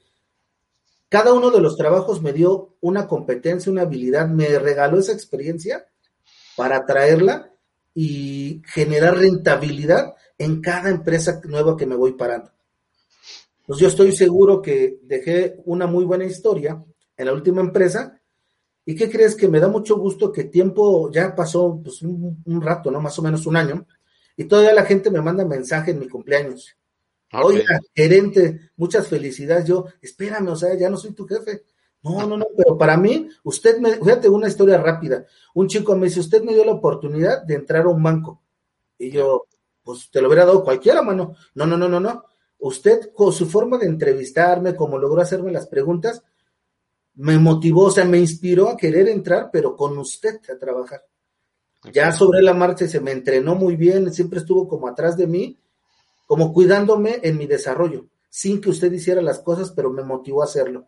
cada 1.10 1.34
uno 1.34 1.52
de 1.52 1.60
los 1.60 1.76
trabajos 1.76 2.22
me 2.22 2.32
dio 2.32 2.78
una 2.80 3.08
competencia, 3.08 3.70
una 3.70 3.82
habilidad, 3.82 4.30
me 4.30 4.58
regaló 4.58 5.00
esa 5.00 5.12
experiencia 5.12 5.86
para 6.56 6.86
traerla 6.86 7.52
y 8.00 8.62
generar 8.66 9.18
rentabilidad 9.18 10.14
en 10.38 10.62
cada 10.62 10.90
empresa 10.90 11.42
nueva 11.46 11.76
que 11.76 11.88
me 11.88 11.96
voy 11.96 12.14
parando. 12.14 12.52
Pues 13.66 13.80
yo 13.80 13.88
estoy 13.88 14.12
seguro 14.12 14.62
que 14.62 15.00
dejé 15.04 15.58
una 15.66 15.88
muy 15.88 16.06
buena 16.06 16.26
historia 16.26 16.84
en 17.18 17.26
la 17.26 17.34
última 17.34 17.62
empresa 17.62 18.22
¿Y 18.90 18.96
qué 18.96 19.10
crees? 19.10 19.36
Que 19.36 19.50
me 19.50 19.60
da 19.60 19.68
mucho 19.68 19.98
gusto 19.98 20.32
que 20.32 20.46
tiempo 20.46 21.12
ya 21.12 21.36
pasó 21.36 21.82
pues, 21.84 22.02
un, 22.04 22.62
rato, 22.62 22.90
¿no? 22.90 23.02
Más 23.02 23.20
o 23.20 23.22
menos 23.22 23.46
un 23.46 23.58
año. 23.58 23.86
Y 24.38 24.46
todavía 24.46 24.74
la 24.74 24.86
gente 24.86 25.12
me 25.12 25.20
manda 25.20 25.44
mensaje 25.44 25.92
en 25.92 26.00
mi 26.00 26.08
cumpleaños. 26.08 26.74
Oiga, 27.34 27.82
gerente, 27.94 28.72
muchas 28.78 29.10
felicidades. 29.10 29.66
Yo, 29.66 29.88
espérame, 30.02 30.48
o 30.48 30.56
sea, 30.56 30.74
ya 30.78 30.90
no 30.90 30.96
soy 30.96 31.12
tu 31.12 31.28
jefe. 31.28 31.64
No, 32.04 32.26
no, 32.26 32.38
no, 32.38 32.46
pero 32.56 32.78
para 32.78 32.96
mí, 32.96 33.30
usted 33.44 33.80
me, 33.80 33.96
fíjate 33.96 34.30
una 34.30 34.48
historia 34.48 34.78
rápida. 34.78 35.26
Un 35.54 35.68
chico 35.68 35.96
me 35.96 36.08
dice, 36.08 36.20
usted 36.20 36.44
me 36.44 36.54
dio 36.54 36.64
la 36.64 36.74
oportunidad 36.74 37.44
de 37.44 37.56
entrar 37.56 37.86
a 37.86 37.90
un 37.90 38.02
banco. 38.02 38.42
Y 38.98 39.12
yo, 39.12 39.48
pues 39.84 40.10
te 40.12 40.22
lo 40.22 40.28
hubiera 40.28 40.46
dado 40.46 40.64
cualquiera, 40.64 41.02
mano. 41.02 41.36
No, 41.56 41.66
no, 41.66 41.78
no, 41.78 41.90
no, 41.90 42.00
no. 42.00 42.24
Usted, 42.60 43.12
con 43.14 43.34
su 43.34 43.46
forma 43.48 43.78
de 43.78 43.88
entrevistarme, 43.88 44.76
como 44.76 44.98
logró 44.98 45.22
hacerme 45.22 45.52
las 45.52 45.68
preguntas, 45.68 46.24
me 47.16 47.38
motivó, 47.40 47.86
o 47.86 47.92
sea, 47.92 48.06
me 48.06 48.20
inspiró 48.20 48.70
a 48.70 48.78
querer 48.78 49.08
entrar, 49.10 49.50
pero 49.52 49.76
con 49.76 49.98
usted 49.98 50.40
a 50.52 50.58
trabajar. 50.58 51.04
Ya 51.92 52.12
sobre 52.12 52.42
la 52.42 52.54
marcha 52.54 52.88
se 52.88 53.00
me 53.00 53.12
entrenó 53.12 53.56
muy 53.56 53.76
bien, 53.76 54.12
siempre 54.14 54.40
estuvo 54.40 54.68
como 54.68 54.88
atrás 54.88 55.18
de 55.18 55.28
mí, 55.28 55.60
como 56.26 56.54
cuidándome 56.54 57.20
en 57.24 57.38
mi 57.38 57.48
desarrollo, 57.48 58.08
sin 58.30 58.60
que 58.60 58.70
usted 58.70 58.92
hiciera 58.92 59.22
las 59.22 59.40
cosas, 59.40 59.72
pero 59.72 59.92
me 59.92 60.04
motivó 60.04 60.42
a 60.42 60.46
hacerlo. 60.46 60.88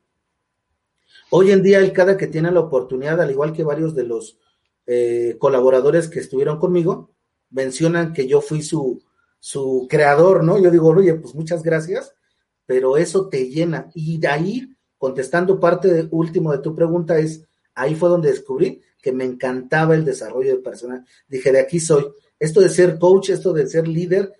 Hoy 1.32 1.52
en 1.52 1.62
día, 1.62 1.80
el 1.80 1.94
cada 1.94 2.18
que 2.18 2.28
tiene 2.28 2.52
la 2.52 2.60
oportunidad, 2.60 3.22
al 3.22 3.30
igual 3.30 3.54
que 3.54 3.64
varios 3.64 3.94
de 3.94 4.04
los 4.04 4.40
eh, 4.88 5.36
colaboradores 5.38 6.08
que 6.08 6.20
estuvieron 6.20 6.58
conmigo, 6.58 7.12
mencionan 7.52 8.14
que 8.14 8.28
yo 8.28 8.42
fui 8.42 8.64
su, 8.64 9.04
su 9.40 9.88
creador, 9.88 10.44
¿no? 10.44 10.58
Yo 10.58 10.72
digo, 10.72 10.90
oye, 10.90 11.14
pues 11.14 11.36
muchas 11.36 11.62
gracias, 11.62 12.16
pero 12.66 12.98
eso 12.98 13.30
te 13.30 13.48
llena. 13.48 13.92
Y 13.94 14.18
de 14.18 14.28
ahí, 14.28 14.76
contestando 14.98 15.60
parte 15.60 15.94
de, 15.94 16.08
último 16.10 16.52
de 16.52 16.60
tu 16.60 16.76
pregunta, 16.76 17.20
es, 17.20 17.46
ahí 17.76 17.94
fue 17.94 18.10
donde 18.10 18.32
descubrí 18.32 18.82
que 19.00 19.12
me 19.12 19.24
encantaba 19.24 19.94
el 19.94 20.06
desarrollo 20.06 20.56
de 20.56 20.64
personal. 20.64 21.06
Dije, 21.28 21.52
de 21.52 21.60
aquí 21.60 21.80
soy. 21.80 22.08
Esto 22.40 22.60
de 22.62 22.70
ser 22.70 22.98
coach, 22.98 23.30
esto 23.30 23.54
de 23.54 23.68
ser 23.68 23.88
líder 23.88 24.34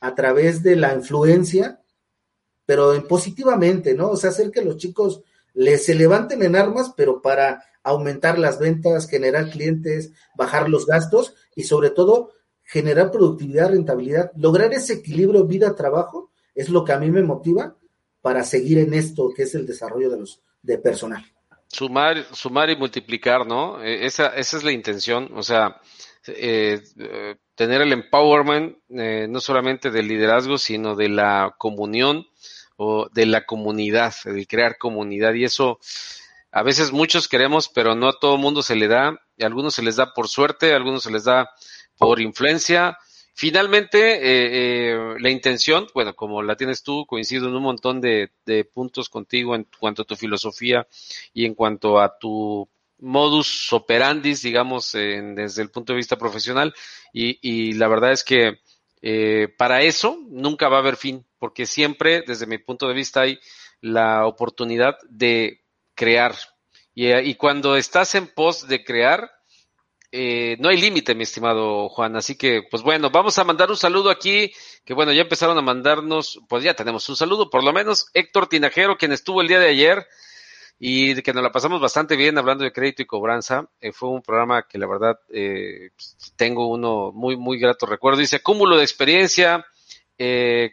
a 0.00 0.14
través 0.14 0.62
de 0.62 0.76
la 0.76 0.94
influencia, 0.94 1.80
pero 2.66 2.94
en 2.94 3.08
positivamente, 3.08 3.94
¿no? 3.94 4.10
O 4.10 4.16
sea, 4.16 4.30
hacer 4.30 4.50
que 4.50 4.62
los 4.62 4.76
chicos 4.76 5.22
les 5.54 5.86
se 5.86 5.94
levanten 5.94 6.42
en 6.42 6.56
armas, 6.56 6.92
pero 6.96 7.22
para 7.22 7.64
aumentar 7.82 8.38
las 8.38 8.58
ventas, 8.58 9.08
generar 9.08 9.50
clientes, 9.50 10.12
bajar 10.36 10.68
los 10.68 10.86
gastos 10.86 11.34
y 11.54 11.64
sobre 11.64 11.90
todo 11.90 12.32
generar 12.64 13.10
productividad, 13.10 13.70
rentabilidad, 13.70 14.32
lograr 14.36 14.72
ese 14.72 14.94
equilibrio 14.94 15.44
vida-trabajo 15.44 16.30
es 16.54 16.68
lo 16.68 16.84
que 16.84 16.92
a 16.92 16.98
mí 16.98 17.10
me 17.10 17.22
motiva 17.22 17.76
para 18.20 18.42
seguir 18.42 18.78
en 18.78 18.94
esto 18.94 19.32
que 19.36 19.42
es 19.42 19.54
el 19.54 19.66
desarrollo 19.66 20.10
de 20.10 20.18
los 20.18 20.40
de 20.62 20.78
personal. 20.78 21.24
Sumar, 21.68 22.24
sumar 22.32 22.70
y 22.70 22.76
multiplicar, 22.76 23.46
¿no? 23.46 23.82
E, 23.82 24.06
esa, 24.06 24.28
esa 24.28 24.56
es 24.56 24.64
la 24.64 24.72
intención, 24.72 25.30
o 25.34 25.42
sea, 25.42 25.80
eh, 26.26 26.80
eh, 26.98 27.36
tener 27.54 27.82
el 27.82 27.92
empowerment 27.92 28.78
eh, 28.88 29.26
no 29.28 29.40
solamente 29.40 29.90
del 29.90 30.08
liderazgo, 30.08 30.56
sino 30.56 30.96
de 30.96 31.10
la 31.10 31.54
comunión 31.58 32.26
o 32.76 33.08
de 33.12 33.26
la 33.26 33.44
comunidad, 33.46 34.14
de 34.24 34.46
crear 34.46 34.78
comunidad. 34.78 35.34
Y 35.34 35.44
eso 35.44 35.78
a 36.50 36.62
veces 36.62 36.92
muchos 36.92 37.28
queremos, 37.28 37.68
pero 37.68 37.94
no 37.94 38.08
a 38.08 38.18
todo 38.18 38.36
mundo 38.38 38.62
se 38.62 38.76
le 38.76 38.88
da. 38.88 39.08
A 39.08 39.18
algunos 39.38 39.74
se 39.74 39.82
les 39.82 39.96
da 39.96 40.14
por 40.14 40.28
suerte, 40.28 40.72
a 40.72 40.76
algunos 40.76 41.02
se 41.02 41.10
les 41.10 41.24
da 41.24 41.50
por 41.98 42.20
influencia. 42.20 42.96
Finalmente, 43.36 44.14
eh, 44.14 44.92
eh, 44.92 45.16
la 45.18 45.30
intención, 45.30 45.88
bueno, 45.92 46.14
como 46.14 46.40
la 46.42 46.56
tienes 46.56 46.84
tú, 46.84 47.04
coincido 47.06 47.48
en 47.48 47.56
un 47.56 47.62
montón 47.64 48.00
de, 48.00 48.30
puntos 48.72 49.08
contigo 49.08 49.56
en 49.56 49.66
cuanto 49.80 50.02
a 50.02 50.04
tu 50.04 50.14
filosofía 50.14 50.86
y 51.32 51.44
en 51.44 51.54
cuanto 51.54 51.98
a 51.98 52.16
tu 52.16 52.68
modus 53.00 53.72
operandi, 53.72 54.34
digamos, 54.34 54.92
desde 54.92 55.62
el 55.62 55.70
punto 55.70 55.92
de 55.92 55.96
vista 55.96 56.16
profesional. 56.16 56.72
Y, 57.12 57.72
la 57.72 57.88
verdad 57.88 58.12
es 58.12 58.22
que 58.22 58.60
eh, 59.06 59.48
para 59.58 59.82
eso 59.82 60.18
nunca 60.30 60.70
va 60.70 60.78
a 60.78 60.80
haber 60.80 60.96
fin, 60.96 61.26
porque 61.38 61.66
siempre, 61.66 62.24
desde 62.26 62.46
mi 62.46 62.56
punto 62.56 62.88
de 62.88 62.94
vista, 62.94 63.20
hay 63.20 63.38
la 63.82 64.26
oportunidad 64.26 64.96
de 65.10 65.60
crear. 65.94 66.34
y 66.94 67.34
cuando 67.34 67.76
estás 67.76 68.14
en 68.14 68.28
pos 68.28 68.66
de 68.66 68.82
crear, 68.82 69.30
eh, 70.10 70.56
no 70.58 70.70
hay 70.70 70.80
límite, 70.80 71.14
mi 71.14 71.24
estimado 71.24 71.90
Juan. 71.90 72.16
Así 72.16 72.38
que, 72.38 72.62
pues 72.70 72.82
bueno, 72.82 73.10
vamos 73.10 73.36
a 73.36 73.44
mandar 73.44 73.68
un 73.68 73.76
saludo 73.76 74.08
aquí, 74.08 74.52
que 74.86 74.94
bueno, 74.94 75.12
ya 75.12 75.20
empezaron 75.20 75.58
a 75.58 75.60
mandarnos, 75.60 76.40
pues 76.48 76.64
ya 76.64 76.72
tenemos 76.72 77.06
un 77.10 77.16
saludo, 77.16 77.50
por 77.50 77.62
lo 77.62 77.74
menos 77.74 78.06
Héctor 78.14 78.46
Tinajero, 78.46 78.96
quien 78.96 79.12
estuvo 79.12 79.42
el 79.42 79.48
día 79.48 79.58
de 79.58 79.68
ayer 79.68 80.06
y 80.78 81.20
que 81.22 81.32
nos 81.32 81.42
la 81.42 81.52
pasamos 81.52 81.80
bastante 81.80 82.16
bien 82.16 82.36
hablando 82.36 82.64
de 82.64 82.72
crédito 82.72 83.02
y 83.02 83.06
cobranza. 83.06 83.68
Eh, 83.80 83.92
fue 83.92 84.10
un 84.10 84.22
programa 84.22 84.66
que 84.68 84.78
la 84.78 84.86
verdad 84.86 85.18
eh, 85.30 85.90
tengo 86.36 86.68
uno 86.68 87.12
muy, 87.12 87.36
muy 87.36 87.58
grato 87.58 87.86
recuerdo. 87.86 88.20
Dice, 88.20 88.42
cúmulo 88.42 88.76
de 88.76 88.82
experiencia 88.82 89.64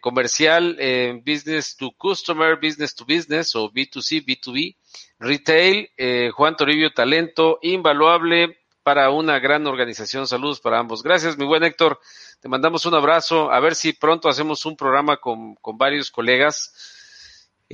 comercial 0.01 0.77
en 0.79 1.23
business 1.23 1.75
to 1.75 1.91
customer, 1.97 2.59
business 2.61 2.93
to 2.93 3.05
business 3.05 3.55
o 3.55 3.71
B2C, 3.71 4.23
B2B, 4.23 4.75
retail, 5.17 5.89
Juan 6.31 6.55
Toribio, 6.55 6.93
talento 6.93 7.57
invaluable 7.63 8.61
para 8.83 9.09
una 9.11 9.39
gran 9.39 9.67
organización. 9.67 10.27
Saludos 10.27 10.59
para 10.59 10.79
ambos. 10.79 11.03
Gracias, 11.03 11.37
mi 11.37 11.45
buen 11.45 11.63
Héctor. 11.63 11.99
Te 12.39 12.49
mandamos 12.49 12.85
un 12.85 12.95
abrazo. 12.95 13.51
A 13.51 13.59
ver 13.59 13.75
si 13.75 13.93
pronto 13.93 14.27
hacemos 14.27 14.65
un 14.65 14.75
programa 14.75 15.17
con, 15.17 15.55
varios 15.75 16.09
colegas 16.09 16.73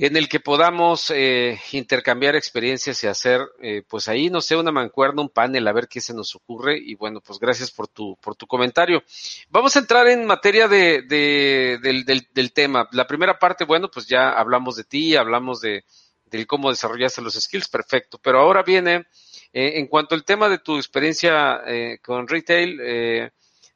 en 0.00 0.16
el 0.16 0.28
que 0.28 0.40
podamos 0.40 1.10
eh, 1.10 1.58
intercambiar 1.72 2.36
experiencias 2.36 3.02
y 3.02 3.06
hacer, 3.06 3.40
eh, 3.60 3.82
pues 3.88 4.08
ahí, 4.08 4.30
no 4.30 4.40
sé, 4.40 4.56
una 4.56 4.70
mancuerna, 4.70 5.22
un 5.22 5.28
panel, 5.28 5.66
a 5.66 5.72
ver 5.72 5.88
qué 5.88 6.00
se 6.00 6.14
nos 6.14 6.34
ocurre. 6.36 6.78
Y 6.78 6.94
bueno, 6.94 7.20
pues 7.20 7.38
gracias 7.38 7.70
por 7.70 7.88
tu, 7.88 8.16
por 8.20 8.36
tu 8.36 8.46
comentario. 8.46 9.02
Vamos 9.50 9.74
a 9.76 9.80
entrar 9.80 10.06
en 10.08 10.24
materia 10.24 10.68
de, 10.68 11.02
de 11.02 11.78
del, 11.82 12.04
del, 12.04 12.28
del, 12.32 12.52
tema. 12.52 12.88
La 12.92 13.06
primera 13.06 13.38
parte, 13.38 13.64
bueno, 13.64 13.90
pues 13.90 14.06
ya 14.06 14.30
hablamos 14.30 14.76
de 14.76 14.84
ti, 14.84 15.16
hablamos 15.16 15.60
de, 15.60 15.84
de 16.26 16.46
cómo 16.46 16.70
desarrollaste 16.70 17.22
los 17.22 17.34
skills, 17.34 17.68
perfecto. 17.68 18.18
Pero 18.22 18.40
ahora 18.40 18.62
viene 18.62 19.06
eh, 19.52 19.72
en 19.76 19.86
cuanto 19.86 20.14
al 20.14 20.24
tema 20.24 20.48
de 20.48 20.58
tu 20.58 20.76
experiencia 20.76 21.62
eh, 21.66 21.98
con 22.02 22.28
retail, 22.28 22.78
eh, 22.82 23.30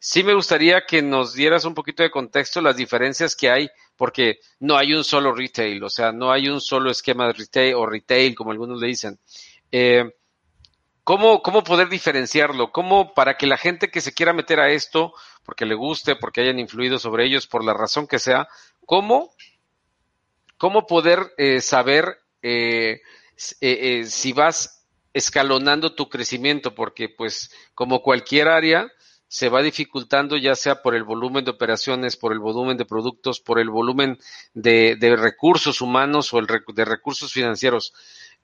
sí 0.04 0.24
me 0.24 0.34
gustaría 0.34 0.84
que 0.84 1.00
nos 1.00 1.32
dieras 1.32 1.64
un 1.64 1.74
poquito 1.74 2.02
de 2.02 2.10
contexto 2.10 2.60
las 2.60 2.74
diferencias 2.74 3.36
que 3.36 3.48
hay, 3.48 3.70
porque 3.96 4.40
no 4.58 4.76
hay 4.76 4.94
un 4.94 5.04
solo 5.04 5.32
retail, 5.32 5.80
o 5.84 5.88
sea, 5.88 6.10
no 6.10 6.32
hay 6.32 6.48
un 6.48 6.60
solo 6.60 6.90
esquema 6.90 7.28
de 7.28 7.34
retail 7.34 7.74
o 7.76 7.86
retail, 7.86 8.34
como 8.34 8.50
algunos 8.50 8.80
le 8.80 8.88
dicen. 8.88 9.20
¿cómo, 11.04 11.40
¿Cómo 11.40 11.62
poder 11.62 11.88
diferenciarlo? 11.88 12.72
¿Cómo 12.72 13.14
para 13.14 13.36
que 13.36 13.46
la 13.46 13.56
gente 13.56 13.92
que 13.92 14.00
se 14.00 14.12
quiera 14.12 14.32
meter 14.32 14.58
a 14.58 14.70
esto, 14.70 15.14
porque 15.44 15.66
le 15.66 15.76
guste, 15.76 16.16
porque 16.16 16.40
hayan 16.40 16.58
influido 16.58 16.98
sobre 16.98 17.24
ellos, 17.24 17.46
por 17.46 17.62
la 17.62 17.72
razón 17.72 18.08
que 18.08 18.18
sea, 18.18 18.48
cómo, 18.84 19.32
cómo 20.58 20.84
poder 20.88 21.32
saber 21.60 22.18
si 23.36 24.32
vas 24.32 24.84
escalonando 25.12 25.94
tu 25.94 26.08
crecimiento, 26.08 26.74
porque 26.74 27.08
pues 27.08 27.52
como 27.76 28.02
cualquier 28.02 28.48
área 28.48 28.90
se 29.32 29.48
va 29.48 29.62
dificultando 29.62 30.36
ya 30.36 30.54
sea 30.54 30.82
por 30.82 30.94
el 30.94 31.04
volumen 31.04 31.42
de 31.42 31.52
operaciones, 31.52 32.18
por 32.18 32.34
el 32.34 32.38
volumen 32.38 32.76
de 32.76 32.84
productos, 32.84 33.40
por 33.40 33.58
el 33.58 33.70
volumen 33.70 34.18
de, 34.52 34.94
recursos 35.18 35.80
humanos 35.80 36.34
o 36.34 36.38
el 36.38 36.46
de 36.46 36.84
recursos 36.84 37.32
financieros. 37.32 37.94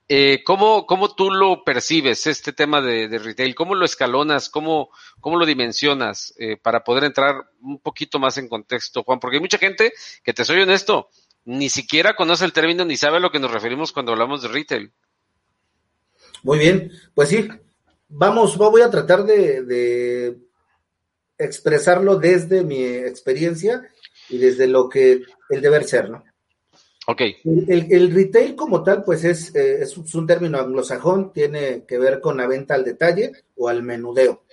Eh, 0.08 0.42
¿cómo, 0.46 0.86
¿Cómo 0.86 1.14
tú 1.14 1.30
lo 1.30 1.62
percibes, 1.62 2.26
este 2.26 2.54
tema 2.54 2.80
de, 2.80 3.18
retail? 3.18 3.54
¿Cómo 3.54 3.74
lo 3.74 3.84
escalonas? 3.84 4.48
¿Cómo, 4.48 4.88
cómo 5.20 5.36
lo 5.36 5.44
dimensionas 5.44 6.32
eh, 6.38 6.56
para 6.56 6.82
poder 6.84 7.04
entrar 7.04 7.50
un 7.60 7.80
poquito 7.80 8.18
más 8.18 8.38
en 8.38 8.48
contexto, 8.48 9.02
Juan? 9.02 9.20
Porque 9.20 9.36
hay 9.36 9.42
mucha 9.42 9.58
gente 9.58 9.92
que, 10.24 10.32
te 10.32 10.46
soy 10.46 10.62
honesto, 10.62 11.10
ni 11.44 11.68
siquiera 11.68 12.16
conoce 12.16 12.46
el 12.46 12.54
término 12.54 12.86
ni 12.86 12.96
sabe 12.96 13.18
a 13.18 13.20
lo 13.20 13.30
que 13.30 13.40
nos 13.40 13.50
referimos 13.50 13.92
cuando 13.92 14.12
hablamos 14.12 14.40
de 14.40 14.48
retail. 14.48 14.90
Muy 16.42 16.58
bien, 16.58 16.90
pues 17.14 17.28
sí, 17.28 17.46
vamos, 18.08 18.56
voy 18.56 18.80
a 18.80 18.88
tratar 18.88 19.24
de, 19.24 20.47
expresarlo 21.38 22.16
desde 22.16 22.64
mi 22.64 22.82
experiencia 22.82 23.88
y 24.28 24.38
desde 24.38 24.66
lo 24.66 24.88
que 24.88 25.22
el 25.50 25.60
deber 25.60 25.84
ser, 25.84 26.10
¿no? 26.10 26.24
Ok. 27.06 27.22
El, 27.44 28.12
retail 28.12 28.54
como 28.54 28.82
tal, 28.82 29.02
pues 29.02 29.24
es, 29.24 29.54
eh, 29.54 29.82
es, 29.82 29.96
un 29.96 30.26
término 30.26 30.58
anglosajón, 30.58 31.32
tiene 31.32 31.84
que 31.86 31.98
ver 31.98 32.20
con 32.20 32.36
la 32.36 32.46
venta 32.46 32.74
al 32.74 32.84
detalle 32.84 33.32
o 33.56 33.68
al 33.68 33.82
menudeo. 33.82 34.44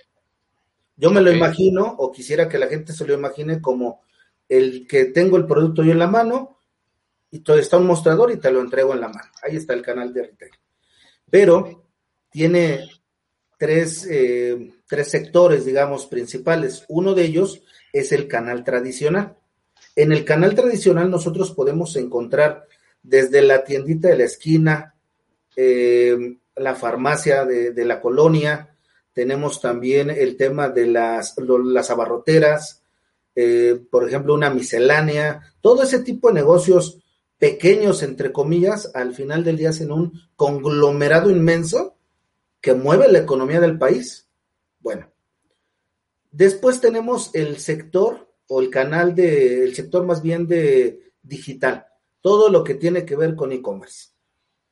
Yo 0.96 1.10
me 1.10 1.20
lo 1.20 1.30
imagino, 1.30 1.84
o 1.98 2.10
quisiera 2.10 2.48
que 2.48 2.58
la 2.58 2.68
gente 2.68 2.94
se 2.94 3.06
lo 3.06 3.12
imagine 3.12 3.60
como 3.60 4.00
el 4.48 4.86
que 4.86 5.06
tengo 5.06 5.36
el 5.36 5.46
producto 5.46 5.82
yo 5.82 5.92
en 5.92 5.98
la 5.98 6.06
mano 6.06 6.58
y 7.30 7.40
todo 7.40 7.58
está 7.58 7.76
un 7.76 7.86
mostrador 7.86 8.30
y 8.30 8.38
te 8.38 8.50
lo 8.50 8.60
entrego 8.60 8.94
en 8.94 9.02
la 9.02 9.08
mano. 9.08 9.30
Ahí 9.42 9.56
está 9.56 9.74
el 9.74 9.82
canal 9.82 10.14
de 10.14 10.22
retail 10.22 10.52
pero 11.30 11.88
tiene 12.30 12.88
tres, 13.58 14.06
eh, 14.10 14.72
tres 14.86 15.10
sectores, 15.10 15.64
digamos, 15.64 16.06
principales. 16.06 16.84
Uno 16.88 17.14
de 17.14 17.24
ellos 17.24 17.62
es 17.92 18.12
el 18.12 18.28
canal 18.28 18.64
tradicional. 18.64 19.36
En 19.94 20.12
el 20.12 20.24
canal 20.24 20.54
tradicional 20.54 21.10
nosotros 21.10 21.52
podemos 21.52 21.96
encontrar 21.96 22.66
desde 23.02 23.42
la 23.42 23.64
tiendita 23.64 24.08
de 24.08 24.16
la 24.18 24.24
esquina, 24.24 24.94
eh, 25.56 26.36
la 26.56 26.74
farmacia 26.74 27.44
de, 27.44 27.84
la 27.84 28.00
colonia, 28.00 28.76
tenemos 29.12 29.60
también 29.60 30.10
el 30.10 30.36
tema 30.36 30.68
de 30.68 30.86
las, 30.86 31.34
las 31.38 31.90
abarroteras, 31.90 32.82
eh, 33.34 33.80
por 33.90 34.06
ejemplo, 34.06 34.34
una 34.34 34.50
miscelánea, 34.50 35.54
todo 35.60 35.82
ese 35.82 36.00
tipo 36.00 36.28
de 36.28 36.34
negocios 36.34 36.98
pequeños, 37.38 38.02
entre 38.02 38.32
comillas, 38.32 38.90
al 38.94 39.14
final 39.14 39.44
del 39.44 39.56
día 39.56 39.70
hacen 39.70 39.92
un 39.92 40.12
conglomerado 40.36 41.30
inmenso 41.30 41.96
que 42.60 42.74
mueve 42.74 43.08
la 43.08 43.18
economía 43.18 43.60
del 43.60 43.78
país. 43.78 44.25
Bueno, 44.86 45.12
después 46.30 46.80
tenemos 46.80 47.34
el 47.34 47.58
sector 47.58 48.32
o 48.46 48.60
el 48.60 48.70
canal 48.70 49.16
de, 49.16 49.64
el 49.64 49.74
sector 49.74 50.06
más 50.06 50.22
bien 50.22 50.46
de 50.46 51.12
digital, 51.24 51.86
todo 52.20 52.50
lo 52.50 52.62
que 52.62 52.74
tiene 52.74 53.04
que 53.04 53.16
ver 53.16 53.34
con 53.34 53.50
e-commerce. 53.50 54.10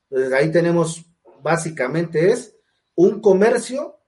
Entonces 0.09 0.33
ahí 0.33 0.53
tenemos 0.53 1.05
básicamente 1.43 2.31
es 2.31 2.55
un 2.95 3.21
comercio 3.21 3.99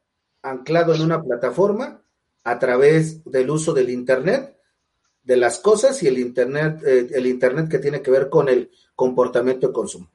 anclado 0.42 0.94
en 0.94 1.02
una 1.02 1.20
plataforma 1.20 2.04
a 2.44 2.59
través 2.61 3.24
del 3.24 3.50
uso 3.50 3.74
del 3.74 3.90
Internet 3.90 4.57
de 5.24 5.36
las 5.36 5.59
cosas 5.59 6.00
y 6.04 6.07
el 6.07 6.18
Internet, 6.18 6.84
eh, 6.86 7.09
el 7.14 7.26
Internet 7.26 7.68
que 7.68 7.80
tiene 7.80 8.00
que 8.00 8.12
ver 8.12 8.30
con 8.30 8.48
el 8.48 8.70
comportamiento 8.94 9.66
de 9.66 9.72
consumo. 9.72 10.09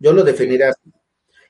Yo 0.00 0.12
lo 0.12 0.24
definiría 0.24 0.70
así. 0.70 0.92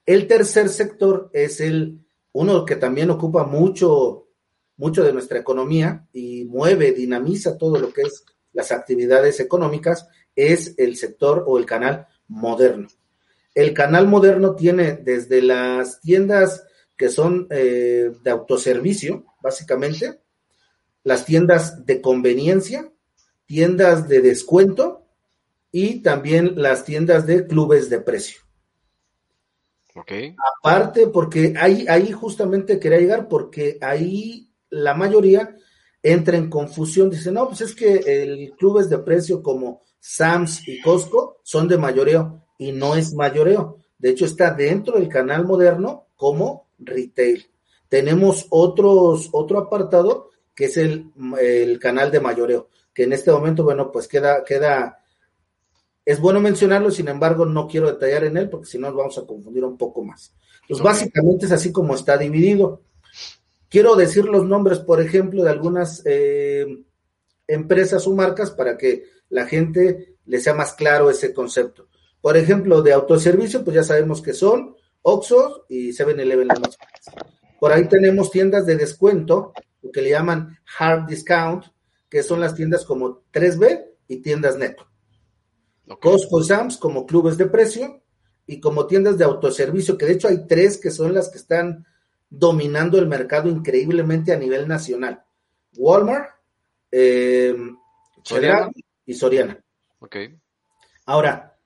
El 0.04 0.26
tercer 0.26 0.68
sector 0.68 1.30
es 1.32 1.58
el 1.62 2.01
uno 2.32 2.64
que 2.64 2.76
también 2.76 3.10
ocupa 3.10 3.44
mucho, 3.44 4.28
mucho 4.76 5.04
de 5.04 5.12
nuestra 5.12 5.38
economía 5.38 6.06
y 6.12 6.44
mueve, 6.44 6.92
dinamiza 6.92 7.58
todo 7.58 7.78
lo 7.78 7.92
que 7.92 8.02
es 8.02 8.24
las 8.52 8.72
actividades 8.72 9.40
económicas, 9.40 10.08
es 10.34 10.74
el 10.78 10.96
sector 10.96 11.44
o 11.46 11.58
el 11.58 11.66
canal 11.66 12.06
moderno. 12.28 12.88
El 13.54 13.74
canal 13.74 14.08
moderno 14.08 14.54
tiene 14.54 14.94
desde 14.96 15.42
las 15.42 16.00
tiendas 16.00 16.64
que 16.96 17.08
son 17.08 17.48
eh, 17.50 18.12
de 18.22 18.30
autoservicio, 18.30 19.24
básicamente, 19.42 20.20
las 21.02 21.24
tiendas 21.24 21.84
de 21.84 22.00
conveniencia, 22.00 22.92
tiendas 23.46 24.08
de 24.08 24.20
descuento 24.20 25.06
y 25.70 26.00
también 26.00 26.54
las 26.56 26.84
tiendas 26.84 27.26
de 27.26 27.46
clubes 27.46 27.90
de 27.90 28.00
precio. 28.00 28.41
Okay. 29.94 30.34
Aparte, 30.58 31.08
porque 31.08 31.54
ahí, 31.58 31.86
ahí 31.88 32.12
justamente 32.12 32.78
quería 32.78 32.98
llegar, 32.98 33.28
porque 33.28 33.78
ahí 33.80 34.50
la 34.70 34.94
mayoría 34.94 35.54
entra 36.02 36.36
en 36.36 36.48
confusión. 36.48 37.10
Dice, 37.10 37.30
no, 37.30 37.48
pues 37.48 37.60
es 37.60 37.74
que 37.74 37.96
el 37.96 38.52
clubes 38.56 38.88
de 38.88 38.98
precio 38.98 39.42
como 39.42 39.82
Sams 40.00 40.66
y 40.66 40.80
Costco 40.80 41.40
son 41.42 41.68
de 41.68 41.78
mayoreo 41.78 42.44
y 42.58 42.72
no 42.72 42.96
es 42.96 43.14
mayoreo. 43.14 43.78
De 43.98 44.10
hecho, 44.10 44.24
está 44.24 44.52
dentro 44.52 44.98
del 44.98 45.08
canal 45.08 45.44
moderno 45.44 46.08
como 46.16 46.68
retail. 46.78 47.50
Tenemos 47.88 48.46
otros, 48.50 49.28
otro 49.32 49.58
apartado 49.58 50.30
que 50.54 50.66
es 50.66 50.76
el, 50.76 51.10
el 51.40 51.78
canal 51.78 52.10
de 52.10 52.20
mayoreo, 52.20 52.68
que 52.92 53.04
en 53.04 53.12
este 53.12 53.30
momento, 53.30 53.64
bueno, 53.64 53.90
pues 53.90 54.08
queda, 54.08 54.44
queda 54.44 55.01
es 56.04 56.20
bueno 56.20 56.40
mencionarlo, 56.40 56.90
sin 56.90 57.08
embargo, 57.08 57.46
no 57.46 57.68
quiero 57.68 57.86
detallar 57.86 58.24
en 58.24 58.36
él 58.36 58.48
porque 58.48 58.66
si 58.66 58.78
no 58.78 58.88
nos 58.88 58.96
vamos 58.96 59.18
a 59.18 59.26
confundir 59.26 59.64
un 59.64 59.76
poco 59.76 60.04
más. 60.04 60.34
Pues 60.68 60.80
básicamente 60.80 61.46
es 61.46 61.52
así 61.52 61.72
como 61.72 61.94
está 61.94 62.16
dividido. 62.16 62.82
Quiero 63.68 63.94
decir 63.94 64.24
los 64.24 64.44
nombres, 64.44 64.80
por 64.80 65.00
ejemplo, 65.00 65.44
de 65.44 65.50
algunas 65.50 66.02
eh, 66.04 66.66
empresas 67.46 68.06
o 68.06 68.14
marcas 68.14 68.50
para 68.50 68.76
que 68.76 69.04
la 69.28 69.46
gente 69.46 70.16
le 70.26 70.40
sea 70.40 70.54
más 70.54 70.74
claro 70.74 71.10
ese 71.10 71.32
concepto. 71.32 71.88
Por 72.20 72.36
ejemplo, 72.36 72.82
de 72.82 72.92
autoservicio, 72.92 73.64
pues 73.64 73.74
ya 73.74 73.82
sabemos 73.82 74.22
que 74.22 74.34
son 74.34 74.76
Oxxo 75.02 75.66
y 75.68 75.90
7-Eleven 75.90 76.48
las 76.48 76.60
más 76.60 76.76
Por 77.58 77.72
ahí 77.72 77.88
tenemos 77.88 78.30
tiendas 78.30 78.66
de 78.66 78.76
descuento, 78.76 79.52
lo 79.82 79.90
que 79.90 80.02
le 80.02 80.10
llaman 80.10 80.58
hard 80.78 81.06
discount, 81.06 81.64
que 82.08 82.22
son 82.22 82.40
las 82.40 82.54
tiendas 82.54 82.84
como 82.84 83.22
3B 83.32 83.86
y 84.06 84.18
tiendas 84.18 84.56
neto. 84.56 84.91
Costco 86.00 86.40
y 86.40 86.44
Sams 86.44 86.76
como 86.76 87.06
clubes 87.06 87.36
de 87.36 87.46
precio 87.46 88.02
y 88.46 88.60
como 88.60 88.86
tiendas 88.86 89.18
de 89.18 89.24
autoservicio, 89.24 89.96
que 89.96 90.06
de 90.06 90.12
hecho 90.12 90.28
hay 90.28 90.46
tres 90.46 90.78
que 90.78 90.90
son 90.90 91.14
las 91.14 91.28
que 91.28 91.38
están 91.38 91.86
dominando 92.30 92.98
el 92.98 93.06
mercado 93.06 93.48
increíblemente 93.48 94.32
a 94.32 94.38
nivel 94.38 94.66
nacional. 94.66 95.22
Walmart, 95.76 96.30
eh, 96.90 97.54
y 99.06 99.14
Soriana. 99.14 99.62
Ok. 99.98 100.16
Ahora, 101.06 101.56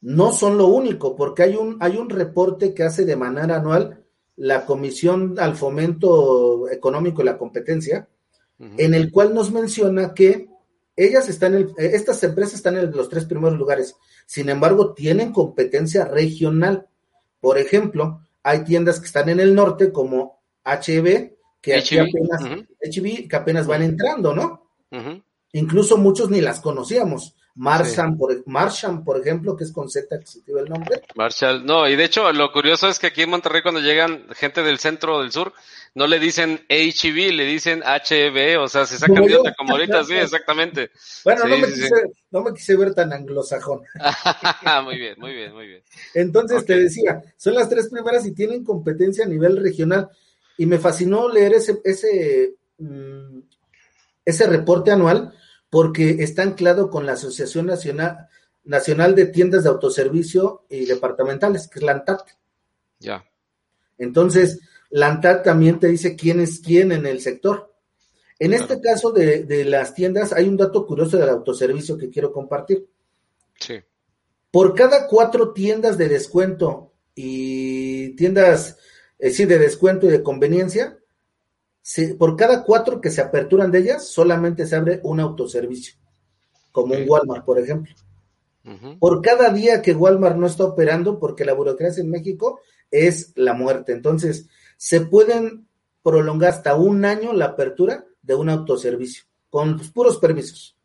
no 0.00 0.32
son 0.32 0.58
lo 0.58 0.66
único, 0.66 1.16
porque 1.16 1.44
hay 1.44 1.56
un, 1.56 1.78
hay 1.80 1.96
un 1.96 2.10
reporte 2.10 2.74
que 2.74 2.82
hace 2.82 3.04
de 3.04 3.16
manera 3.16 3.56
anual 3.56 4.04
la 4.36 4.66
Comisión 4.66 5.36
al 5.38 5.56
Fomento 5.56 6.68
Económico 6.70 7.22
y 7.22 7.24
la 7.24 7.38
Competencia, 7.38 8.08
en 8.58 8.94
el 8.94 9.10
cual 9.10 9.34
nos 9.34 9.50
menciona 9.50 10.14
que 10.14 10.48
ellas 10.96 11.28
están, 11.28 11.54
en 11.54 11.68
eh, 11.78 11.90
estas 11.94 12.22
empresas 12.22 12.54
están 12.54 12.76
en 12.76 12.90
los 12.90 13.08
tres 13.08 13.24
primeros 13.24 13.58
lugares. 13.58 13.96
Sin 14.26 14.48
embargo, 14.48 14.94
tienen 14.94 15.32
competencia 15.32 16.04
regional. 16.04 16.86
Por 17.40 17.58
ejemplo, 17.58 18.20
hay 18.42 18.64
tiendas 18.64 19.00
que 19.00 19.06
están 19.06 19.28
en 19.28 19.40
el 19.40 19.54
norte 19.54 19.92
como 19.92 20.40
HB, 20.64 21.32
que 21.60 21.74
apenas, 21.76 22.66
que 23.28 23.36
apenas 23.36 23.66
van 23.66 23.82
entrando, 23.82 24.34
¿no? 24.34 24.70
Incluso 25.52 25.96
muchos 25.96 26.30
ni 26.30 26.40
las 26.40 26.60
conocíamos. 26.60 27.34
Marshall, 27.56 28.16
por, 28.16 28.42
Marshall, 28.46 29.04
por 29.04 29.20
ejemplo, 29.20 29.56
que 29.56 29.62
es 29.62 29.72
con 29.72 29.88
Z 29.88 30.18
que 30.44 30.52
el 30.52 30.68
nombre. 30.68 31.02
Marshall, 31.14 31.64
no, 31.64 31.88
y 31.88 31.94
de 31.94 32.04
hecho 32.04 32.32
lo 32.32 32.50
curioso 32.50 32.88
es 32.88 32.98
que 32.98 33.06
aquí 33.08 33.22
en 33.22 33.30
Monterrey 33.30 33.62
cuando 33.62 33.80
llegan 33.80 34.26
gente 34.34 34.62
del 34.64 34.80
centro 34.80 35.16
o 35.16 35.22
del 35.22 35.30
sur, 35.30 35.52
no 35.94 36.08
le 36.08 36.18
dicen 36.18 36.60
HB, 36.68 37.32
le 37.32 37.44
dicen 37.44 37.80
HB, 37.80 38.60
o 38.60 38.68
sea, 38.68 38.84
se 38.84 38.98
sacan 38.98 39.24
de 39.24 39.36
otra 39.36 39.54
como 39.54 39.72
ahorita, 39.74 40.02
sí, 40.02 40.14
exactamente. 40.14 40.90
Bueno, 41.24 41.44
no, 41.44 41.56
me 41.56 41.66
quise, 41.66 41.90
no, 42.32 42.42
me 42.42 42.52
quise, 42.52 42.76
ver 42.76 42.94
tan 42.94 43.12
anglosajón. 43.12 43.82
muy 44.84 44.98
bien, 44.98 45.14
muy 45.18 45.32
bien, 45.32 45.54
muy 45.54 45.68
bien. 45.68 45.82
Entonces 46.14 46.64
te 46.64 46.76
decía, 46.78 47.22
son 47.36 47.54
las 47.54 47.68
tres 47.68 47.88
primeras 47.88 48.26
y 48.26 48.32
tienen 48.32 48.64
competencia 48.64 49.24
a 49.24 49.28
nivel 49.28 49.56
regional. 49.56 50.10
Y 50.56 50.66
me 50.66 50.78
fascinó 50.78 51.28
leer 51.28 51.54
ese, 51.54 51.80
ese, 51.84 52.54
mm, 52.78 53.40
ese 54.24 54.46
reporte 54.46 54.90
anual 54.90 55.32
porque 55.70 56.16
está 56.20 56.42
anclado 56.42 56.90
con 56.90 57.06
la 57.06 57.12
Asociación 57.12 57.66
Nacional, 57.66 58.28
Nacional 58.64 59.14
de 59.14 59.26
Tiendas 59.26 59.62
de 59.62 59.68
Autoservicio 59.68 60.64
y 60.68 60.86
Departamentales, 60.86 61.68
que 61.68 61.78
es 61.78 61.84
la 61.84 61.92
ANTAT. 61.92 62.20
Ya. 62.98 63.24
Entonces, 63.98 64.60
la 64.94 65.42
también 65.42 65.80
te 65.80 65.88
dice 65.88 66.14
quién 66.14 66.38
es 66.38 66.60
quién 66.60 66.92
en 66.92 67.04
el 67.04 67.20
sector. 67.20 67.74
En 68.38 68.52
este 68.52 68.80
caso 68.80 69.10
de, 69.10 69.42
de, 69.42 69.64
las 69.64 69.92
tiendas, 69.92 70.32
hay 70.32 70.46
un 70.46 70.56
dato 70.56 70.86
curioso 70.86 71.16
del 71.16 71.30
autoservicio 71.30 71.98
que 71.98 72.10
quiero 72.10 72.32
compartir. 72.32 72.86
Sí. 73.58 73.80
Por 74.52 74.72
cada 74.74 75.08
cuatro 75.08 75.52
tiendas 75.52 75.98
de 75.98 76.08
descuento 76.08 76.92
y 77.12 78.10
tiendas, 78.10 78.78
eh, 79.18 79.30
sí, 79.30 79.46
de 79.46 79.58
descuento 79.58 80.06
y 80.06 80.10
de 80.10 80.22
conveniencia, 80.22 80.96
por 82.16 82.36
cada 82.36 82.62
cuatro 82.62 83.00
que 83.00 83.10
se 83.10 83.20
aperturan 83.20 83.72
de 83.72 83.80
ellas, 83.80 84.06
solamente 84.06 84.64
se 84.64 84.76
abre 84.76 85.00
un 85.02 85.18
autoservicio, 85.18 85.96
como 86.70 86.94
un 86.94 87.08
Walmart, 87.08 87.44
por 87.44 87.58
ejemplo. 87.58 87.92
Por 89.00 89.22
cada 89.22 89.50
día 89.50 89.82
que 89.82 89.92
Walmart 89.92 90.36
no 90.36 90.46
está 90.46 90.64
operando, 90.64 91.18
porque 91.18 91.44
la 91.44 91.52
burocracia 91.52 92.00
en 92.00 92.10
México 92.10 92.60
es 92.92 93.32
la 93.34 93.54
muerte. 93.54 93.90
Entonces, 93.92 94.48
se 94.76 95.00
pueden 95.00 95.68
prolongar 96.02 96.50
hasta 96.50 96.74
un 96.74 97.04
año 97.04 97.32
la 97.32 97.46
apertura 97.46 98.04
de 98.22 98.34
un 98.34 98.48
autoservicio, 98.50 99.24
con 99.50 99.78
puros 99.92 100.18
permisos. 100.18 100.76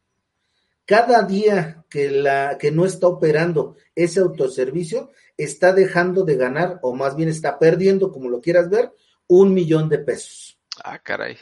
Cada 0.85 1.21
día 1.21 1.85
que, 1.89 2.09
la, 2.09 2.57
que 2.57 2.71
no 2.71 2.85
está 2.85 3.07
operando 3.07 3.75
ese 3.93 4.21
autoservicio, 4.21 5.11
está 5.37 5.71
dejando 5.71 6.23
de 6.23 6.35
ganar, 6.35 6.79
o 6.81 6.95
más 6.95 7.15
bien 7.15 7.29
está 7.29 7.59
perdiendo, 7.59 8.11
como 8.11 8.29
lo 8.29 8.41
quieras 8.41 8.69
ver, 8.69 8.91
un 9.27 9.53
millón 9.53 9.87
de 9.87 9.99
pesos. 9.99 10.59
Ah, 10.83 10.99
caray. 10.99 11.37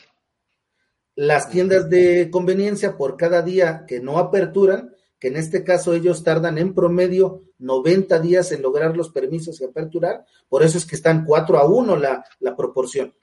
Las 1.16 1.50
tiendas 1.50 1.90
de 1.90 2.30
conveniencia 2.30 2.98
por 2.98 3.16
cada 3.16 3.42
día 3.42 3.86
que 3.88 4.00
no 4.00 4.20
aperturan, 4.20 4.94
que 5.20 5.30
en 5.30 5.38
este 5.38 5.64
caso 5.64 5.94
ellos 5.94 6.24
tardan 6.24 6.58
en 6.58 6.74
promedio 6.74 7.44
90 7.60 8.20
días 8.20 8.52
en 8.52 8.62
lograr 8.62 8.96
los 8.96 9.10
permisos 9.10 9.60
y 9.60 9.66
aperturar, 9.66 10.26
por 10.48 10.64
eso 10.64 10.78
es 10.78 10.86
que 10.86 10.96
están 10.96 11.26
4 11.26 11.58
a 11.58 11.66
1 11.66 11.96
la, 11.98 12.24
la 12.40 12.56
proporción. 12.56 13.16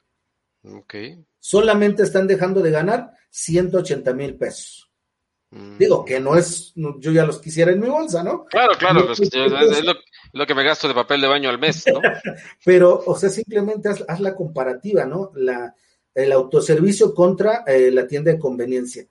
Ok. 0.65 0.95
Solamente 1.39 2.03
están 2.03 2.27
dejando 2.27 2.63
de 2.63 2.71
ganar 2.71 3.13
180 3.31 4.13
mil 4.15 4.37
pesos. 4.37 4.91
Mm. 5.51 5.79
Digo 5.79 6.05
que 6.05 6.19
no 6.19 6.37
es, 6.37 6.73
yo 6.75 7.13
ya 7.13 7.25
los 7.25 7.41
quisiera 7.41 7.71
en 7.71 7.81
mi 7.81 7.89
bolsa, 7.89 8.25
¿no? 8.25 8.45
Claro, 8.47 8.75
claro, 8.77 9.13
es, 9.13 9.21
lo, 10.33 10.47
que 10.47 10.55
me 10.55 10.65
gasto 10.65 10.89
de 10.89 10.95
papel 10.95 11.21
de 11.21 11.29
baño 11.29 11.49
al 11.49 11.61
mes, 11.61 11.85
¿no? 11.87 12.01
Pero, 12.65 13.05
o 13.07 13.17
sea, 13.17 13.29
simplemente 13.29 13.89
haz, 13.89 14.05
haz 14.09 14.19
la 14.19 14.35
comparativa, 14.35 15.05
¿no? 15.05 15.31
La, 15.37 15.73
el 16.15 16.33
autoservicio 16.33 17.15
contra 17.15 17.65
eh, 17.67 17.91
la 17.91 18.07
tienda 18.07 18.33
de 18.33 18.39
conveniencia. 18.39 19.07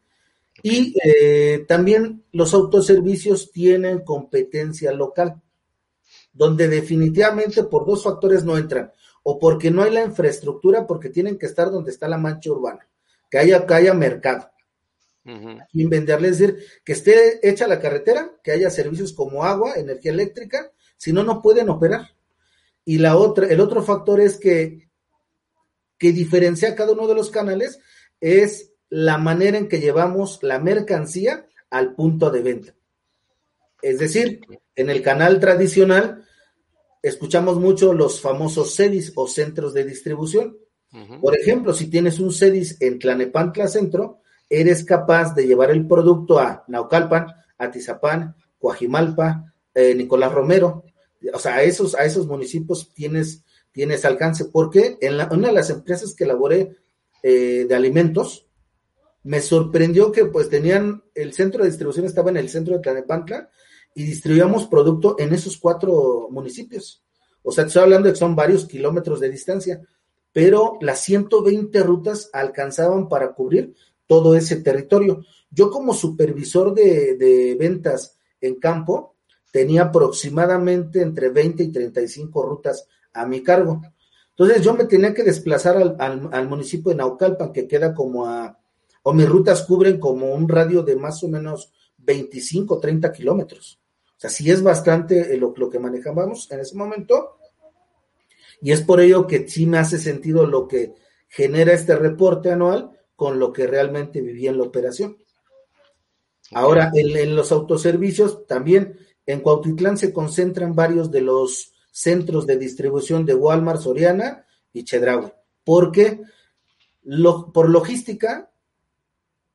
Y 0.62 0.96
eh, 1.04 1.66
también 1.68 2.24
los 2.32 2.54
autoservicios 2.54 3.52
tienen 3.52 4.00
competencia 4.00 4.92
local, 4.92 5.42
donde 6.32 6.68
definitivamente 6.68 7.64
por 7.64 7.86
dos 7.86 8.04
factores 8.04 8.44
no 8.44 8.58
entran, 8.58 8.92
o 9.24 9.40
porque 9.40 9.72
no 9.72 9.84
hay 9.84 9.92
la 9.92 10.04
infraestructura, 10.04 10.86
porque 10.86 11.10
tienen 11.10 11.38
que 11.38 11.48
estar 11.48 11.72
donde 11.72 11.92
está 11.92 12.08
la 12.08 12.18
mancha 12.18 12.52
urbana, 12.52 12.88
que 13.30 13.40
haya, 13.40 13.66
que 13.66 13.74
haya 13.74 13.94
mercado. 13.94 14.50
Y 15.72 15.86
venderles, 15.86 16.32
es 16.32 16.40
decir, 16.40 16.66
que 16.84 16.92
esté 16.92 17.48
hecha 17.48 17.66
la 17.66 17.80
carretera, 17.80 18.34
que 18.44 18.52
haya 18.52 18.70
servicios 18.70 19.14
como 19.14 19.46
agua, 19.46 19.76
energía 19.76 20.12
eléctrica, 20.12 20.70
si 20.98 21.14
no, 21.14 21.24
no 21.24 21.42
pueden 21.42 21.70
operar. 21.70 22.10
Y 22.84 22.98
la 22.98 23.16
otra, 23.16 23.48
el 23.48 23.62
otro 23.62 23.82
factor 23.82 24.20
es 24.20 24.38
que 24.38 24.90
que 26.04 26.12
diferencia 26.12 26.76
cada 26.76 26.92
uno 26.92 27.08
de 27.08 27.16
los 27.16 27.30
canales 27.30 27.80
es 28.20 28.73
la 28.96 29.18
manera 29.18 29.58
en 29.58 29.68
que 29.68 29.80
llevamos 29.80 30.38
la 30.44 30.60
mercancía 30.60 31.48
al 31.72 31.96
punto 31.96 32.30
de 32.30 32.44
venta. 32.44 32.76
Es 33.82 33.98
decir, 33.98 34.42
en 34.76 34.92
el 34.92 35.02
canal 35.02 35.40
tradicional 35.40 36.24
escuchamos 37.02 37.60
mucho 37.60 37.92
los 37.94 38.22
famosos 38.22 38.76
CEDIS 38.76 39.14
o 39.16 39.28
centros 39.28 39.74
de 39.74 39.84
distribución. 39.84 40.60
Por 41.20 41.36
ejemplo, 41.36 41.74
si 41.74 41.88
tienes 41.88 42.20
un 42.20 42.32
CEDIS 42.32 42.80
en 42.82 43.00
Tlanepantla 43.00 43.68
Centro, 43.68 44.20
eres 44.48 44.86
capaz 44.86 45.34
de 45.34 45.48
llevar 45.48 45.72
el 45.72 45.88
producto 45.88 46.38
a 46.38 46.64
Naucalpan, 46.68 47.26
Atizapán, 47.58 48.36
Coajimalpa, 48.60 49.56
eh, 49.74 49.96
Nicolás 49.96 50.32
Romero, 50.32 50.86
o 51.34 51.40
sea, 51.40 51.56
a 51.56 51.64
esos, 51.64 51.96
a 51.96 52.06
esos 52.06 52.28
municipios 52.28 52.94
tienes, 52.94 53.44
tienes 53.72 54.06
alcance, 54.06 54.46
porque 54.46 55.00
en 55.02 55.16
una 55.16 55.48
de 55.48 55.54
las 55.54 55.72
empresas 55.72 56.14
que 56.14 56.28
laboré 56.28 56.76
eh, 57.24 57.66
de 57.68 57.74
alimentos, 57.74 58.46
me 59.24 59.42
sorprendió 59.42 60.12
que 60.12 60.26
pues 60.26 60.50
tenían, 60.50 61.04
el 61.16 61.34
centro 61.34 61.64
de 61.64 61.70
distribución 61.70 62.06
estaba 62.06 62.30
en 62.30 62.38
el 62.38 62.50
centro 62.50 62.76
de 62.76 62.82
Tlanepantla 62.82 63.50
y 63.96 64.04
distribuíamos 64.04 64.68
producto 64.68 65.16
en 65.20 65.34
esos 65.34 65.58
cuatro 65.58 66.28
municipios. 66.30 67.04
O 67.42 67.52
sea, 67.52 67.66
estoy 67.66 67.84
hablando 67.84 68.08
de 68.08 68.14
que 68.14 68.20
son 68.20 68.36
varios 68.36 68.66
kilómetros 68.66 69.20
de 69.20 69.30
distancia, 69.30 69.82
pero 70.32 70.78
las 70.82 71.02
120 71.02 71.84
rutas 71.84 72.30
alcanzaban 72.34 73.08
para 73.08 73.34
cubrir 73.34 73.76
todo 74.08 74.36
ese 74.36 74.58
territorio. 74.58 75.24
Yo 75.50 75.70
como 75.70 75.94
supervisor 75.94 76.74
de, 76.74 77.16
de 77.16 77.56
ventas 77.60 78.18
en 78.42 78.56
campo, 78.56 79.16
tenía 79.52 79.84
aproximadamente 79.84 81.02
entre 81.02 81.30
20 81.30 81.64
y 81.64 81.72
35 81.72 82.44
rutas 82.44 82.88
a 83.14 83.26
mi 83.26 83.44
cargo. 83.44 83.82
Entonces 84.32 84.64
yo 84.64 84.74
me 84.74 84.86
tenía 84.86 85.14
que 85.14 85.24
desplazar 85.24 85.78
al, 85.78 85.96
al, 86.32 86.50
municipio 86.50 86.90
de 86.90 86.98
Naucalpan, 86.98 87.54
que 87.54 87.68
queda 87.68 87.94
como 87.94 88.26
a, 88.26 88.58
o 89.04 89.14
mis 89.14 89.28
rutas 89.28 89.64
cubren 89.64 90.00
como 90.00 90.34
un 90.34 90.50
radio 90.50 90.82
de 90.82 90.96
más 90.96 91.24
o 91.24 91.28
menos 91.28 91.72
25, 91.98 92.80
30 92.80 93.12
kilómetros. 93.12 93.80
O 94.18 94.20
sea, 94.20 94.30
sí 94.30 94.50
es 94.50 94.64
bastante 94.64 95.38
lo, 95.38 95.54
lo 95.56 95.70
que 95.70 95.80
manejábamos 95.80 96.50
en 96.52 96.62
ese 96.62 96.76
momento. 96.76 97.38
Y 98.62 98.72
es 98.72 98.82
por 98.82 99.02
ello 99.02 99.28
que 99.28 99.48
sí 99.48 99.66
me 99.66 99.78
hace 99.78 99.98
sentido 99.98 100.48
lo 100.48 100.68
que 100.68 100.96
genera 101.28 101.74
este 101.74 101.96
reporte 101.96 102.52
anual 102.52 102.92
con 103.16 103.40
lo 103.40 103.52
que 103.52 103.68
realmente 103.68 104.22
vivía 104.22 104.52
en 104.52 104.58
la 104.58 104.64
operación. 104.64 105.18
Ahora, 106.52 106.92
en, 106.94 107.16
en 107.18 107.36
los 107.36 107.52
autoservicios 107.52 108.46
también 108.48 108.98
en 109.26 109.42
Cuautitlán 109.42 109.98
se 109.98 110.14
concentran 110.14 110.76
varios 110.76 111.12
de 111.12 111.22
los 111.22 111.74
centros 111.92 112.46
de 112.46 112.58
distribución 112.58 113.26
de 113.26 113.36
Walmart, 113.36 113.82
Soriana 113.82 114.46
y 114.72 114.84
Chedraui, 114.84 115.32
porque 115.64 116.22
por 117.54 117.70
logística 117.70 118.53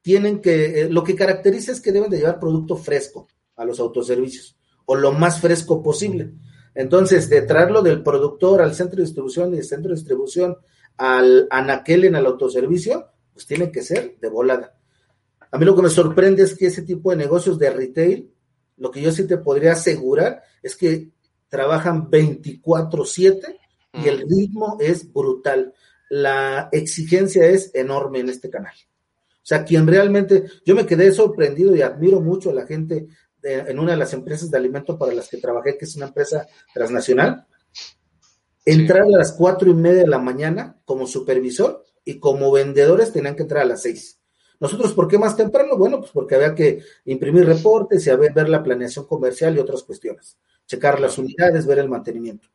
tienen 0.02 0.40
que, 0.40 0.82
eh, 0.82 0.88
lo 0.90 1.04
que 1.04 1.14
caracteriza 1.14 1.72
es 1.72 1.80
que 1.80 1.92
deben 1.92 2.10
de 2.10 2.18
llevar 2.18 2.40
producto 2.40 2.76
fresco 2.76 3.28
a 3.56 3.64
los 3.64 3.80
autoservicios, 3.80 4.56
o 4.86 4.94
lo 4.96 5.12
más 5.12 5.40
fresco 5.40 5.82
posible. 5.82 6.32
Entonces, 6.74 7.28
de 7.28 7.42
traerlo 7.42 7.82
del 7.82 8.02
productor 8.02 8.62
al 8.62 8.74
centro 8.74 8.96
de 8.96 9.02
distribución 9.02 9.52
y 9.52 9.56
del 9.56 9.64
centro 9.64 9.90
de 9.90 9.96
distribución 9.96 10.56
al 10.96 11.46
anaquel 11.50 12.04
en 12.04 12.16
el 12.16 12.26
autoservicio, 12.26 13.08
pues 13.32 13.46
tiene 13.46 13.70
que 13.70 13.82
ser 13.82 14.16
de 14.20 14.28
volada. 14.28 14.78
A 15.50 15.58
mí 15.58 15.64
lo 15.64 15.74
que 15.74 15.82
me 15.82 15.88
sorprende 15.88 16.42
es 16.42 16.54
que 16.54 16.66
ese 16.66 16.82
tipo 16.82 17.10
de 17.10 17.16
negocios 17.16 17.58
de 17.58 17.70
retail, 17.70 18.32
lo 18.76 18.90
que 18.90 19.00
yo 19.00 19.12
sí 19.12 19.26
te 19.26 19.38
podría 19.38 19.72
asegurar 19.72 20.42
es 20.62 20.76
que 20.76 21.10
trabajan 21.48 22.10
24/7 22.10 23.58
y 23.94 24.08
el 24.08 24.20
ritmo 24.28 24.76
es 24.80 25.10
brutal. 25.12 25.74
La 26.10 26.68
exigencia 26.72 27.46
es 27.46 27.74
enorme 27.74 28.20
en 28.20 28.28
este 28.28 28.50
canal. 28.50 28.74
O 29.48 29.54
sea, 29.54 29.64
quien 29.64 29.86
realmente, 29.86 30.44
yo 30.66 30.74
me 30.74 30.84
quedé 30.84 31.10
sorprendido 31.10 31.74
y 31.74 31.80
admiro 31.80 32.20
mucho 32.20 32.50
a 32.50 32.54
la 32.54 32.66
gente 32.66 33.06
en 33.42 33.78
una 33.78 33.92
de 33.92 33.96
las 33.96 34.12
empresas 34.12 34.50
de 34.50 34.58
alimentos 34.58 34.98
para 34.98 35.14
las 35.14 35.28
que 35.28 35.38
trabajé, 35.38 35.78
que 35.78 35.86
es 35.86 35.96
una 35.96 36.08
empresa 36.08 36.46
transnacional, 36.74 37.46
entrar 38.66 39.04
a 39.04 39.08
las 39.08 39.32
cuatro 39.32 39.70
y 39.70 39.74
media 39.74 40.02
de 40.02 40.06
la 40.06 40.18
mañana 40.18 40.76
como 40.84 41.06
supervisor 41.06 41.82
y 42.04 42.18
como 42.18 42.52
vendedores 42.52 43.10
tenían 43.10 43.36
que 43.36 43.42
entrar 43.44 43.62
a 43.62 43.68
las 43.68 43.80
seis. 43.80 44.20
Nosotros, 44.60 44.92
¿por 44.92 45.08
qué 45.08 45.16
más 45.16 45.34
temprano? 45.34 45.78
Bueno, 45.78 46.00
pues 46.00 46.10
porque 46.10 46.34
había 46.34 46.54
que 46.54 46.82
imprimir 47.06 47.46
reportes 47.46 48.06
y 48.06 48.10
ver 48.10 48.50
la 48.50 48.62
planeación 48.62 49.06
comercial 49.06 49.56
y 49.56 49.60
otras 49.60 49.82
cuestiones 49.82 50.36
checar 50.68 51.00
las 51.00 51.16
unidades, 51.18 51.66
ver 51.66 51.78
el 51.78 51.88
mantenimiento. 51.88 52.48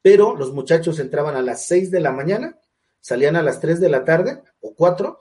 Pero 0.00 0.36
los 0.36 0.52
muchachos 0.52 1.00
entraban 1.00 1.34
a 1.34 1.42
las 1.42 1.66
6 1.66 1.90
de 1.90 2.00
la 2.00 2.12
mañana, 2.12 2.58
salían 3.00 3.36
a 3.36 3.42
las 3.42 3.60
3 3.60 3.80
de 3.80 3.88
la 3.90 4.04
tarde 4.04 4.40
o 4.60 4.74
4, 4.74 5.18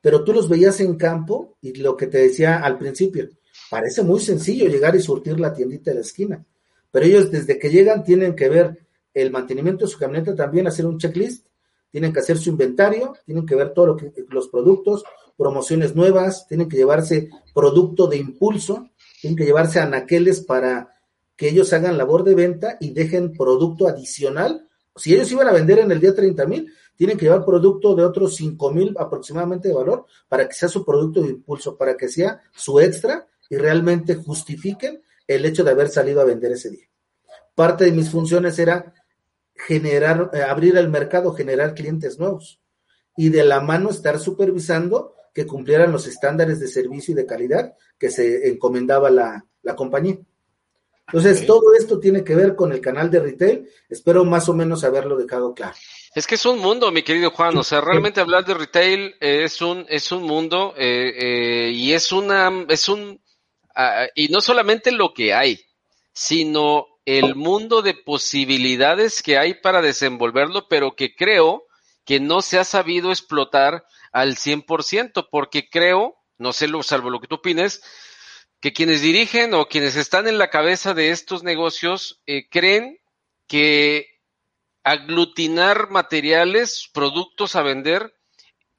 pero 0.00 0.24
tú 0.24 0.32
los 0.32 0.48
veías 0.48 0.80
en 0.80 0.96
campo 0.96 1.56
y 1.60 1.74
lo 1.74 1.96
que 1.96 2.06
te 2.06 2.18
decía 2.18 2.58
al 2.58 2.78
principio, 2.78 3.28
parece 3.70 4.02
muy 4.02 4.20
sencillo 4.20 4.68
llegar 4.68 4.94
y 4.96 5.00
surtir 5.00 5.38
la 5.40 5.52
tiendita 5.52 5.90
de 5.90 5.96
la 5.96 6.02
esquina, 6.02 6.44
pero 6.90 7.04
ellos 7.04 7.30
desde 7.30 7.58
que 7.58 7.70
llegan 7.70 8.04
tienen 8.04 8.34
que 8.34 8.48
ver 8.48 8.86
el 9.14 9.30
mantenimiento 9.30 9.84
de 9.84 9.90
su 9.90 9.98
camioneta 9.98 10.34
también, 10.34 10.66
hacer 10.66 10.86
un 10.86 10.98
checklist, 10.98 11.46
tienen 11.90 12.12
que 12.12 12.20
hacer 12.20 12.38
su 12.38 12.50
inventario, 12.50 13.14
tienen 13.24 13.46
que 13.46 13.54
ver 13.54 13.72
todo 13.72 13.86
lo 13.86 13.96
que 13.96 14.12
los 14.28 14.48
productos, 14.48 15.04
promociones 15.36 15.94
nuevas, 15.94 16.46
tienen 16.46 16.68
que 16.68 16.76
llevarse 16.76 17.30
producto 17.54 18.06
de 18.06 18.18
impulso, 18.18 18.90
tienen 19.20 19.36
que 19.36 19.44
llevarse 19.44 19.80
anaqueles 19.80 20.40
para 20.40 20.94
que 21.36 21.48
ellos 21.48 21.72
hagan 21.72 21.96
labor 21.96 22.24
de 22.24 22.34
venta 22.34 22.76
y 22.80 22.90
dejen 22.90 23.32
producto 23.32 23.86
adicional. 23.86 24.68
Si 24.96 25.14
ellos 25.14 25.30
iban 25.30 25.48
a 25.48 25.52
vender 25.52 25.78
en 25.78 25.92
el 25.92 26.00
día 26.00 26.14
30 26.14 26.46
mil, 26.46 26.72
tienen 26.98 27.16
que 27.16 27.26
llevar 27.26 27.44
producto 27.44 27.94
de 27.94 28.04
otros 28.04 28.34
5 28.34 28.72
mil 28.72 28.94
aproximadamente 28.98 29.68
de 29.68 29.74
valor 29.74 30.04
para 30.28 30.48
que 30.48 30.54
sea 30.54 30.68
su 30.68 30.84
producto 30.84 31.22
de 31.22 31.28
impulso, 31.28 31.78
para 31.78 31.96
que 31.96 32.08
sea 32.08 32.42
su 32.52 32.80
extra 32.80 33.28
y 33.48 33.56
realmente 33.56 34.16
justifiquen 34.16 35.00
el 35.28 35.44
hecho 35.44 35.62
de 35.62 35.70
haber 35.70 35.90
salido 35.90 36.20
a 36.20 36.24
vender 36.24 36.50
ese 36.50 36.70
día. 36.70 36.86
Parte 37.54 37.84
de 37.84 37.92
mis 37.92 38.10
funciones 38.10 38.58
era 38.58 38.92
generar, 39.54 40.30
eh, 40.32 40.42
abrir 40.42 40.76
el 40.76 40.88
mercado, 40.88 41.32
generar 41.34 41.74
clientes 41.74 42.18
nuevos 42.18 42.60
y 43.16 43.28
de 43.28 43.44
la 43.44 43.60
mano 43.60 43.90
estar 43.90 44.18
supervisando 44.18 45.14
que 45.32 45.46
cumplieran 45.46 45.92
los 45.92 46.08
estándares 46.08 46.58
de 46.58 46.66
servicio 46.66 47.12
y 47.12 47.16
de 47.16 47.26
calidad 47.26 47.76
que 47.96 48.10
se 48.10 48.48
encomendaba 48.48 49.08
la, 49.08 49.46
la 49.62 49.76
compañía. 49.76 50.18
Entonces, 51.08 51.46
todo 51.46 51.74
esto 51.74 51.98
tiene 51.98 52.22
que 52.22 52.34
ver 52.34 52.54
con 52.54 52.70
el 52.70 52.80
canal 52.80 53.10
de 53.10 53.20
retail. 53.20 53.68
Espero 53.88 54.24
más 54.24 54.48
o 54.48 54.54
menos 54.54 54.84
haberlo 54.84 55.16
dejado 55.16 55.54
claro. 55.54 55.74
Es 56.14 56.26
que 56.26 56.34
es 56.34 56.44
un 56.44 56.58
mundo, 56.58 56.90
mi 56.90 57.02
querido 57.02 57.30
Juan. 57.30 57.56
O 57.56 57.64
sea, 57.64 57.80
realmente 57.80 58.20
hablar 58.20 58.44
de 58.44 58.54
retail 58.54 59.14
es 59.20 59.62
un 59.62 59.86
es 59.88 60.12
un 60.12 60.22
mundo 60.22 60.74
eh, 60.76 61.14
eh, 61.16 61.70
y 61.70 61.92
es 61.92 62.12
una 62.12 62.50
es 62.68 62.88
un 62.88 63.22
ah, 63.74 64.06
y 64.14 64.28
no 64.28 64.40
solamente 64.40 64.90
lo 64.92 65.14
que 65.14 65.32
hay, 65.32 65.60
sino 66.12 66.86
el 67.06 67.34
mundo 67.34 67.80
de 67.80 67.94
posibilidades 67.94 69.22
que 69.22 69.38
hay 69.38 69.54
para 69.54 69.80
desenvolverlo, 69.80 70.68
pero 70.68 70.94
que 70.94 71.14
creo 71.14 71.64
que 72.04 72.20
no 72.20 72.42
se 72.42 72.58
ha 72.58 72.64
sabido 72.64 73.10
explotar 73.10 73.84
al 74.12 74.36
100%, 74.36 75.28
porque 75.30 75.70
creo, 75.70 76.16
no 76.36 76.52
sé, 76.52 76.68
salvo 76.82 77.08
lo 77.08 77.20
que 77.20 77.26
tú 77.26 77.36
opines, 77.36 77.82
que 78.60 78.72
quienes 78.72 79.02
dirigen 79.02 79.54
o 79.54 79.66
quienes 79.66 79.96
están 79.96 80.26
en 80.26 80.38
la 80.38 80.50
cabeza 80.50 80.94
de 80.94 81.10
estos 81.10 81.42
negocios 81.42 82.20
eh, 82.26 82.48
creen 82.48 82.98
que 83.46 84.08
aglutinar 84.82 85.90
materiales, 85.90 86.88
productos 86.92 87.56
a 87.56 87.62
vender, 87.62 88.14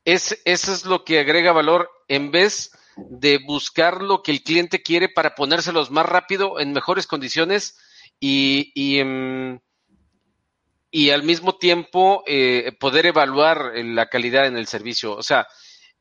es, 0.05 0.41
eso 0.45 0.73
es 0.73 0.85
lo 0.85 1.03
que 1.03 1.19
agrega 1.19 1.51
valor 1.51 1.89
en 2.07 2.31
vez 2.31 2.71
de 2.97 3.37
buscar 3.37 4.01
lo 4.01 4.23
que 4.23 4.31
el 4.31 4.43
cliente 4.43 4.81
quiere 4.81 5.09
para 5.09 5.35
ponérselos 5.35 5.91
más 5.91 6.05
rápido, 6.05 6.59
en 6.59 6.73
mejores 6.73 7.07
condiciones 7.07 7.77
y, 8.19 8.71
y, 8.73 8.99
em, 8.99 9.59
al 11.13 11.23
mismo 11.23 11.57
tiempo 11.57 12.23
eh, 12.25 12.71
poder 12.79 13.05
evaluar 13.05 13.71
la 13.75 14.07
calidad 14.07 14.47
en 14.47 14.57
el 14.57 14.67
servicio. 14.67 15.15
O 15.15 15.23
sea, 15.23 15.47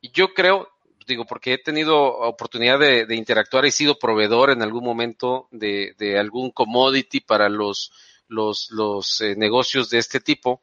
yo 0.03 0.35
creo, 0.35 0.69
digo, 1.09 1.25
porque 1.25 1.55
he 1.55 1.59
tenido 1.59 1.97
oportunidad 1.97 2.79
de, 2.79 3.15
interactuar, 3.17 3.65
he 3.65 3.73
sido 3.73 3.99
proveedor 3.99 4.51
en 4.51 4.63
algún 4.63 4.85
momento 4.85 5.49
de, 5.51 5.95
algún 6.21 6.51
commodity 6.51 7.21
para 7.21 7.49
los, 7.49 7.91
los, 8.29 8.71
los 8.71 9.21
eh, 9.23 9.35
negocios 9.35 9.89
de 9.91 9.99
este 9.99 10.21
tipo. 10.21 10.63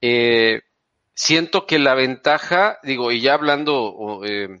Eh, 0.00 0.62
siento 1.14 1.66
que 1.66 1.78
la 1.78 1.94
ventaja, 1.94 2.78
digo, 2.82 3.12
y 3.12 3.20
ya 3.20 3.34
hablando, 3.34 4.20
eh, 4.24 4.60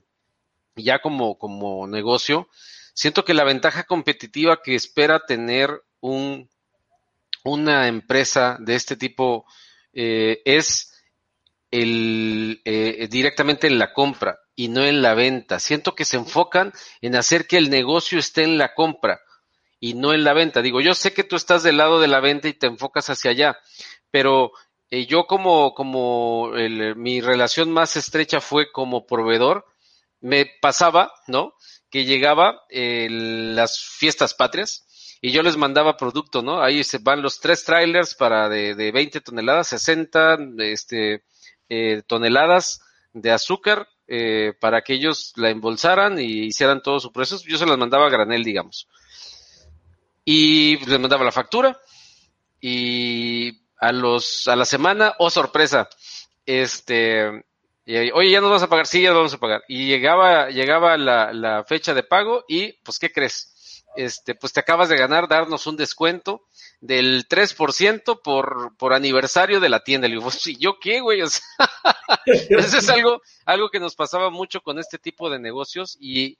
ya 0.76 1.00
como, 1.00 1.36
como 1.36 1.88
negocio, 1.88 2.48
siento 2.94 3.24
que 3.24 3.34
la 3.34 3.44
ventaja 3.44 3.82
competitiva 3.84 4.62
que 4.62 4.76
espera 4.76 5.26
tener 5.26 5.82
un, 6.00 6.48
una 7.42 7.88
empresa 7.88 8.56
de 8.60 8.76
este 8.76 8.96
tipo 8.96 9.44
es 9.92 10.92
el, 11.70 12.60
directamente 13.08 13.66
en 13.66 13.78
la 13.78 13.94
compra 13.94 14.38
y 14.56 14.68
no 14.68 14.84
en 14.84 15.02
la 15.02 15.14
venta. 15.14 15.60
Siento 15.60 15.94
que 15.94 16.06
se 16.06 16.16
enfocan 16.16 16.72
en 17.02 17.14
hacer 17.14 17.46
que 17.46 17.58
el 17.58 17.70
negocio 17.70 18.18
esté 18.18 18.42
en 18.42 18.58
la 18.58 18.74
compra 18.74 19.20
y 19.78 19.94
no 19.94 20.14
en 20.14 20.24
la 20.24 20.32
venta. 20.32 20.62
Digo, 20.62 20.80
yo 20.80 20.94
sé 20.94 21.12
que 21.12 21.22
tú 21.22 21.36
estás 21.36 21.62
del 21.62 21.76
lado 21.76 22.00
de 22.00 22.08
la 22.08 22.20
venta 22.20 22.48
y 22.48 22.54
te 22.54 22.66
enfocas 22.66 23.10
hacia 23.10 23.30
allá, 23.30 23.58
pero 24.10 24.52
eh, 24.90 25.06
yo 25.06 25.26
como, 25.26 25.74
como 25.74 26.50
mi 26.96 27.20
relación 27.20 27.70
más 27.70 27.96
estrecha 27.96 28.40
fue 28.40 28.72
como 28.72 29.06
proveedor, 29.06 29.66
me 30.20 30.46
pasaba, 30.60 31.12
¿no? 31.28 31.54
Que 31.90 32.04
llegaba 32.04 32.62
las 32.70 33.80
fiestas 33.80 34.34
patrias 34.34 34.86
y 35.20 35.32
yo 35.32 35.42
les 35.42 35.56
mandaba 35.56 35.96
producto, 35.96 36.42
¿no? 36.42 36.62
Ahí 36.62 36.82
se 36.82 36.98
van 36.98 37.22
los 37.22 37.40
tres 37.40 37.64
trailers 37.64 38.14
para 38.14 38.48
de, 38.48 38.74
de 38.74 38.92
20 38.92 39.20
toneladas, 39.20 39.68
60 39.68 40.38
este, 40.58 41.24
eh, 41.68 42.02
toneladas 42.06 42.80
de 43.12 43.30
azúcar 43.30 43.88
eh, 44.08 44.52
para 44.60 44.82
que 44.82 44.94
ellos 44.94 45.32
la 45.36 45.50
embolsaran 45.50 46.18
y 46.18 46.46
hicieran 46.46 46.82
todo 46.82 47.00
su 47.00 47.12
proceso. 47.12 47.44
Yo 47.46 47.58
se 47.58 47.66
las 47.66 47.78
mandaba 47.78 48.06
a 48.06 48.10
granel, 48.10 48.44
digamos. 48.44 48.88
Y 50.24 50.84
les 50.86 50.98
mandaba 50.98 51.24
la 51.24 51.32
factura 51.32 51.78
y 52.60 53.60
a 53.78 53.92
los, 53.92 54.48
a 54.48 54.56
la 54.56 54.64
semana, 54.64 55.14
oh 55.18 55.30
sorpresa, 55.30 55.88
este, 56.44 57.44
oye, 57.86 58.30
ya 58.30 58.40
nos 58.40 58.50
vas 58.50 58.62
a 58.62 58.68
pagar, 58.68 58.86
sí, 58.86 59.02
ya 59.02 59.10
nos 59.10 59.18
vamos 59.18 59.34
a 59.34 59.38
pagar. 59.38 59.62
Y 59.68 59.86
llegaba, 59.86 60.50
llegaba 60.50 60.96
la, 60.96 61.32
la 61.32 61.64
fecha 61.64 61.94
de 61.94 62.02
pago 62.02 62.44
y, 62.48 62.72
pues, 62.82 62.98
¿qué 62.98 63.12
crees? 63.12 63.55
Este, 63.96 64.34
pues 64.34 64.52
te 64.52 64.60
acabas 64.60 64.88
de 64.88 64.96
ganar 64.96 65.28
darnos 65.28 65.66
un 65.66 65.76
descuento 65.76 66.42
del 66.80 67.26
3% 67.28 68.20
por, 68.22 68.76
por 68.76 68.92
aniversario 68.92 69.60
de 69.60 69.68
la 69.68 69.84
tienda. 69.84 70.08
Le 70.08 70.14
digo, 70.14 70.24
pues, 70.24 70.46
¿y 70.46 70.56
yo 70.56 70.78
qué, 70.80 71.00
güey? 71.00 71.22
O 71.26 71.28
sea, 71.28 71.42
eso 72.50 72.78
es 72.78 72.88
algo, 72.88 73.20
algo 73.44 73.68
que 73.70 73.80
nos 73.80 73.96
pasaba 73.96 74.30
mucho 74.30 74.60
con 74.60 74.78
este 74.78 74.98
tipo 74.98 75.28
de 75.28 75.40
negocios 75.40 75.96
y, 76.00 76.38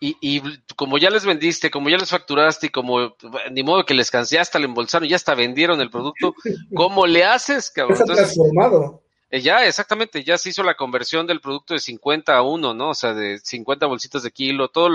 y, 0.00 0.16
y, 0.20 0.42
como 0.74 0.98
ya 0.98 1.10
les 1.10 1.24
vendiste, 1.24 1.70
como 1.70 1.88
ya 1.88 1.96
les 1.96 2.10
facturaste 2.10 2.66
y 2.66 2.70
como 2.70 3.16
ni 3.52 3.62
modo 3.62 3.84
que 3.84 3.94
les 3.94 4.10
cansé, 4.10 4.38
hasta 4.38 4.58
le 4.58 4.66
embolsaron, 4.66 5.08
ya 5.08 5.16
hasta 5.16 5.34
vendieron 5.34 5.80
el 5.80 5.90
producto, 5.90 6.34
¿cómo 6.74 7.06
le 7.06 7.24
haces, 7.24 7.70
cabrón? 7.70 7.98
Entonces, 8.00 8.34
transformado. 8.34 9.05
Eh, 9.30 9.40
ya, 9.40 9.66
exactamente, 9.66 10.22
ya 10.22 10.38
se 10.38 10.50
hizo 10.50 10.62
la 10.62 10.76
conversión 10.76 11.26
del 11.26 11.40
producto 11.40 11.74
de 11.74 11.80
50 11.80 12.36
a 12.36 12.42
1, 12.42 12.74
¿no? 12.74 12.90
O 12.90 12.94
sea, 12.94 13.12
de 13.12 13.38
50 13.38 13.86
bolsitas 13.86 14.22
de 14.22 14.30
kilo, 14.30 14.68
todo, 14.68 14.88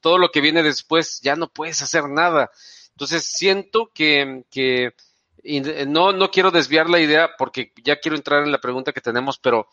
todo 0.00 0.18
lo 0.18 0.30
que 0.30 0.40
viene 0.40 0.62
después, 0.62 1.20
ya 1.22 1.36
no 1.36 1.48
puedes 1.48 1.80
hacer 1.82 2.08
nada. 2.08 2.50
Entonces, 2.90 3.24
siento 3.24 3.90
que, 3.94 4.44
que 4.50 4.94
no, 5.86 6.12
no 6.12 6.30
quiero 6.30 6.50
desviar 6.50 6.90
la 6.90 6.98
idea 7.00 7.30
porque 7.38 7.72
ya 7.84 7.96
quiero 8.00 8.16
entrar 8.16 8.42
en 8.42 8.52
la 8.52 8.60
pregunta 8.60 8.92
que 8.92 9.00
tenemos, 9.00 9.38
pero 9.38 9.68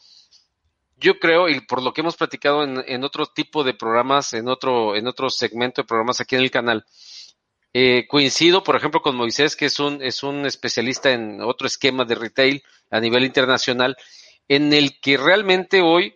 yo 0.97 1.19
creo, 1.19 1.49
y 1.49 1.61
por 1.61 1.81
lo 1.81 1.93
que 1.93 2.01
hemos 2.01 2.15
platicado 2.15 2.63
en, 2.63 2.83
en, 2.87 3.03
otro 3.03 3.25
tipo 3.25 3.63
de 3.63 3.73
programas, 3.73 4.33
en 4.33 4.47
otro, 4.47 4.95
en 4.95 5.07
otro 5.07 5.29
segmento 5.29 5.81
de 5.81 5.87
programas 5.87 6.21
aquí 6.21 6.35
en 6.35 6.43
el 6.43 6.51
canal, 6.51 6.85
eh, 7.73 8.05
coincido, 8.07 8.63
por 8.63 8.75
ejemplo, 8.75 9.01
con 9.01 9.15
Moisés, 9.15 9.55
que 9.55 9.65
es 9.65 9.79
un, 9.79 10.01
es 10.01 10.23
un 10.23 10.45
especialista 10.45 11.11
en 11.11 11.41
otro 11.41 11.67
esquema 11.67 12.05
de 12.05 12.15
retail 12.15 12.63
a 12.91 12.99
nivel 12.99 13.25
internacional, 13.25 13.97
en 14.47 14.73
el 14.73 14.99
que 14.99 15.17
realmente 15.17 15.81
hoy 15.81 16.15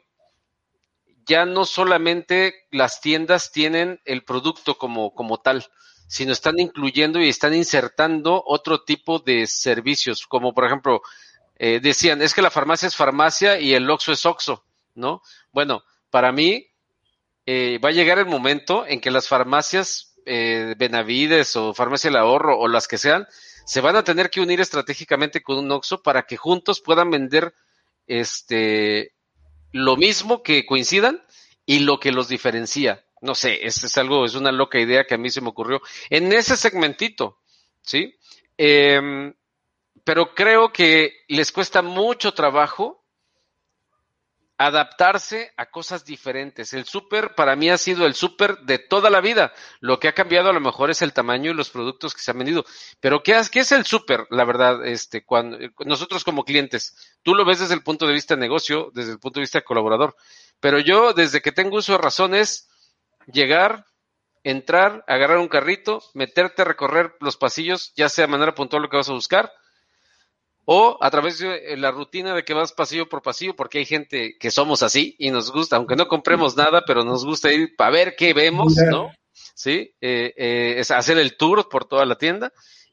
ya 1.26 1.46
no 1.46 1.66
solamente 1.66 2.68
las 2.72 3.02
tiendas 3.02 3.52
tienen 3.52 4.00
el 4.06 4.24
producto 4.24 4.78
como, 4.78 5.14
como 5.14 5.40
tal, 5.40 5.66
sino 6.08 6.32
están 6.32 6.60
incluyendo 6.60 7.20
y 7.20 7.28
están 7.28 7.54
insertando 7.54 8.42
otro 8.46 8.84
tipo 8.84 9.20
de 9.20 9.46
servicios, 9.48 10.26
como 10.26 10.54
por 10.54 10.66
ejemplo, 10.66 11.02
eh, 11.58 11.80
decían, 11.82 12.22
es 12.22 12.34
que 12.34 12.42
la 12.42 12.52
farmacia 12.52 12.88
es 12.88 12.96
farmacia 12.96 13.60
y 13.60 13.74
el 13.74 13.90
Oxxo 13.90 14.14
es 14.14 14.26
Oxxo. 14.26 14.64
¿no? 14.98 15.22
Bueno, 15.52 15.84
para 16.10 16.32
mí 16.32 16.68
eh, 17.46 17.80
va 17.84 17.90
a 17.90 17.94
llegar 17.94 18.20
el 18.20 18.26
momento 18.26 18.86
en 18.86 19.00
que 19.00 19.12
las 19.12 19.28
farmacias 19.28 20.07
eh, 20.28 20.76
Benavides 20.78 21.56
o 21.56 21.74
Farmacia 21.74 22.10
del 22.10 22.20
Ahorro 22.20 22.60
o 22.60 22.68
las 22.68 22.88
que 22.88 22.98
sean, 22.98 23.28
se 23.66 23.82
van 23.82 23.96
a 23.96 24.04
tener 24.04 24.30
que 24.30 24.42
unir 24.42 24.60
estratégicamente 24.62 25.42
con 25.42 25.58
un 25.58 25.72
Oxxo 25.72 26.04
para 26.04 26.24
que 26.24 26.38
juntos 26.38 26.82
puedan 26.82 27.10
vender 27.10 27.54
este 28.06 29.14
lo 29.72 29.98
mismo 29.98 30.44
que 30.44 30.66
coincidan 30.66 31.22
y 31.66 31.80
lo 31.80 32.00
que 32.00 32.12
los 32.12 32.28
diferencia. 32.28 33.04
No 33.22 33.36
sé, 33.36 33.66
es, 33.66 33.98
algo, 33.98 34.26
es 34.26 34.36
una 34.36 34.52
loca 34.52 34.80
idea 34.80 35.06
que 35.06 35.16
a 35.16 35.18
mí 35.18 35.30
se 35.30 35.42
me 35.42 35.50
ocurrió 35.50 35.82
en 36.10 36.32
ese 36.32 36.56
segmentito, 36.56 37.40
¿sí? 37.82 38.16
Eh, 38.58 39.34
pero 40.04 40.34
creo 40.34 40.72
que 40.72 41.26
les 41.28 41.52
cuesta 41.52 41.82
mucho 41.82 42.34
trabajo 42.34 43.04
adaptarse 44.58 45.54
a 45.56 45.68
cosas 45.68 46.04
diferentes. 46.04 46.74
El 46.74 46.86
súper 46.86 47.36
para 47.36 47.56
mí 47.56 47.70
ha 47.70 47.78
sido 47.78 48.06
el 48.06 48.16
súper 48.16 48.58
de 48.60 48.80
toda 48.80 49.10
la 49.10 49.22
vida. 49.22 49.54
Lo 49.80 50.00
que 50.00 50.08
ha 50.08 50.14
cambiado 50.14 50.50
a 50.50 50.54
lo 50.54 50.60
mejor 50.60 50.90
es 50.90 51.02
el 51.02 51.14
tamaño 51.14 51.52
y 51.52 51.54
los 51.54 51.70
productos 51.70 52.16
que 52.16 52.22
se 52.22 52.32
han 52.32 52.40
vendido. 52.40 52.66
Pero 53.00 53.22
¿qué, 53.22 53.40
qué 53.52 53.60
es 53.60 53.72
el 53.72 53.86
súper? 53.86 54.26
La 54.32 54.46
verdad, 54.46 54.86
este, 54.86 55.24
cuando 55.24 55.58
nosotros 55.86 56.24
como 56.24 56.44
clientes, 56.44 57.16
tú 57.22 57.36
lo 57.36 57.46
ves 57.46 57.60
desde 57.60 57.76
el 57.76 57.84
punto 57.84 58.08
de 58.08 58.14
vista 58.14 58.36
de 58.36 58.42
negocio, 58.42 58.92
desde 58.94 59.12
el 59.12 59.20
punto 59.20 59.40
de 59.40 59.44
vista 59.44 59.60
de 59.60 59.66
colaborador. 59.66 60.16
Pero 60.60 60.80
yo, 60.80 61.14
desde 61.14 61.42
que 61.42 61.52
tengo 61.52 61.78
uso 61.78 61.92
de 61.92 62.00
razón, 62.00 62.34
es 62.34 62.68
llegar, 63.28 63.86
entrar, 64.44 65.04
agarrar 65.08 65.38
un 65.38 65.50
carrito, 65.50 66.02
meterte 66.16 66.64
a 66.64 66.66
recorrer 66.66 67.16
los 67.20 67.38
pasillos, 67.38 67.94
ya 67.96 68.10
sea 68.10 68.26
de 68.26 68.32
manera 68.32 68.56
puntual 68.56 68.82
lo 68.82 68.90
que 68.90 68.98
vas 68.98 69.10
a 69.10 69.14
buscar, 69.14 69.52
o 70.70 70.98
a 71.00 71.10
través 71.10 71.40
de 71.40 71.74
eh, 71.74 71.78
la 71.78 71.92
rutina 71.92 72.36
de 72.36 72.44
que 72.44 72.54
vas 72.54 72.74
pasillo 72.74 73.08
por 73.08 73.22
pasillo, 73.22 73.56
porque 73.56 73.78
hay 73.78 73.86
gente 73.86 74.36
que 74.38 74.52
somos 74.52 74.84
así 74.84 75.16
y 75.18 75.32
nos 75.32 75.50
gusta, 75.50 75.78
aunque 75.78 75.96
no 75.96 76.10
compremos 76.10 76.58
nada, 76.58 76.84
pero 76.86 77.06
nos 77.06 77.24
gusta 77.24 77.54
ir 77.54 77.74
para 77.78 77.92
ver 77.92 78.16
qué 78.18 78.34
vemos, 78.34 78.76
¿no? 78.76 79.10
Sí, 79.56 79.96
eh, 80.02 80.34
eh, 80.36 80.76
es 80.78 80.92
hacer 80.92 81.20
el 81.20 81.38
tour 81.38 81.70
por 81.70 81.86
toda 81.86 82.06
la 82.06 82.18
tienda 82.18 82.52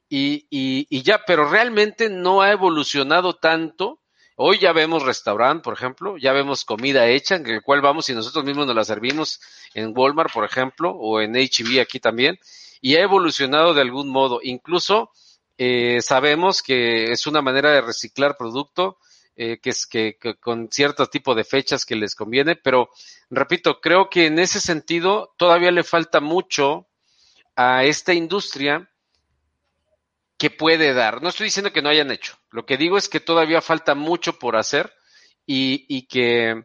y, 0.09 0.47
y, 0.51 0.87
y, 0.89 1.03
ya, 1.03 1.25
pero 1.27 1.51
realmente 1.51 2.09
no 2.09 2.43
ha 2.43 2.53
evolucionado 2.53 3.35
tanto. 3.35 4.01
Hoy 4.37 4.61
ya 4.61 4.73
vemos 4.73 5.03
restaurante, 5.03 5.65
por 5.65 5.75
ejemplo, 5.75 6.17
ya 6.17 6.33
vemos 6.33 6.65
comida 6.65 7.09
hecha, 7.09 7.35
en 7.35 7.47
el 7.49 7.61
cual 7.61 7.81
vamos 7.81 8.09
y 8.09 8.15
nosotros 8.15 8.45
mismos 8.45 8.69
nos 8.69 8.77
la 8.77 8.85
servimos 8.85 9.41
en 9.75 9.93
Walmart, 9.97 10.33
por 10.33 10.45
ejemplo, 10.45 10.93
o 10.93 11.21
en 11.21 11.35
HB 11.35 11.81
aquí 11.81 11.99
también, 11.99 12.39
y 12.81 12.95
ha 12.95 13.01
evolucionado 13.01 13.75
de 13.75 13.81
algún 13.81 14.11
modo. 14.11 14.39
Incluso 14.45 15.11
eh, 15.57 16.01
sabemos 16.01 16.63
que 16.63 17.13
es 17.13 17.27
una 17.27 17.43
manera 17.43 17.71
de 17.71 17.81
reciclar 17.81 18.37
producto, 18.37 18.99
eh, 19.37 19.59
que 19.61 19.71
es 19.71 19.87
que, 19.87 20.17
con 20.41 20.71
cierto 20.71 21.07
tipo 21.07 21.35
de 21.35 21.45
fechas 21.45 21.85
que 21.85 21.97
les 21.97 22.15
conviene, 22.15 22.57
pero 22.57 22.91
repito, 23.31 23.81
creo 23.81 24.09
que 24.09 24.27
en 24.27 24.39
ese 24.39 24.61
sentido 24.61 25.35
todavía 25.37 25.71
le 25.71 25.83
falta 25.83 26.21
mucho 26.21 26.87
a 27.57 27.85
esta 27.85 28.15
industria 28.15 28.91
que 30.39 30.51
puede 30.51 30.93
dar. 30.95 31.23
No 31.23 31.29
estoy 31.29 31.47
diciendo 31.47 31.73
que 31.73 31.83
no 31.83 31.89
hayan 31.89 32.11
hecho, 32.11 32.39
lo 32.51 32.65
que 32.65 32.77
digo 32.77 32.97
es 32.97 33.09
que 33.09 33.21
todavía 33.21 33.61
falta 33.61 33.95
mucho 33.95 34.39
por 34.39 34.57
hacer 34.57 34.93
y, 35.47 35.85
y 35.89 36.07
que, 36.07 36.65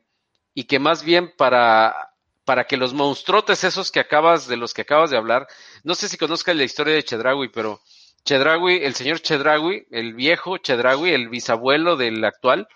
y 0.54 0.66
que 0.66 0.80
más 0.80 1.04
bien 1.04 1.34
para, 1.38 2.14
para 2.46 2.66
que 2.66 2.78
los 2.78 2.94
monstruotes 2.94 3.64
esos 3.64 3.92
que 3.92 4.00
acabas, 4.00 4.48
de 4.48 4.58
los 4.58 4.74
que 4.74 4.82
acabas 4.82 5.12
de 5.12 5.18
hablar, 5.18 5.48
no 5.84 5.96
sé 5.96 6.08
si 6.08 6.18
conozcas 6.18 6.56
la 6.56 6.64
historia 6.64 6.94
de 6.94 7.04
Chedraui, 7.04 7.50
pero 7.50 7.82
Chedraui, 8.24 8.84
el 8.84 8.96
señor 8.96 9.22
Chedraui, 9.22 9.88
el 9.92 10.14
viejo 10.14 10.58
Chedraui, 10.58 11.12
el 11.12 11.30
bisabuelo 11.30 11.96
del 11.96 12.24
actual, 12.24 12.68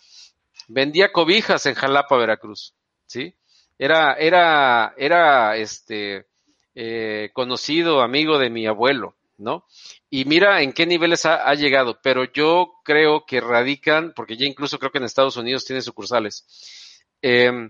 vendía 0.67 1.11
cobijas 1.11 1.65
en 1.65 1.75
Jalapa, 1.75 2.17
Veracruz, 2.17 2.73
¿sí? 3.05 3.35
Era, 3.77 4.13
era, 4.13 4.93
era, 4.97 5.57
este, 5.57 6.27
eh, 6.75 7.31
conocido, 7.33 8.01
amigo 8.01 8.37
de 8.37 8.49
mi 8.49 8.65
abuelo, 8.67 9.15
¿no? 9.37 9.65
Y 10.09 10.25
mira 10.25 10.61
en 10.61 10.73
qué 10.73 10.85
niveles 10.85 11.25
ha, 11.25 11.53
llegado, 11.55 11.99
pero 12.01 12.31
yo 12.31 12.73
creo 12.83 13.25
que 13.25 13.41
radican, 13.41 14.13
porque 14.15 14.37
ya 14.37 14.45
incluso 14.45 14.79
creo 14.79 14.91
que 14.91 14.99
en 14.99 15.05
Estados 15.05 15.37
Unidos 15.37 15.65
tiene 15.65 15.81
sucursales. 15.81 17.01
Eh, 17.21 17.69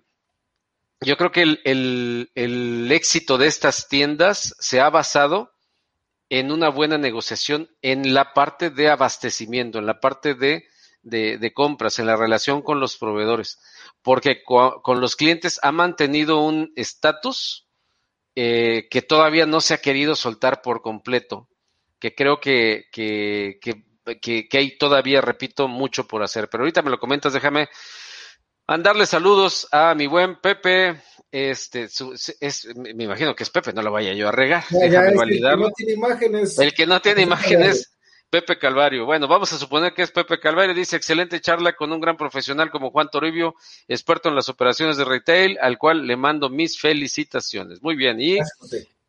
yo 1.01 1.17
creo 1.17 1.31
que 1.31 1.41
el, 1.41 1.61
el, 1.63 2.31
el 2.35 2.91
éxito 2.91 3.37
de 3.37 3.47
estas 3.47 3.87
tiendas 3.87 4.55
se 4.59 4.79
ha 4.79 4.89
basado 4.89 5.52
en 6.33 6.51
una 6.51 6.69
buena 6.69 6.97
negociación 6.97 7.69
en 7.83 8.15
la 8.15 8.33
parte 8.33 8.71
de 8.71 8.89
abastecimiento, 8.89 9.77
en 9.77 9.85
la 9.85 9.99
parte 9.99 10.33
de, 10.33 10.65
de, 11.03 11.53
compras, 11.53 11.99
en 11.99 12.07
la 12.07 12.15
relación 12.15 12.63
con 12.63 12.79
los 12.79 12.97
proveedores, 12.97 13.59
porque 14.01 14.41
con 14.41 14.99
los 14.99 15.15
clientes 15.15 15.59
ha 15.61 15.71
mantenido 15.71 16.41
un 16.41 16.73
estatus 16.75 17.67
eh, 18.33 18.87
que 18.89 19.03
todavía 19.03 19.45
no 19.45 19.61
se 19.61 19.75
ha 19.75 19.77
querido 19.77 20.15
soltar 20.15 20.63
por 20.63 20.81
completo, 20.81 21.49
que 21.99 22.15
creo 22.15 22.39
que, 22.39 22.85
que, 22.91 23.59
que, 23.61 24.47
que, 24.49 24.57
hay 24.57 24.75
todavía, 24.79 25.21
repito, 25.21 25.67
mucho 25.67 26.07
por 26.07 26.23
hacer. 26.23 26.49
Pero 26.49 26.63
ahorita 26.63 26.81
me 26.81 26.89
lo 26.89 26.97
comentas, 26.97 27.33
déjame 27.33 27.69
mandarle 28.67 29.05
saludos 29.05 29.67
a 29.71 29.93
mi 29.93 30.07
buen 30.07 30.41
Pepe, 30.41 30.99
este, 31.33 31.89
su, 31.89 32.13
es, 32.39 32.67
me 32.75 33.03
imagino 33.05 33.35
que 33.35 33.41
es 33.41 33.49
Pepe, 33.49 33.73
no 33.73 33.81
lo 33.81 33.91
vaya 33.91 34.13
yo 34.13 34.29
a 34.29 34.31
regar. 34.31 34.63
Ya, 34.69 34.85
ya, 34.85 35.07
es 35.07 35.19
el 35.19 35.29
que 35.29 35.57
no 35.57 35.71
tiene 35.71 35.93
imágenes. 35.93 36.59
El 36.59 36.73
que 36.75 36.85
no 36.85 37.01
tiene 37.01 37.21
imágenes, 37.23 37.91
Pepe 38.29 38.59
Calvario. 38.59 39.07
Bueno, 39.07 39.27
vamos 39.27 39.51
a 39.51 39.57
suponer 39.57 39.95
que 39.95 40.03
es 40.03 40.11
Pepe 40.11 40.39
Calvario. 40.39 40.75
Dice, 40.75 40.95
excelente 40.95 41.41
charla 41.41 41.73
con 41.73 41.91
un 41.91 41.99
gran 41.99 42.17
profesional 42.17 42.69
como 42.69 42.91
Juan 42.91 43.09
Toribio, 43.11 43.55
experto 43.87 44.29
en 44.29 44.35
las 44.35 44.47
operaciones 44.47 44.95
de 44.97 45.05
retail, 45.05 45.57
al 45.59 45.79
cual 45.79 46.05
le 46.05 46.15
mando 46.17 46.51
mis 46.51 46.79
felicitaciones. 46.79 47.81
Muy 47.81 47.95
bien. 47.95 48.21
Y 48.21 48.37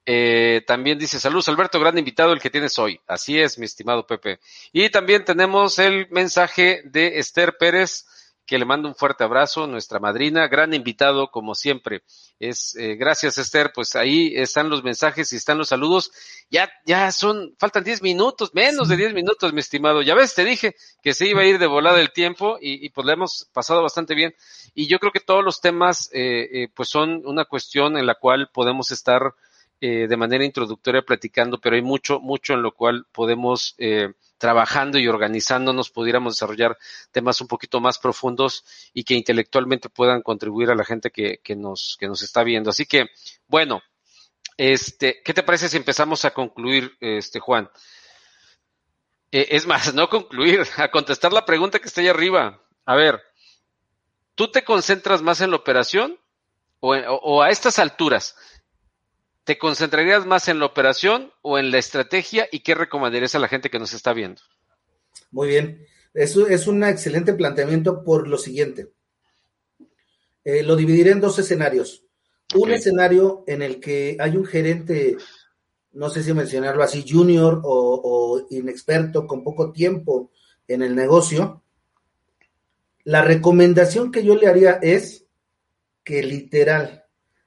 eh, 0.07 0.62
también 0.66 0.99
dice, 0.99 1.20
saludos 1.20 1.49
Alberto, 1.51 1.79
gran 1.79 1.99
invitado 1.99 2.33
el 2.33 2.41
que 2.41 2.49
tienes 2.49 2.79
hoy. 2.79 2.99
Así 3.07 3.39
es, 3.39 3.59
mi 3.59 3.66
estimado 3.66 4.07
Pepe. 4.07 4.41
Y 4.72 4.89
también 4.89 5.27
tenemos 5.27 5.79
el 5.79 6.09
mensaje 6.09 6.81
de 6.87 7.18
Esther 7.18 7.59
Pérez 7.59 8.07
que 8.47 8.59
le 8.59 8.65
mando 8.65 8.89
un 8.89 8.95
fuerte 8.95 9.25
abrazo, 9.25 9.67
nuestra 9.67 9.99
madrina, 9.99 10.49
gran 10.49 10.75
invitado 10.75 11.31
como 11.31 11.55
siempre. 11.55 12.03
Es 12.39 12.77
eh, 12.77 12.97
gracias 12.97 13.39
Esther, 13.39 13.73
pues 13.75 13.97
ahí 13.97 14.33
están 14.37 14.69
los 14.69 14.83
mensajes 14.83 15.33
y 15.33 15.37
están 15.37 15.59
los 15.59 15.69
saludos. 15.69 16.13
Ya 16.51 16.71
ya 16.85 17.11
son 17.13 17.55
faltan 17.59 17.85
10 17.85 18.03
minutos, 18.03 18.55
menos 18.55 18.89
de 18.89 18.97
10 18.97 19.15
minutos, 19.15 19.53
mi 19.53 19.61
estimado. 19.61 20.03
Ya 20.03 20.15
ves, 20.15 20.35
te 20.35 20.45
dije 20.45 20.75
que 21.03 21.15
se 21.15 21.27
iba 21.27 21.43
a 21.43 21.47
ir 21.47 21.59
de 21.59 21.67
volada 21.67 22.01
el 22.01 22.13
tiempo 22.13 22.59
y, 22.61 22.85
y 22.85 22.91
pues 22.91 23.07
le 23.07 23.15
hemos 23.15 23.49
pasado 23.53 23.83
bastante 23.83 24.15
bien. 24.15 24.35
Y 24.75 24.87
yo 24.89 24.99
creo 24.99 25.13
que 25.13 25.21
todos 25.21 25.45
los 25.45 25.61
temas 25.61 26.11
eh, 26.13 26.49
eh, 26.53 26.69
pues 26.75 26.89
son 26.89 27.23
una 27.25 27.45
cuestión 27.45 27.97
en 27.97 28.07
la 28.07 28.15
cual 28.15 28.51
podemos 28.53 28.91
estar 28.91 29.35
eh, 29.87 30.07
de 30.09 30.17
manera 30.17 30.45
introductoria 30.47 31.03
platicando, 31.03 31.59
pero 31.61 31.77
hay 31.77 31.83
mucho 31.83 32.19
mucho 32.19 32.55
en 32.55 32.63
lo 32.63 32.73
cual 32.73 33.05
podemos 33.13 33.75
eh, 33.77 34.15
trabajando 34.39 34.99
y 34.99 35.09
organizándonos 35.09 35.91
pudiéramos 35.91 36.35
desarrollar 36.35 36.76
temas 37.12 37.41
un 37.41 37.49
poquito 37.49 37.80
más 37.80 37.99
profundos 37.99 38.64
y 38.93 39.05
que 39.05 39.14
intelectualmente 39.14 39.89
puedan 39.89 40.22
contribuir 40.22 40.70
a 40.70 40.74
la 40.74 40.85
gente 40.85 41.11
que, 41.11 41.39
que 41.43 41.57
nos, 41.57 41.97
que 41.99 42.07
nos 42.07 42.22
está 42.22 42.43
viendo. 42.43 42.70
Así 42.70 42.87
que, 42.87 43.07
bueno, 43.47 43.82
este, 44.57 45.22
¿qué 45.24 45.35
te 45.35 45.43
parece 45.43 45.68
si 45.68 45.76
empezamos 45.76 46.24
a 46.24 46.32
concluir, 46.32 46.97
este, 47.01 47.41
Juan? 47.41 47.70
Eh, 49.30 49.49
es 49.51 49.66
más, 49.66 49.95
no 49.95 50.09
concluir, 50.09 50.66
a 50.76 50.91
contestar 50.91 51.32
la 51.32 51.45
pregunta 51.45 51.78
que 51.78 51.89
está 51.89 52.01
ahí 52.01 52.09
arriba. 52.09 52.62
A 52.85 52.97
ver, 52.97 53.20
¿tú 54.35 54.51
te 54.51 54.64
concentras 54.64 55.22
más 55.22 55.41
en 55.41 55.51
la 55.51 55.57
operación 55.57 56.18
o, 56.80 56.95
o 56.95 57.43
a 57.43 57.51
estas 57.51 57.78
alturas? 57.78 58.37
¿Te 59.45 59.59
concentrarías 59.59 60.25
más 60.25 60.49
en 60.49 60.59
la 60.59 60.65
operación 60.65 61.31
o 61.43 61.59
en 61.59 61.71
la 61.71 61.79
estrategia 61.79 62.49
y 62.51 62.61
qué 62.61 62.75
recomendarías 62.75 63.35
a 63.35 63.39
la 63.39 63.49
gente 63.49 63.69
que 63.69 63.79
nos 63.79 63.93
está 63.93 64.15
viendo? 64.15 64.41
Muy 65.31 65.49
bien, 65.49 65.87
eso 66.15 66.47
es 66.47 66.67
un 66.67 66.83
excelente 66.83 67.35
planteamiento 67.35 68.03
por 68.03 68.27
lo 68.27 68.39
siguiente. 68.39 68.93
Eh, 70.45 70.63
lo 70.63 70.77
dividiré 70.77 71.11
en 71.11 71.21
dos 71.21 71.39
escenarios. 71.39 72.05
Un 72.55 72.71
escenario 72.71 73.45
en 73.47 73.61
el 73.61 73.81
que 73.81 74.17
hay 74.19 74.37
un 74.37 74.47
gerente, 74.47 75.17
no 75.93 76.09
sé 76.09 76.23
si 76.23 76.33
mencionarlo 76.33 76.83
así, 76.83 77.05
junior 77.07 77.61
o, 77.65 78.01
o 78.03 78.47
inexperto 78.51 79.27
con 79.27 79.45
poco 79.45 79.73
tiempo 79.73 80.31
en 80.69 80.83
el 80.83 80.95
negocio. 80.95 81.63
La 83.05 83.23
recomendación 83.23 84.11
que 84.11 84.25
yo 84.25 84.37
le 84.37 84.47
haría 84.47 84.79
es 84.81 85.27
que 86.03 86.23
literal 86.23 87.04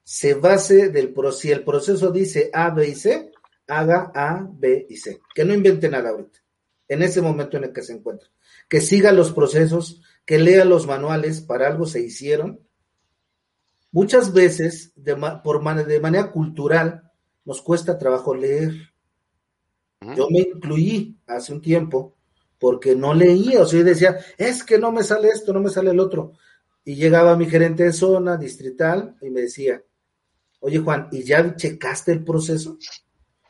se 0.09 0.35
base 0.35 0.87
del 0.87 1.11
proceso, 1.11 1.41
si 1.41 1.51
el 1.51 1.65
proceso 1.65 2.11
dice 2.11 2.49
A, 2.53 2.69
B 2.69 2.87
y 2.87 2.95
C, 2.95 3.29
haga 3.67 4.09
A, 4.15 4.49
B 4.49 4.87
y 4.89 4.95
C. 4.95 5.19
Que 5.35 5.43
no 5.43 5.53
invente 5.53 5.89
nada 5.89 6.11
ahorita, 6.11 6.39
en 6.87 7.01
ese 7.01 7.21
momento 7.21 7.57
en 7.57 7.65
el 7.65 7.73
que 7.73 7.81
se 7.81 7.91
encuentra. 7.91 8.29
Que 8.69 8.79
siga 8.79 9.11
los 9.11 9.33
procesos, 9.33 10.01
que 10.25 10.39
lea 10.39 10.63
los 10.63 10.87
manuales, 10.87 11.41
para 11.41 11.67
algo 11.67 11.85
se 11.85 11.99
hicieron. 11.99 12.61
Muchas 13.91 14.31
veces, 14.31 14.93
de, 14.95 15.17
por 15.43 15.61
de 15.85 15.99
manera 15.99 16.31
cultural, 16.31 17.11
nos 17.43 17.61
cuesta 17.61 17.97
trabajo 17.97 18.33
leer. 18.33 18.93
Yo 20.15 20.29
me 20.29 20.39
incluí 20.39 21.19
hace 21.27 21.51
un 21.51 21.61
tiempo 21.61 22.15
porque 22.57 22.95
no 22.95 23.13
leía, 23.13 23.61
o 23.61 23.65
sea, 23.65 23.79
yo 23.79 23.85
decía, 23.85 24.17
es 24.37 24.63
que 24.63 24.77
no 24.77 24.93
me 24.93 25.03
sale 25.03 25.27
esto, 25.27 25.51
no 25.51 25.59
me 25.59 25.69
sale 25.69 25.91
el 25.91 25.99
otro. 25.99 26.31
Y 26.85 26.95
llegaba 26.95 27.35
mi 27.35 27.47
gerente 27.49 27.83
de 27.83 27.91
zona 27.91 28.37
distrital 28.37 29.17
y 29.21 29.29
me 29.31 29.41
decía, 29.41 29.83
Oye, 30.67 30.79
Juan, 30.79 31.07
¿y 31.13 31.23
ya 31.23 31.55
checaste 31.55 32.11
el 32.11 32.25
proceso? 32.25 32.77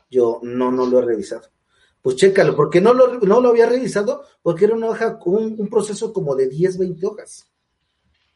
Yo, 0.08 0.38
no, 0.44 0.70
no 0.70 0.86
lo 0.86 1.00
he 1.00 1.04
revisado. 1.04 1.48
Pues 2.00 2.14
chécalo, 2.14 2.54
porque 2.54 2.80
no 2.80 2.94
lo, 2.94 3.18
no 3.18 3.40
lo 3.40 3.48
había 3.48 3.66
revisado, 3.66 4.22
porque 4.40 4.66
era 4.66 4.76
una 4.76 4.86
hoja, 4.86 5.18
un, 5.24 5.68
proceso 5.68 6.12
como 6.12 6.36
de 6.36 6.48
10, 6.48 6.78
20 6.78 7.06
hojas. 7.06 7.50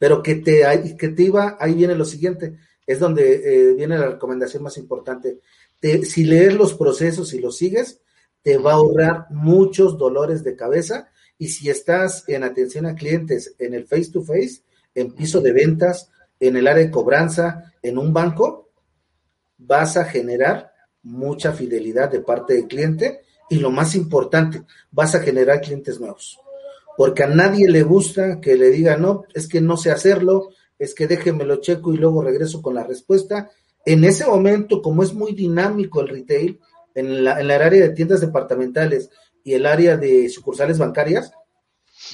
Pero 0.01 0.21
que 0.21 0.35
te, 0.35 0.97
que 0.99 1.11
te 1.11 1.23
iba, 1.23 1.57
ahí 1.61 1.75
viene 1.75 1.95
lo 1.95 2.05
siguiente, 2.05 2.59
es 2.85 2.99
donde 2.99 3.71
eh, 3.71 3.75
viene 3.75 3.97
la 3.97 4.11
recomendación 4.11 4.65
más 4.65 4.77
importante. 4.77 5.39
si 6.03 6.25
lees 6.25 6.57
los 6.57 6.75
procesos 6.75 7.33
y 7.35 7.39
los 7.39 7.57
sigues, 7.57 8.01
te 8.43 8.59
va 8.59 8.73
a 8.73 8.75
ahorrar 8.75 9.27
muchos 9.31 9.97
dolores 9.97 10.43
de 10.43 10.57
cabeza. 10.57 11.09
Y 11.39 11.51
si 11.51 11.71
estás 11.71 12.29
en 12.29 12.43
atención 12.43 12.87
a 12.87 12.97
clientes 12.97 13.55
en 13.61 13.75
el 13.75 13.87
face 13.87 14.11
to 14.11 14.23
face, 14.23 14.65
en 14.93 15.13
piso 15.13 15.41
de 15.41 15.53
ventas, 15.53 16.11
en 16.41 16.57
el 16.57 16.67
área 16.67 16.85
de 16.85 16.91
cobranza, 16.91 17.73
en 17.81 17.97
un 17.97 18.13
banco, 18.13 18.72
vas 19.67 19.97
a 19.97 20.05
generar 20.05 20.73
mucha 21.03 21.53
fidelidad 21.53 22.11
de 22.11 22.21
parte 22.21 22.55
del 22.55 22.69
cliente 22.69 23.23
y 23.51 23.57
lo 23.57 23.71
más 23.71 23.95
importante, 23.95 24.63
vas 24.91 25.15
a 25.15 25.21
generar 25.21 25.61
clientes 25.61 26.01
nuevos. 26.01 26.39
Porque 26.97 27.25
a 27.25 27.27
nadie 27.27 27.69
le 27.69 27.83
gusta 27.83 28.41
que 28.41 28.57
le 28.57 28.71
diga, 28.71 28.97
no, 28.97 29.25
es 29.35 29.49
que 29.49 29.61
no 29.61 29.77
sé 29.77 29.91
hacerlo, 29.91 30.51
es 30.79 30.95
que 30.95 31.07
déjenme 31.07 31.45
checo 31.61 31.93
y 31.93 31.97
luego 31.97 32.23
regreso 32.23 32.63
con 32.63 32.75
la 32.75 32.85
respuesta. 32.85 33.51
En 33.85 34.05
ese 34.05 34.27
momento, 34.27 34.81
como 34.81 35.03
es 35.03 35.13
muy 35.13 35.35
dinámico 35.35 36.01
el 36.01 36.09
retail, 36.09 36.61
en, 36.95 37.25
la, 37.25 37.41
en 37.41 37.51
área 37.51 37.83
de 37.83 37.91
tiendas 37.91 38.21
departamentales 38.21 39.11
y 39.45 39.55
el 39.55 39.67
área 39.67 39.97
de 39.97 40.29
sucursales 40.29 40.79
bancarias, 40.79 41.33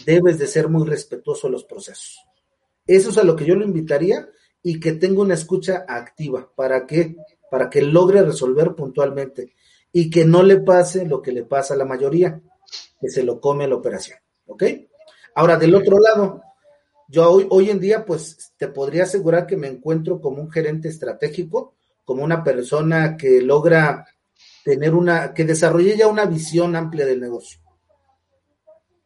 debes 0.06 0.38
de 0.38 0.46
ser 0.46 0.68
muy 0.68 0.86
respetuoso 0.86 1.48
de 1.48 1.52
los 1.52 1.64
procesos. 1.64 2.20
Eso 2.86 3.10
es 3.10 3.18
a 3.18 3.24
lo 3.24 3.36
que 3.36 3.44
yo 3.44 3.54
lo 3.54 3.64
invitaría 3.64 4.28
y 4.62 4.80
que 4.80 4.92
tenga 4.92 5.22
una 5.22 5.34
escucha 5.34 5.84
activa. 5.88 6.50
¿Para 6.54 6.86
qué? 6.86 7.16
Para 7.50 7.70
que 7.70 7.82
logre 7.82 8.22
resolver 8.22 8.74
puntualmente 8.74 9.54
y 9.92 10.10
que 10.10 10.24
no 10.24 10.42
le 10.42 10.60
pase 10.60 11.06
lo 11.06 11.22
que 11.22 11.32
le 11.32 11.44
pasa 11.44 11.74
a 11.74 11.76
la 11.76 11.84
mayoría, 11.84 12.40
que 13.00 13.08
se 13.08 13.22
lo 13.22 13.40
come 13.40 13.66
la 13.66 13.76
operación. 13.76 14.18
¿Ok? 14.46 14.64
Ahora, 15.34 15.56
del 15.56 15.74
otro 15.74 15.98
lado, 15.98 16.42
yo 17.08 17.30
hoy, 17.30 17.46
hoy 17.50 17.70
en 17.70 17.80
día, 17.80 18.04
pues 18.04 18.52
te 18.56 18.68
podría 18.68 19.04
asegurar 19.04 19.46
que 19.46 19.56
me 19.56 19.68
encuentro 19.68 20.20
como 20.20 20.42
un 20.42 20.50
gerente 20.50 20.88
estratégico, 20.88 21.74
como 22.04 22.24
una 22.24 22.42
persona 22.44 23.16
que 23.16 23.40
logra 23.40 24.06
tener 24.64 24.94
una, 24.94 25.32
que 25.32 25.44
desarrolle 25.44 25.96
ya 25.96 26.06
una 26.06 26.26
visión 26.26 26.76
amplia 26.76 27.06
del 27.06 27.20
negocio. 27.20 27.60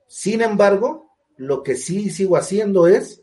Sin 0.07 0.43
embargo, 0.43 1.11
lo 1.36 1.62
que 1.62 1.76
sí 1.76 2.11
sigo 2.11 2.36
haciendo 2.36 2.86
es 2.86 3.22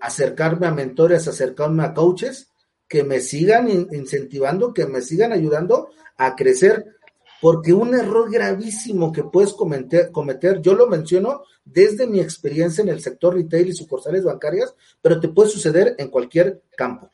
acercarme 0.00 0.66
a 0.66 0.70
mentores, 0.70 1.28
acercarme 1.28 1.84
a 1.84 1.94
coaches 1.94 2.52
que 2.88 3.02
me 3.02 3.20
sigan 3.20 3.68
incentivando, 3.68 4.72
que 4.72 4.86
me 4.86 5.00
sigan 5.00 5.32
ayudando 5.32 5.90
a 6.16 6.36
crecer, 6.36 6.96
porque 7.40 7.72
un 7.72 7.94
error 7.94 8.30
gravísimo 8.30 9.12
que 9.12 9.24
puedes 9.24 9.52
cometer, 9.52 10.10
cometer, 10.10 10.60
yo 10.60 10.74
lo 10.74 10.86
menciono 10.86 11.42
desde 11.64 12.06
mi 12.06 12.20
experiencia 12.20 12.82
en 12.82 12.88
el 12.88 13.00
sector 13.00 13.34
retail 13.34 13.68
y 13.68 13.74
sucursales 13.74 14.24
bancarias, 14.24 14.74
pero 15.02 15.20
te 15.20 15.28
puede 15.28 15.50
suceder 15.50 15.94
en 15.98 16.08
cualquier 16.08 16.62
campo. 16.76 17.10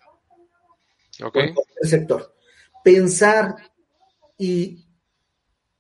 Okay. 1.23 1.49
En 1.49 1.55
cualquier 1.55 1.87
sector. 1.87 2.35
Pensar 2.85 3.57
y 4.39 4.85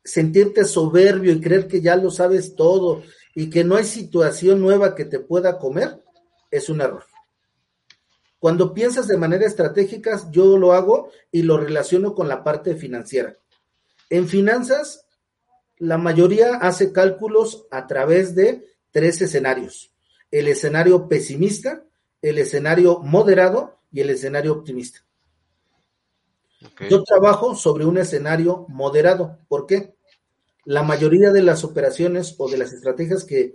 sentirte 0.02 0.64
soberbio 0.64 1.32
y 1.32 1.40
creer 1.40 1.68
que 1.68 1.80
ya 1.80 1.96
lo 1.96 2.10
sabes 2.10 2.56
todo 2.56 3.02
y 3.34 3.48
que 3.48 3.64
no 3.64 3.76
hay 3.76 3.84
situación 3.84 4.60
nueva 4.60 4.94
que 4.94 5.04
te 5.04 5.20
pueda 5.20 5.58
comer, 5.58 6.02
es 6.50 6.68
un 6.68 6.80
error. 6.80 7.04
Cuando 8.42 8.74
piensas 8.74 9.06
de 9.06 9.16
manera 9.16 9.46
estratégica, 9.46 10.20
yo 10.32 10.58
lo 10.58 10.72
hago 10.72 11.10
y 11.30 11.42
lo 11.42 11.58
relaciono 11.58 12.12
con 12.12 12.26
la 12.26 12.42
parte 12.42 12.74
financiera. 12.74 13.36
En 14.10 14.26
finanzas, 14.26 15.06
la 15.78 15.96
mayoría 15.96 16.56
hace 16.56 16.90
cálculos 16.90 17.68
a 17.70 17.86
través 17.86 18.34
de 18.34 18.66
tres 18.90 19.22
escenarios. 19.22 19.92
El 20.32 20.48
escenario 20.48 21.08
pesimista, 21.08 21.84
el 22.20 22.36
escenario 22.36 22.98
moderado 22.98 23.78
y 23.92 24.00
el 24.00 24.10
escenario 24.10 24.54
optimista. 24.54 25.04
Yo 26.90 27.04
trabajo 27.04 27.54
sobre 27.54 27.84
un 27.84 27.96
escenario 27.96 28.66
moderado. 28.68 29.38
¿Por 29.46 29.68
qué? 29.68 29.94
La 30.64 30.82
mayoría 30.82 31.30
de 31.30 31.42
las 31.42 31.62
operaciones 31.62 32.34
o 32.38 32.50
de 32.50 32.58
las 32.58 32.72
estrategias 32.72 33.22
que, 33.22 33.54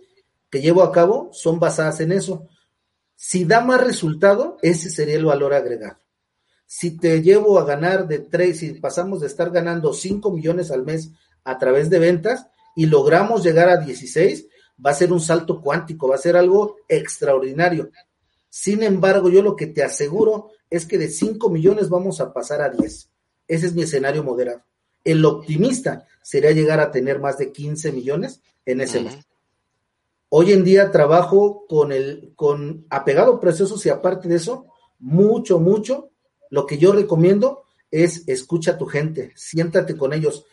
que 0.49 0.61
llevo 0.61 0.81
a 0.81 0.93
cabo 0.93 1.27
son 1.33 1.59
basadas 1.59 1.99
en 1.99 2.13
eso. 2.13 2.47
Si 3.19 3.45
da 3.45 3.61
más 3.61 3.83
resultado, 3.83 4.59
ese 4.61 4.91
sería 4.91 5.15
el 5.15 5.25
valor 5.25 5.55
agregado. 5.55 5.97
Si 6.67 6.97
te 6.97 7.23
llevo 7.23 7.57
a 7.57 7.65
ganar 7.65 8.07
de 8.07 8.19
tres, 8.19 8.59
si 8.59 8.73
pasamos 8.73 9.21
de 9.21 9.27
estar 9.27 9.49
ganando 9.49 9.91
5 9.91 10.31
millones 10.31 10.69
al 10.69 10.83
mes 10.83 11.09
a 11.43 11.57
través 11.57 11.89
de 11.89 11.97
ventas 11.97 12.45
y 12.75 12.85
logramos 12.85 13.43
llegar 13.43 13.69
a 13.69 13.77
16, 13.77 14.45
va 14.85 14.91
a 14.91 14.93
ser 14.93 15.11
un 15.11 15.19
salto 15.19 15.61
cuántico, 15.61 16.07
va 16.07 16.15
a 16.15 16.19
ser 16.19 16.37
algo 16.37 16.75
extraordinario. 16.87 17.89
Sin 18.49 18.83
embargo, 18.83 19.29
yo 19.29 19.41
lo 19.41 19.55
que 19.55 19.65
te 19.65 19.83
aseguro 19.83 20.51
es 20.69 20.85
que 20.85 20.99
de 20.99 21.09
5 21.09 21.49
millones 21.49 21.89
vamos 21.89 22.21
a 22.21 22.31
pasar 22.31 22.61
a 22.61 22.69
10. 22.69 23.09
Ese 23.47 23.65
es 23.65 23.73
mi 23.73 23.81
escenario 23.81 24.23
moderado. 24.23 24.61
El 25.03 25.25
optimista 25.25 26.05
sería 26.21 26.51
llegar 26.51 26.79
a 26.79 26.91
tener 26.91 27.19
más 27.19 27.39
de 27.39 27.51
15 27.51 27.93
millones 27.93 28.41
en 28.63 28.81
ese 28.81 29.01
mes. 29.01 29.26
Hoy 30.29 30.51
en 30.51 30.65
día 30.65 30.91
trabajo 30.91 31.65
con 31.69 31.93
el, 31.93 32.33
con 32.35 32.85
apegado 32.89 33.39
procesos 33.39 33.85
y 33.85 33.89
aparte 33.89 34.27
de 34.27 34.35
eso, 34.35 34.65
mucho, 34.99 35.59
mucho, 35.59 36.09
lo 36.49 36.65
que 36.65 36.77
yo 36.77 36.91
recomiendo 36.91 37.63
es 37.91 38.27
escucha 38.27 38.71
a 38.71 38.77
tu 38.77 38.85
gente, 38.85 39.31
siéntate 39.35 39.95
con 39.95 40.11
ellos. 40.11 40.45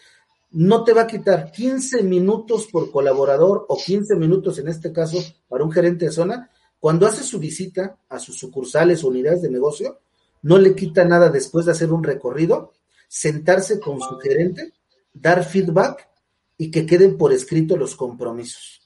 No 0.53 0.85
te 0.85 0.93
va 0.93 1.03
a 1.03 1.07
quitar 1.09 1.51
15 1.51 2.05
minutos 2.05 2.69
por 2.71 2.93
colaborador 2.93 3.67
o 3.69 3.77
15 3.77 4.15
minutos 4.15 4.61
en 4.61 4.69
este 4.69 4.93
caso 4.93 5.19
para 5.49 5.65
un 5.65 5.73
gerente 5.73 6.05
de 6.05 6.13
zona. 6.13 6.51
Cuando 6.79 7.09
hace 7.09 7.25
su 7.25 7.41
visita 7.41 7.99
a 8.09 8.21
sus 8.21 8.39
sucursales 8.39 9.03
o 9.03 9.09
unidades 9.09 9.43
de 9.43 9.51
negocio, 9.51 9.99
no 10.43 10.59
le 10.59 10.77
quita 10.77 11.05
nada 11.05 11.31
después 11.31 11.67
de 11.67 11.73
hacer 11.73 11.93
un 11.93 12.05
recorrido, 12.05 12.75
sentarse 13.09 13.81
con 13.81 14.01
su 14.01 14.19
gerente, 14.19 14.73
dar 15.13 15.45
feedback 15.45 16.09
y 16.57 16.71
que 16.71 16.87
queden 16.87 17.17
por 17.17 17.33
escrito 17.33 17.77
los 17.77 17.97
compromisos. 17.97 18.84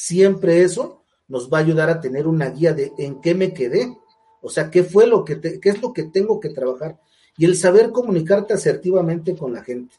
Siempre 0.00 0.62
eso 0.62 1.02
nos 1.26 1.52
va 1.52 1.58
a 1.58 1.62
ayudar 1.62 1.90
a 1.90 2.00
tener 2.00 2.28
una 2.28 2.50
guía 2.50 2.72
de 2.72 2.92
en 2.98 3.20
qué 3.20 3.34
me 3.34 3.52
quedé, 3.52 3.98
o 4.40 4.48
sea, 4.48 4.70
qué 4.70 4.84
fue 4.84 5.08
lo 5.08 5.24
que 5.24 5.40
qué 5.40 5.68
es 5.68 5.82
lo 5.82 5.92
que 5.92 6.04
tengo 6.04 6.38
que 6.38 6.50
trabajar 6.50 7.00
y 7.36 7.46
el 7.46 7.56
saber 7.56 7.90
comunicarte 7.90 8.54
asertivamente 8.54 9.34
con 9.36 9.52
la 9.52 9.64
gente. 9.64 9.96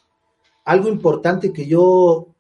Algo 0.64 0.88
importante 0.88 1.52
que 1.52 1.68
yo 1.68 2.34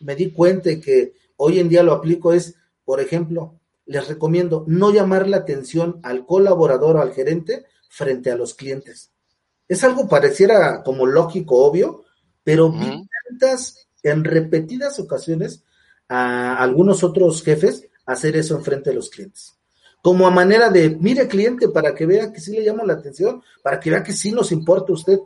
me 0.00 0.16
di 0.16 0.30
cuenta 0.32 0.70
y 0.70 0.80
que 0.80 1.12
hoy 1.36 1.58
en 1.58 1.68
día 1.68 1.82
lo 1.82 1.92
aplico 1.92 2.32
es, 2.32 2.54
por 2.82 2.98
ejemplo, 2.98 3.60
les 3.84 4.08
recomiendo 4.08 4.64
no 4.66 4.90
llamar 4.90 5.28
la 5.28 5.36
atención 5.36 6.00
al 6.02 6.24
colaborador 6.24 6.96
o 6.96 7.02
al 7.02 7.12
gerente 7.12 7.66
frente 7.90 8.30
a 8.30 8.36
los 8.36 8.54
clientes. 8.54 9.12
Es 9.68 9.84
algo 9.84 10.08
pareciera 10.08 10.82
como 10.82 11.04
lógico, 11.04 11.58
obvio, 11.58 12.04
pero 12.42 12.72
vi 12.72 13.06
tantas 13.28 13.86
en 14.02 14.24
repetidas 14.24 14.98
ocasiones 14.98 15.62
a 16.12 16.56
algunos 16.62 17.02
otros 17.02 17.42
jefes 17.42 17.88
hacer 18.04 18.36
eso 18.36 18.56
en 18.56 18.64
frente 18.64 18.90
de 18.90 18.96
los 18.96 19.08
clientes. 19.08 19.54
Como 20.02 20.26
a 20.26 20.30
manera 20.30 20.68
de, 20.68 20.90
mire 20.90 21.26
cliente, 21.26 21.68
para 21.68 21.94
que 21.94 22.06
vea 22.06 22.32
que 22.32 22.40
sí 22.40 22.52
le 22.52 22.62
llamo 22.62 22.84
la 22.84 22.94
atención, 22.94 23.42
para 23.62 23.80
que 23.80 23.90
vea 23.90 24.02
que 24.02 24.12
sí 24.12 24.30
nos 24.30 24.52
importa 24.52 24.92
usted. 24.92 25.18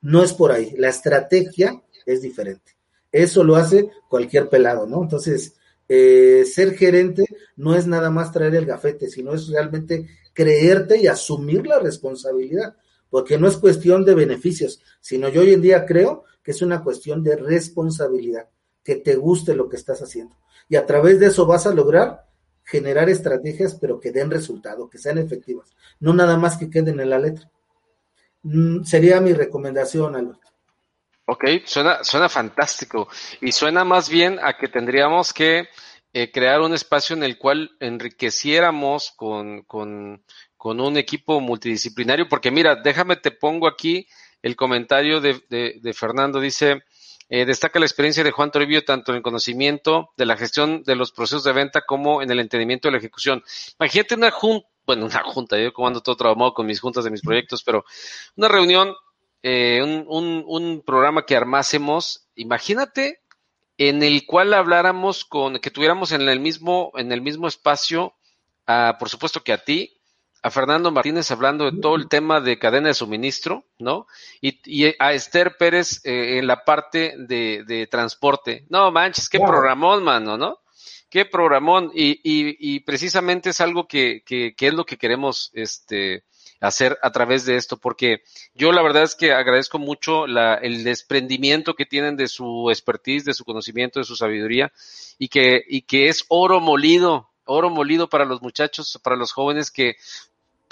No 0.00 0.22
es 0.22 0.32
por 0.32 0.50
ahí. 0.50 0.74
La 0.78 0.88
estrategia 0.88 1.80
es 2.06 2.22
diferente. 2.22 2.72
Eso 3.12 3.44
lo 3.44 3.56
hace 3.56 3.90
cualquier 4.08 4.48
pelado, 4.48 4.86
¿no? 4.86 5.02
Entonces, 5.02 5.54
eh, 5.88 6.44
ser 6.44 6.74
gerente 6.74 7.24
no 7.56 7.76
es 7.76 7.86
nada 7.86 8.10
más 8.10 8.32
traer 8.32 8.54
el 8.54 8.66
gafete, 8.66 9.08
sino 9.08 9.34
es 9.34 9.48
realmente 9.48 10.08
creerte 10.32 10.98
y 10.98 11.06
asumir 11.06 11.66
la 11.66 11.78
responsabilidad, 11.78 12.74
porque 13.10 13.38
no 13.38 13.46
es 13.46 13.58
cuestión 13.58 14.04
de 14.04 14.14
beneficios, 14.14 14.80
sino 15.00 15.28
yo 15.28 15.42
hoy 15.42 15.52
en 15.52 15.60
día 15.60 15.84
creo 15.84 16.24
que 16.42 16.52
es 16.52 16.62
una 16.62 16.82
cuestión 16.82 17.22
de 17.22 17.36
responsabilidad, 17.36 18.48
que 18.84 18.96
te 18.96 19.16
guste 19.16 19.54
lo 19.54 19.68
que 19.68 19.76
estás 19.76 20.00
haciendo. 20.02 20.36
Y 20.68 20.76
a 20.76 20.86
través 20.86 21.20
de 21.20 21.26
eso 21.26 21.46
vas 21.46 21.66
a 21.66 21.74
lograr 21.74 22.26
generar 22.64 23.08
estrategias, 23.08 23.74
pero 23.74 24.00
que 24.00 24.12
den 24.12 24.30
resultado, 24.30 24.88
que 24.88 24.98
sean 24.98 25.18
efectivas, 25.18 25.74
no 26.00 26.14
nada 26.14 26.36
más 26.36 26.56
que 26.56 26.70
queden 26.70 27.00
en 27.00 27.10
la 27.10 27.18
letra. 27.18 27.50
Mm, 28.42 28.84
sería 28.84 29.20
mi 29.20 29.32
recomendación, 29.32 30.16
Alberto. 30.16 30.48
Ok, 31.26 31.44
suena, 31.64 32.02
suena 32.02 32.28
fantástico 32.28 33.08
y 33.40 33.52
suena 33.52 33.84
más 33.84 34.08
bien 34.08 34.38
a 34.42 34.56
que 34.56 34.68
tendríamos 34.68 35.32
que 35.32 35.68
eh, 36.12 36.30
crear 36.32 36.60
un 36.60 36.74
espacio 36.74 37.16
en 37.16 37.22
el 37.22 37.38
cual 37.38 37.70
enriqueciéramos 37.80 39.12
con, 39.16 39.62
con, 39.62 40.24
con, 40.56 40.80
un 40.80 40.96
equipo 40.98 41.40
multidisciplinario, 41.40 42.28
porque 42.28 42.50
mira, 42.50 42.76
déjame 42.76 43.16
te 43.16 43.30
pongo 43.30 43.68
aquí 43.68 44.06
el 44.42 44.56
comentario 44.56 45.20
de, 45.20 45.40
de, 45.48 45.78
de 45.80 45.94
Fernando, 45.94 46.40
dice, 46.40 46.82
eh, 47.28 47.44
destaca 47.44 47.78
la 47.78 47.86
experiencia 47.86 48.24
de 48.24 48.30
Juan 48.30 48.50
Toribio 48.50 48.84
tanto 48.84 49.12
en 49.12 49.16
el 49.16 49.22
conocimiento 49.22 50.10
de 50.16 50.26
la 50.26 50.36
gestión 50.36 50.82
de 50.84 50.96
los 50.96 51.12
procesos 51.12 51.44
de 51.44 51.52
venta 51.52 51.82
como 51.82 52.22
en 52.22 52.30
el 52.30 52.40
entendimiento 52.40 52.88
de 52.88 52.92
la 52.92 52.98
ejecución. 52.98 53.42
Imagínate 53.78 54.14
una 54.14 54.30
junta, 54.30 54.66
bueno, 54.86 55.06
una 55.06 55.22
junta, 55.22 55.58
yo 55.58 55.72
como 55.72 55.88
ando 55.88 56.02
todo 56.02 56.16
traumado 56.16 56.54
con 56.54 56.66
mis 56.66 56.80
juntas 56.80 57.04
de 57.04 57.10
mis 57.10 57.22
proyectos, 57.22 57.62
pero 57.62 57.84
una 58.36 58.48
reunión 58.48 58.94
eh, 59.42 59.82
un, 59.82 60.44
un, 60.46 60.82
programa 60.82 61.26
que 61.26 61.34
armásemos, 61.34 62.28
imagínate, 62.36 63.22
en 63.76 64.02
el 64.04 64.24
cual 64.24 64.54
habláramos 64.54 65.24
con, 65.24 65.58
que 65.58 65.70
tuviéramos 65.72 66.12
en 66.12 66.28
el 66.28 66.38
mismo, 66.38 66.92
en 66.94 67.10
el 67.10 67.22
mismo 67.22 67.48
espacio, 67.48 68.14
a, 68.66 68.96
por 69.00 69.08
supuesto 69.08 69.42
que 69.42 69.52
a 69.52 69.58
ti, 69.58 69.96
a 70.42 70.50
Fernando 70.50 70.90
Martínez 70.90 71.30
hablando 71.30 71.70
de 71.70 71.80
todo 71.80 71.94
el 71.94 72.08
tema 72.08 72.40
de 72.40 72.58
cadena 72.58 72.88
de 72.88 72.94
suministro, 72.94 73.64
¿no? 73.78 74.06
Y, 74.40 74.60
y 74.64 74.92
a 74.98 75.12
Esther 75.12 75.56
Pérez 75.56 76.00
eh, 76.04 76.38
en 76.38 76.48
la 76.48 76.64
parte 76.64 77.14
de, 77.16 77.64
de, 77.64 77.86
transporte. 77.86 78.66
No 78.68 78.90
manches, 78.90 79.28
qué 79.28 79.38
programón, 79.38 80.02
mano, 80.02 80.36
¿no? 80.36 80.58
Qué 81.08 81.24
programón. 81.26 81.92
Y, 81.94 82.20
y, 82.24 82.56
y 82.58 82.80
precisamente 82.80 83.50
es 83.50 83.60
algo 83.60 83.86
que, 83.86 84.22
que, 84.26 84.54
que, 84.56 84.66
es 84.66 84.74
lo 84.74 84.84
que 84.84 84.98
queremos, 84.98 85.52
este, 85.54 86.24
hacer 86.60 86.98
a 87.02 87.12
través 87.12 87.44
de 87.44 87.56
esto, 87.56 87.76
porque 87.76 88.22
yo 88.54 88.72
la 88.72 88.82
verdad 88.82 89.04
es 89.04 89.14
que 89.14 89.32
agradezco 89.32 89.78
mucho 89.78 90.26
la, 90.26 90.54
el 90.54 90.82
desprendimiento 90.82 91.74
que 91.74 91.86
tienen 91.86 92.16
de 92.16 92.26
su 92.26 92.68
expertise, 92.70 93.24
de 93.24 93.34
su 93.34 93.44
conocimiento, 93.44 94.00
de 94.00 94.04
su 94.04 94.16
sabiduría, 94.16 94.72
y 95.18 95.28
que, 95.28 95.62
y 95.68 95.82
que 95.82 96.08
es 96.08 96.24
oro 96.28 96.60
molido, 96.60 97.30
oro 97.44 97.70
molido 97.70 98.08
para 98.08 98.24
los 98.24 98.42
muchachos, 98.42 98.98
para 99.02 99.16
los 99.16 99.32
jóvenes 99.32 99.70
que 99.70 99.96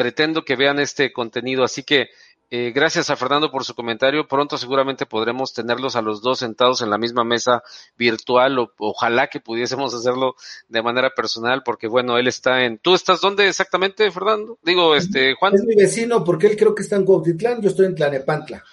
pretendo 0.00 0.46
que 0.46 0.56
vean 0.56 0.78
este 0.78 1.12
contenido. 1.12 1.62
Así 1.62 1.82
que 1.82 2.08
eh, 2.50 2.72
gracias 2.74 3.10
a 3.10 3.16
Fernando 3.16 3.50
por 3.50 3.64
su 3.64 3.74
comentario. 3.74 4.26
Pronto 4.26 4.56
seguramente 4.56 5.04
podremos 5.04 5.52
tenerlos 5.52 5.94
a 5.94 6.00
los 6.00 6.22
dos 6.22 6.38
sentados 6.38 6.80
en 6.80 6.88
la 6.88 6.96
misma 6.96 7.22
mesa 7.22 7.62
virtual. 7.98 8.58
O, 8.60 8.72
ojalá 8.78 9.26
que 9.26 9.40
pudiésemos 9.40 9.92
hacerlo 9.94 10.36
de 10.68 10.82
manera 10.82 11.10
personal, 11.10 11.60
porque 11.62 11.86
bueno, 11.86 12.16
él 12.16 12.28
está 12.28 12.64
en. 12.64 12.78
¿Tú 12.78 12.94
estás 12.94 13.20
dónde 13.20 13.46
exactamente, 13.46 14.10
Fernando? 14.10 14.58
Digo, 14.62 14.94
este, 14.94 15.34
Juan. 15.34 15.52
Es 15.54 15.64
mi 15.64 15.74
vecino, 15.74 16.24
porque 16.24 16.46
él 16.46 16.56
creo 16.56 16.74
que 16.74 16.82
está 16.82 16.96
en 16.96 17.04
Cuautitlán, 17.04 17.60
yo 17.60 17.68
estoy 17.68 17.84
en 17.84 17.94
Tlanepantla. 17.94 18.64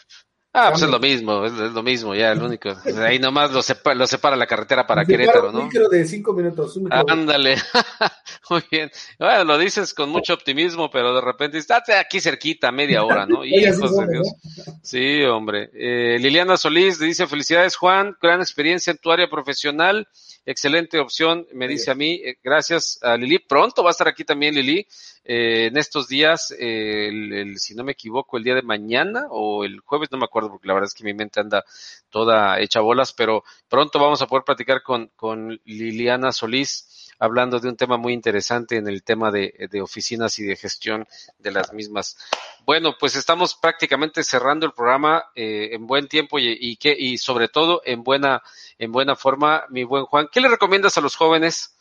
Ah, 0.59 0.69
pues 0.71 0.81
es 0.81 0.89
lo 0.89 0.99
mismo, 0.99 1.45
es, 1.45 1.53
lo 1.53 1.83
mismo, 1.83 2.15
ya, 2.15 2.31
el 2.31 2.41
único. 2.41 2.75
Ahí 3.05 3.19
nomás 3.19 3.51
lo 3.51 3.61
separa, 3.61 3.95
lo 3.95 4.07
separa 4.07 4.35
la 4.35 4.47
carretera 4.47 4.87
para 4.87 5.05
Querétaro, 5.05 5.51
¿no? 5.51 5.59
Un 5.59 5.65
micro 5.65 5.87
de 5.87 6.03
cinco 6.07 6.33
minutos. 6.33 6.79
Ándale. 7.07 7.57
Muy 8.49 8.63
bien. 8.71 8.89
Bueno, 9.19 9.43
lo 9.43 9.57
dices 9.59 9.93
con 9.93 10.09
mucho 10.09 10.33
optimismo, 10.33 10.89
pero 10.89 11.13
de 11.13 11.21
repente 11.21 11.57
dices, 11.57 11.77
aquí 11.99 12.19
cerquita, 12.19 12.71
media 12.71 13.03
hora, 13.03 13.27
¿no? 13.27 13.45
Hijos 13.45 13.95
de 13.97 14.07
Dios. 14.07 14.27
Sí, 14.81 15.21
hombre. 15.23 15.69
Eh, 15.73 16.17
Liliana 16.19 16.55
Solís 16.55 16.97
dice, 16.97 17.27
felicidades, 17.27 17.75
Juan, 17.75 18.15
gran 18.21 18.39
experiencia 18.39 18.91
en 18.91 18.97
tu 18.97 19.11
área 19.11 19.29
profesional. 19.29 20.07
Excelente 20.49 20.97
opción, 20.97 21.45
me 21.51 21.67
dice 21.67 21.91
a 21.91 21.93
mí. 21.93 22.21
Eh, 22.23 22.37
gracias 22.41 22.99
a 23.01 23.17
Lili. 23.17 23.37
Pronto 23.37 23.83
va 23.83 23.89
a 23.89 23.91
estar 23.91 24.07
aquí 24.07 24.23
también 24.23 24.55
Lili. 24.55 24.87
Eh, 25.25 25.65
en 25.65 25.77
estos 25.77 26.07
días, 26.07 26.51
eh, 26.57 27.09
el, 27.09 27.59
si 27.59 27.75
no 27.75 27.83
me 27.83 27.91
equivoco, 27.91 28.37
el 28.37 28.45
día 28.45 28.55
de 28.55 28.61
mañana 28.61 29.25
o 29.29 29.65
el 29.65 29.81
jueves, 29.81 30.09
no 30.09 30.17
me 30.17 30.23
acuerdo 30.23 30.49
porque 30.49 30.69
la 30.69 30.73
verdad 30.73 30.87
es 30.87 30.93
que 30.93 31.03
mi 31.03 31.13
mente 31.13 31.41
anda 31.41 31.65
toda 32.09 32.61
hecha 32.61 32.79
bolas, 32.79 33.11
pero 33.11 33.43
pronto 33.67 33.99
vamos 33.99 34.21
a 34.21 34.27
poder 34.27 34.45
platicar 34.45 34.83
con, 34.83 35.11
con 35.17 35.59
Liliana 35.65 36.31
Solís 36.31 36.96
hablando 37.19 37.59
de 37.59 37.69
un 37.69 37.77
tema 37.77 37.97
muy 37.97 38.13
interesante 38.13 38.77
en 38.77 38.87
el 38.87 39.03
tema 39.03 39.31
de, 39.31 39.53
oficinas 39.81 40.37
y 40.39 40.43
de 40.43 40.55
gestión 40.55 41.07
de 41.39 41.51
las 41.51 41.73
mismas. 41.73 42.17
Bueno, 42.65 42.95
pues 42.99 43.15
estamos 43.15 43.55
prácticamente 43.55 44.23
cerrando 44.23 44.65
el 44.65 44.73
programa 44.73 45.25
eh, 45.35 45.69
en 45.71 45.87
buen 45.87 46.07
tiempo 46.07 46.39
y, 46.39 46.57
y, 46.59 46.77
que, 46.77 46.95
y 46.97 47.17
sobre 47.17 47.47
todo 47.47 47.81
en 47.85 48.03
buena, 48.03 48.41
en 48.77 48.91
buena 48.91 49.15
forma, 49.15 49.65
mi 49.69 49.83
buen 49.83 50.05
Juan. 50.05 50.27
¿Qué 50.31 50.41
le 50.41 50.49
recomiendas 50.49 50.97
a 50.97 51.01
los 51.01 51.15
jóvenes? 51.15 51.73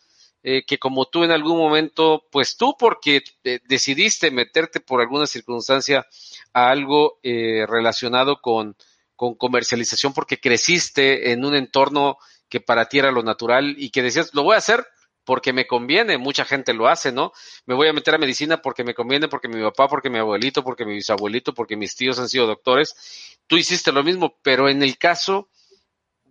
Eh, 0.48 0.64
que 0.64 0.78
como 0.78 1.06
tú 1.06 1.24
en 1.24 1.32
algún 1.32 1.58
momento, 1.58 2.24
pues 2.30 2.56
tú 2.56 2.76
porque 2.78 3.24
eh, 3.42 3.58
decidiste 3.64 4.30
meterte 4.30 4.78
por 4.78 5.00
alguna 5.00 5.26
circunstancia 5.26 6.06
a 6.52 6.70
algo 6.70 7.18
eh, 7.24 7.66
relacionado 7.66 8.40
con, 8.40 8.76
con 9.16 9.34
comercialización 9.34 10.12
porque 10.12 10.38
creciste 10.38 11.32
en 11.32 11.44
un 11.44 11.56
entorno 11.56 12.18
que 12.48 12.60
para 12.60 12.84
ti 12.84 13.00
era 13.00 13.10
lo 13.10 13.24
natural 13.24 13.74
y 13.76 13.90
que 13.90 14.04
decías, 14.04 14.32
lo 14.34 14.44
voy 14.44 14.54
a 14.54 14.58
hacer 14.58 14.86
porque 15.26 15.52
me 15.52 15.66
conviene, 15.66 16.16
mucha 16.18 16.44
gente 16.44 16.72
lo 16.72 16.86
hace, 16.86 17.10
¿no? 17.10 17.32
Me 17.66 17.74
voy 17.74 17.88
a 17.88 17.92
meter 17.92 18.14
a 18.14 18.18
medicina 18.18 18.62
porque 18.62 18.84
me 18.84 18.94
conviene, 18.94 19.26
porque 19.26 19.48
mi 19.48 19.60
papá, 19.60 19.88
porque 19.88 20.08
mi 20.08 20.18
abuelito, 20.18 20.62
porque 20.62 20.86
mi 20.86 20.94
bisabuelito, 20.94 21.52
porque 21.52 21.76
mis 21.76 21.96
tíos 21.96 22.20
han 22.20 22.28
sido 22.28 22.46
doctores. 22.46 23.38
Tú 23.48 23.56
hiciste 23.56 23.90
lo 23.90 24.04
mismo, 24.04 24.38
pero 24.42 24.68
en 24.68 24.84
el 24.84 24.96
caso, 24.96 25.48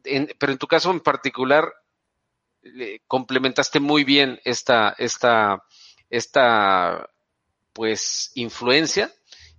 en, 0.06 0.34
pero 0.40 0.54
en 0.54 0.58
tu 0.58 0.66
caso 0.66 0.92
en 0.92 1.02
particular, 1.02 1.74
complementaste 3.06 3.82
muy 3.82 4.06
bien 4.06 4.40
esta, 4.46 4.96
esta, 4.98 5.62
esta, 6.10 7.10
pues, 7.74 8.32
influencia 8.36 9.14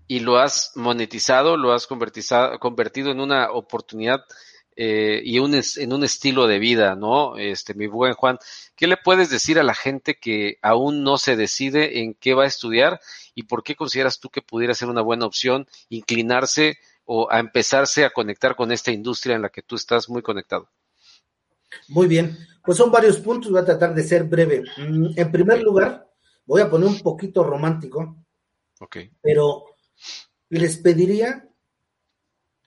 y 0.09 0.21
lo 0.21 0.39
has 0.39 0.73
monetizado, 0.77 1.59
lo 1.59 1.75
has 1.75 1.87
convertido 1.87 3.11
en 3.11 3.21
una 3.21 3.51
oportunidad 3.51 4.25
eh, 4.77 5.23
y 5.25 5.39
un, 5.39 5.55
en 5.55 5.93
un 5.93 6.05
estilo 6.05 6.47
de 6.47 6.59
vida, 6.59 6.95
¿no? 6.95 7.39
Este, 7.39 7.73
mi 7.73 7.87
buen 7.87 8.13
Juan, 8.13 8.39
¿qué 8.77 8.87
le 8.87 8.99
puedes 8.99 9.31
decir 9.31 9.59
a 9.59 9.63
la 9.63 9.75
gente 9.75 10.19
que 10.19 10.59
aún 10.61 11.03
no 11.03 11.17
se 11.17 11.35
decide 11.35 12.01
en 12.01 12.13
qué 12.13 12.35
va 12.35 12.45
a 12.45 12.49
estudiar 12.49 13.01
y 13.35 13.45
por 13.45 13.65
qué 13.65 13.75
consideras 13.75 14.21
tú 14.21 14.29
que 14.29 14.43
pudiera 14.43 14.75
ser 14.75 14.89
una 14.89 15.01
buena 15.01 15.25
opción 15.25 15.67
inclinarse 15.89 16.79
o 17.07 17.31
a 17.31 17.39
empezarse 17.39 18.05
a 18.05 18.11
conectar 18.11 18.55
con 18.55 18.71
esta 18.71 18.93
industria 18.93 19.37
en 19.37 19.43
la 19.43 19.49
que 19.49 19.63
tú 19.63 19.77
estás 19.77 20.11
muy 20.11 20.21
conectado? 20.21 20.69
Muy 21.89 22.07
bien, 22.07 22.37
pues 22.63 22.77
son 22.77 22.91
varios 22.91 23.19
puntos, 23.19 23.51
voy 23.51 23.61
a 23.61 23.65
tratar 23.65 23.95
de 23.95 24.03
ser 24.03 24.25
breve. 24.25 24.63
Mm, 24.77 25.19
en 25.19 25.33
primer 25.33 25.63
lugar, 25.63 26.07
voy 26.45 26.61
a 26.61 26.69
poner 26.69 26.89
un 26.89 27.01
poquito 27.01 27.43
romántico, 27.43 28.17
okay. 28.79 29.11
pero 29.23 29.65
les 30.51 30.77
pediría 30.77 31.49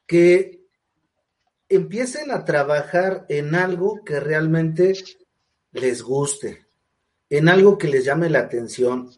que 0.07 0.58
empiecen 1.69 2.31
a 2.31 2.43
trabajar 2.43 3.25
en 3.29 3.55
algo 3.55 4.03
que 4.03 4.19
realmente 4.19 4.93
les 5.71 6.01
guste, 6.01 6.67
en 7.29 7.47
algo 7.47 7.77
que 7.77 7.87
les 7.87 8.03
llame 8.03 8.29
la 8.29 8.39
atención. 8.39 9.09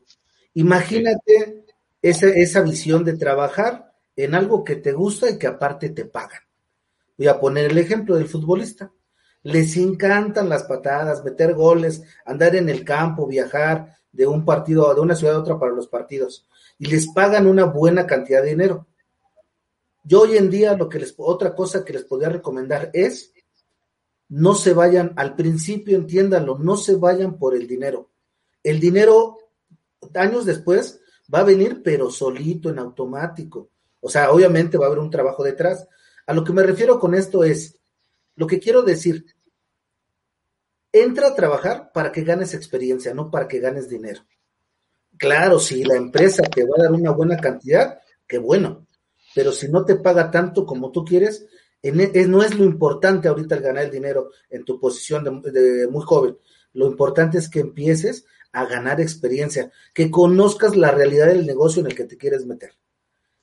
Imagínate 0.54 1.66
esa, 2.02 2.28
esa 2.28 2.62
visión 2.62 3.04
de 3.04 3.18
trabajar 3.18 3.94
en 4.16 4.36
algo 4.36 4.64
que 4.64 4.76
te 4.76 4.92
gusta 4.92 5.30
y 5.30 5.38
que 5.38 5.48
aparte 5.48 5.90
te 5.90 6.06
pagan. 6.06 6.42
Voy 7.18 7.28
a 7.28 7.40
poner 7.40 7.72
el 7.72 7.78
ejemplo 7.78 8.16
del 8.16 8.28
futbolista 8.28 8.92
les 9.44 9.76
encantan 9.78 10.50
las 10.50 10.64
patadas, 10.64 11.24
meter 11.24 11.54
goles, 11.54 12.04
andar 12.26 12.56
en 12.56 12.70
el 12.70 12.84
campo, 12.86 13.26
viajar 13.26 13.98
de 14.12 14.28
un 14.28 14.46
partido, 14.46 14.94
de 14.94 15.02
una 15.02 15.16
ciudad 15.16 15.36
a 15.36 15.40
otra 15.40 15.60
para 15.60 15.72
los 15.72 15.88
partidos. 15.88 16.48
Y 16.78 16.88
les 16.88 17.12
pagan 17.12 17.48
una 17.48 17.66
buena 17.66 18.06
cantidad 18.06 18.44
de 18.44 18.50
dinero. 18.50 18.88
Yo 20.04 20.22
hoy 20.22 20.38
en 20.38 20.50
día 20.50 20.76
lo 20.76 20.90
que 20.90 21.00
les, 21.00 21.14
otra 21.18 21.56
cosa 21.56 21.86
que 21.86 21.94
les 21.94 22.06
podría 22.06 22.30
recomendar 22.30 22.90
es 22.94 23.34
no 24.30 24.56
se 24.56 24.74
vayan, 24.74 25.14
al 25.18 25.36
principio 25.36 25.98
entiéndanlo, 25.98 26.58
no 26.58 26.78
se 26.78 26.96
vayan 26.96 27.38
por 27.38 27.54
el 27.54 27.68
dinero. 27.68 28.10
El 28.64 28.80
dinero, 28.80 29.38
años 30.14 30.46
después, 30.46 31.02
va 31.34 31.40
a 31.40 31.44
venir, 31.44 31.82
pero 31.84 32.10
solito, 32.10 32.70
en 32.70 32.80
automático. 32.80 33.70
O 34.00 34.10
sea, 34.10 34.32
obviamente 34.32 34.78
va 34.78 34.86
a 34.86 34.88
haber 34.88 35.00
un 35.00 35.10
trabajo 35.10 35.44
detrás. 35.44 35.88
A 36.26 36.34
lo 36.34 36.44
que 36.44 36.54
me 36.54 36.64
refiero 36.64 37.00
con 37.00 37.14
esto 37.14 37.44
es, 37.44 37.78
lo 38.36 38.48
que 38.48 38.60
quiero 38.60 38.84
decir, 38.84 39.26
entra 40.94 41.28
a 41.28 41.36
trabajar 41.36 41.92
para 41.94 42.12
que 42.12 42.24
ganes 42.24 42.54
experiencia, 42.54 43.14
no 43.14 43.30
para 43.30 43.48
que 43.48 43.60
ganes 43.60 43.90
dinero. 43.90 44.22
Claro, 45.18 45.60
si 45.60 45.84
la 45.84 45.96
empresa 45.96 46.44
te 46.44 46.64
va 46.64 46.76
a 46.78 46.84
dar 46.84 46.92
una 46.94 47.12
buena 47.12 47.38
cantidad, 47.38 48.00
qué 48.26 48.38
bueno, 48.38 48.88
pero 49.36 49.52
si 49.52 49.68
no 49.68 49.86
te 49.86 49.96
paga 49.96 50.32
tanto 50.32 50.66
como 50.66 50.92
tú 50.92 51.06
quieres, 51.06 51.46
e, 51.82 52.28
no 52.28 52.44
es 52.44 52.56
lo 52.56 52.64
importante 52.64 53.28
ahorita 53.28 53.56
el 53.56 53.62
ganar 53.62 53.86
el 53.86 53.92
dinero 53.92 54.32
en 54.50 54.64
tu 54.64 54.80
posición 54.80 55.42
de, 55.42 55.88
muy 55.88 56.04
joven. 56.04 56.38
Lo 56.74 56.88
importante 56.88 57.38
es 57.38 57.50
que 57.50 57.60
empieces 57.60 58.26
a 58.52 58.66
ganar 58.66 59.02
experiencia, 59.02 59.72
que 59.94 60.12
conozcas 60.12 60.76
la 60.76 60.92
realidad 60.92 61.28
del 61.28 61.46
negocio 61.46 61.82
en 61.82 61.88
el 61.88 61.96
que 61.96 62.04
te 62.04 62.18
quieres 62.18 62.46
meter. 62.46 62.74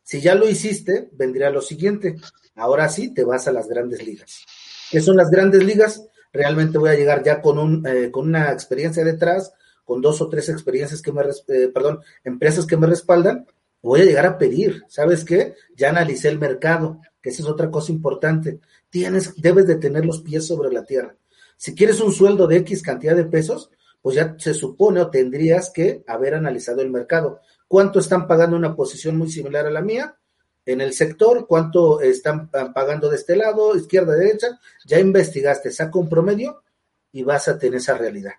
Si 0.02 0.20
ya 0.20 0.34
lo 0.34 0.48
hiciste, 0.48 1.10
vendría 1.12 1.50
lo 1.50 1.60
siguiente. 1.60 2.16
Ahora 2.54 2.88
sí, 2.88 3.12
te 3.12 3.24
vas 3.24 3.48
a 3.48 3.52
las 3.52 3.68
grandes 3.68 4.06
ligas. 4.06 4.44
¿Qué 4.90 5.00
son 5.00 5.16
las 5.16 5.30
grandes 5.30 5.64
ligas? 5.64 6.06
Realmente 6.32 6.78
voy 6.78 6.90
a 6.90 6.94
llegar 6.94 7.22
ya 7.22 7.42
con, 7.42 7.58
un, 7.58 7.86
eh, 7.86 8.10
con 8.10 8.28
una 8.28 8.52
experiencia 8.52 9.04
detrás, 9.04 9.52
con 9.84 10.00
dos 10.00 10.20
o 10.20 10.28
tres 10.28 10.48
experiencias 10.48 11.02
que 11.02 11.12
me, 11.12 11.22
eh, 11.22 11.68
perdón, 11.72 12.00
empresas 12.24 12.66
que 12.66 12.76
me 12.76 12.86
respaldan, 12.86 13.46
voy 13.82 14.00
a 14.00 14.04
llegar 14.04 14.26
a 14.26 14.38
pedir, 14.38 14.84
¿sabes 14.88 15.24
qué? 15.24 15.54
Ya 15.76 15.90
analicé 15.90 16.28
el 16.28 16.38
mercado, 16.38 17.00
que 17.22 17.30
esa 17.30 17.42
es 17.42 17.48
otra 17.48 17.70
cosa 17.70 17.92
importante. 17.92 18.60
Tienes, 18.90 19.34
debes 19.40 19.66
de 19.66 19.76
tener 19.76 20.04
los 20.04 20.20
pies 20.20 20.46
sobre 20.46 20.72
la 20.72 20.84
tierra. 20.84 21.16
Si 21.56 21.74
quieres 21.74 22.00
un 22.00 22.12
sueldo 22.12 22.46
de 22.46 22.56
X 22.58 22.82
cantidad 22.82 23.16
de 23.16 23.24
pesos, 23.24 23.70
pues 24.00 24.16
ya 24.16 24.36
se 24.38 24.54
supone 24.54 25.00
o 25.00 25.10
tendrías 25.10 25.70
que 25.70 26.04
haber 26.06 26.34
analizado 26.34 26.82
el 26.82 26.90
mercado. 26.90 27.40
¿Cuánto 27.66 27.98
están 27.98 28.26
pagando 28.26 28.56
una 28.56 28.74
posición 28.74 29.16
muy 29.16 29.30
similar 29.30 29.66
a 29.66 29.70
la 29.70 29.82
mía? 29.82 30.16
En 30.64 30.80
el 30.80 30.92
sector, 30.92 31.46
¿cuánto 31.46 32.00
están 32.00 32.50
pagando 32.50 33.08
de 33.08 33.16
este 33.16 33.36
lado, 33.36 33.76
izquierda, 33.76 34.14
derecha? 34.14 34.60
Ya 34.86 35.00
investigaste, 35.00 35.70
saca 35.70 35.98
un 35.98 36.08
promedio 36.08 36.62
y 37.10 37.22
vas 37.22 37.48
a 37.48 37.58
tener 37.58 37.78
esa 37.78 37.96
realidad. 37.96 38.32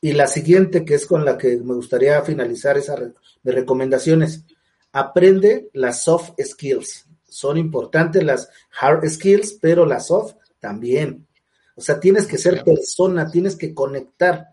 Y 0.00 0.12
la 0.12 0.26
siguiente, 0.26 0.84
que 0.84 0.94
es 0.94 1.06
con 1.06 1.24
la 1.24 1.36
que 1.36 1.56
me 1.58 1.74
gustaría 1.74 2.20
finalizar 2.22 2.76
esa 2.76 2.96
mis 3.46 3.54
recomendaciones, 3.54 4.44
aprende 4.92 5.70
las 5.72 6.02
soft 6.02 6.32
skills. 6.42 7.06
Son 7.28 7.56
importantes 7.56 8.22
las 8.24 8.50
hard 8.80 9.08
skills, 9.08 9.58
pero 9.60 9.86
las 9.86 10.08
soft 10.08 10.34
también. 10.58 11.26
O 11.76 11.80
sea, 11.80 12.00
tienes 12.00 12.26
que 12.26 12.38
ser 12.38 12.64
persona, 12.64 13.30
tienes 13.30 13.56
que 13.56 13.72
conectar. 13.74 14.48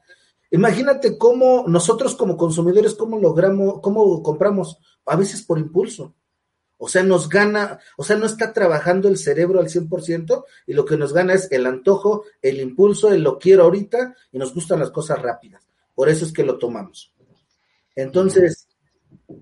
Imagínate 0.51 1.17
cómo 1.17 1.65
nosotros 1.67 2.15
como 2.15 2.37
consumidores, 2.37 2.93
cómo 2.93 3.17
logramos, 3.17 3.79
cómo 3.81 4.21
compramos, 4.21 4.77
a 5.05 5.15
veces 5.15 5.41
por 5.41 5.57
impulso. 5.57 6.13
O 6.77 6.89
sea, 6.89 7.01
nos 7.01 7.29
gana, 7.29 7.79
o 7.97 8.03
sea, 8.03 8.17
no 8.17 8.25
está 8.25 8.51
trabajando 8.51 9.07
el 9.07 9.17
cerebro 9.17 9.59
al 9.59 9.69
100% 9.69 10.43
y 10.67 10.73
lo 10.73 10.83
que 10.83 10.97
nos 10.97 11.13
gana 11.13 11.33
es 11.33 11.49
el 11.51 11.65
antojo, 11.65 12.25
el 12.41 12.59
impulso, 12.59 13.11
el 13.11 13.23
lo 13.23 13.39
quiero 13.39 13.63
ahorita 13.63 14.15
y 14.31 14.37
nos 14.37 14.53
gustan 14.53 14.79
las 14.79 14.91
cosas 14.91 15.21
rápidas. 15.21 15.65
Por 15.95 16.09
eso 16.09 16.25
es 16.25 16.33
que 16.33 16.43
lo 16.43 16.57
tomamos. 16.57 17.13
Entonces, 17.95 18.62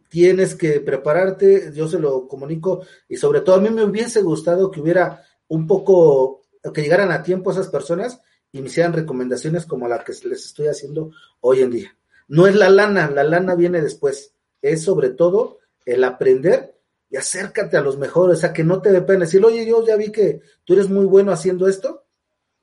tienes 0.09 0.55
que 0.55 0.79
prepararte, 0.79 1.71
yo 1.73 1.87
se 1.87 1.99
lo 1.99 2.27
comunico 2.27 2.85
y 3.07 3.17
sobre 3.17 3.41
todo 3.41 3.55
a 3.55 3.61
mí 3.61 3.69
me 3.69 3.83
hubiese 3.83 4.21
gustado 4.21 4.71
que 4.71 4.81
hubiera 4.81 5.23
un 5.47 5.67
poco, 5.67 6.41
que 6.73 6.81
llegaran 6.81 7.11
a 7.11 7.23
tiempo 7.23 7.51
esas 7.51 7.67
personas 7.67 8.21
y 8.51 8.61
me 8.61 8.67
hicieran 8.67 8.93
recomendaciones 8.93 9.65
como 9.65 9.87
la 9.87 10.03
que 10.03 10.13
les 10.27 10.45
estoy 10.45 10.67
haciendo 10.67 11.11
hoy 11.39 11.61
en 11.61 11.71
día. 11.71 11.97
No 12.27 12.47
es 12.47 12.55
la 12.55 12.69
lana, 12.69 13.09
la 13.09 13.23
lana 13.23 13.55
viene 13.55 13.81
después, 13.81 14.33
es 14.61 14.83
sobre 14.83 15.09
todo 15.09 15.59
el 15.85 16.03
aprender 16.03 16.75
y 17.09 17.17
acércate 17.17 17.75
a 17.75 17.81
los 17.81 17.97
mejores, 17.97 18.37
o 18.37 18.41
sea, 18.41 18.53
que 18.53 18.63
no 18.63 18.81
te 18.81 18.91
dé 18.91 19.01
pena 19.01 19.25
decir, 19.25 19.43
oye, 19.43 19.65
yo 19.65 19.85
ya 19.85 19.97
vi 19.97 20.11
que 20.11 20.41
tú 20.63 20.73
eres 20.73 20.89
muy 20.89 21.05
bueno 21.05 21.31
haciendo 21.31 21.67
esto, 21.67 22.05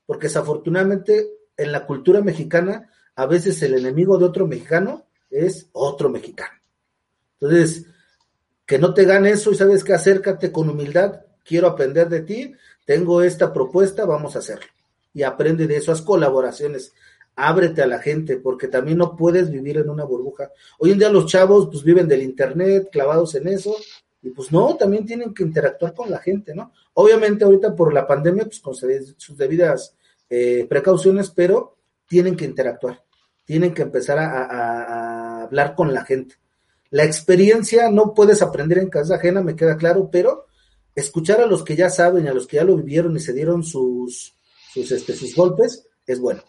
porque 0.06 0.28
desafortunadamente 0.28 1.28
en 1.56 1.72
la 1.72 1.84
cultura 1.84 2.22
mexicana, 2.22 2.90
a 3.14 3.26
veces 3.26 3.60
el 3.62 3.74
enemigo 3.74 4.16
de 4.16 4.24
otro 4.24 4.46
mexicano 4.46 5.06
es 5.28 5.68
otro 5.72 6.08
mexicano. 6.08 6.57
Entonces, 7.40 7.86
que 8.66 8.78
no 8.78 8.94
te 8.94 9.04
gane 9.04 9.30
eso 9.30 9.50
y 9.50 9.54
sabes 9.54 9.84
que 9.84 9.94
acércate 9.94 10.52
con 10.52 10.68
humildad, 10.68 11.20
quiero 11.44 11.68
aprender 11.68 12.08
de 12.08 12.22
ti, 12.22 12.52
tengo 12.84 13.22
esta 13.22 13.52
propuesta, 13.52 14.04
vamos 14.04 14.36
a 14.36 14.40
hacerlo. 14.40 14.66
Y 15.14 15.22
aprende 15.22 15.66
de 15.66 15.76
esas 15.76 16.02
colaboraciones, 16.02 16.92
ábrete 17.36 17.82
a 17.82 17.86
la 17.86 18.00
gente, 18.00 18.36
porque 18.36 18.68
también 18.68 18.98
no 18.98 19.16
puedes 19.16 19.50
vivir 19.50 19.78
en 19.78 19.88
una 19.88 20.04
burbuja. 20.04 20.50
Hoy 20.78 20.92
en 20.92 20.98
día 20.98 21.10
los 21.10 21.26
chavos 21.26 21.68
pues 21.70 21.82
viven 21.84 22.08
del 22.08 22.22
internet, 22.22 22.88
clavados 22.90 23.34
en 23.34 23.48
eso, 23.48 23.74
y 24.20 24.30
pues 24.30 24.50
no, 24.50 24.76
también 24.76 25.06
tienen 25.06 25.32
que 25.32 25.44
interactuar 25.44 25.94
con 25.94 26.10
la 26.10 26.18
gente, 26.18 26.54
¿no? 26.54 26.72
Obviamente 26.94 27.44
ahorita 27.44 27.74
por 27.74 27.92
la 27.92 28.06
pandemia, 28.06 28.44
pues 28.44 28.60
con 28.60 28.74
sus 28.74 29.36
debidas 29.36 29.94
eh, 30.28 30.66
precauciones, 30.68 31.30
pero 31.30 31.76
tienen 32.06 32.36
que 32.36 32.44
interactuar, 32.44 33.02
tienen 33.44 33.72
que 33.72 33.82
empezar 33.82 34.18
a, 34.18 35.42
hablar 35.44 35.74
con 35.74 35.94
la 35.94 36.04
gente. 36.04 36.34
La 36.90 37.04
experiencia 37.04 37.90
no 37.90 38.14
puedes 38.14 38.42
aprender 38.42 38.78
en 38.78 38.90
casa 38.90 39.16
ajena, 39.16 39.42
me 39.42 39.56
queda 39.56 39.76
claro, 39.76 40.08
pero 40.10 40.46
escuchar 40.94 41.40
a 41.40 41.46
los 41.46 41.62
que 41.62 41.76
ya 41.76 41.90
saben, 41.90 42.28
a 42.28 42.34
los 42.34 42.46
que 42.46 42.56
ya 42.56 42.64
lo 42.64 42.76
vivieron 42.76 43.16
y 43.16 43.20
se 43.20 43.32
dieron 43.32 43.62
sus, 43.62 44.34
sus, 44.72 44.90
este, 44.90 45.14
sus 45.14 45.34
golpes, 45.34 45.86
es 46.06 46.20
bueno. 46.20 46.42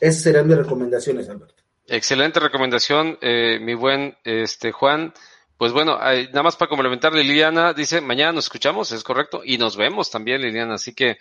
Esas 0.00 0.22
serían 0.22 0.46
mis 0.46 0.56
recomendaciones, 0.56 1.28
Alberto. 1.28 1.62
Excelente 1.86 2.40
recomendación, 2.40 3.18
eh, 3.20 3.58
mi 3.60 3.74
buen 3.74 4.16
este 4.24 4.72
Juan. 4.72 5.14
Pues 5.56 5.72
bueno, 5.72 5.96
nada 5.98 6.42
más 6.42 6.56
para 6.56 6.68
complementar, 6.68 7.14
Liliana 7.14 7.72
dice, 7.72 8.02
mañana 8.02 8.32
nos 8.32 8.44
escuchamos, 8.44 8.92
es 8.92 9.02
correcto, 9.02 9.40
y 9.42 9.56
nos 9.56 9.76
vemos 9.76 10.10
también, 10.10 10.42
Liliana, 10.42 10.74
así 10.74 10.94
que 10.94 11.16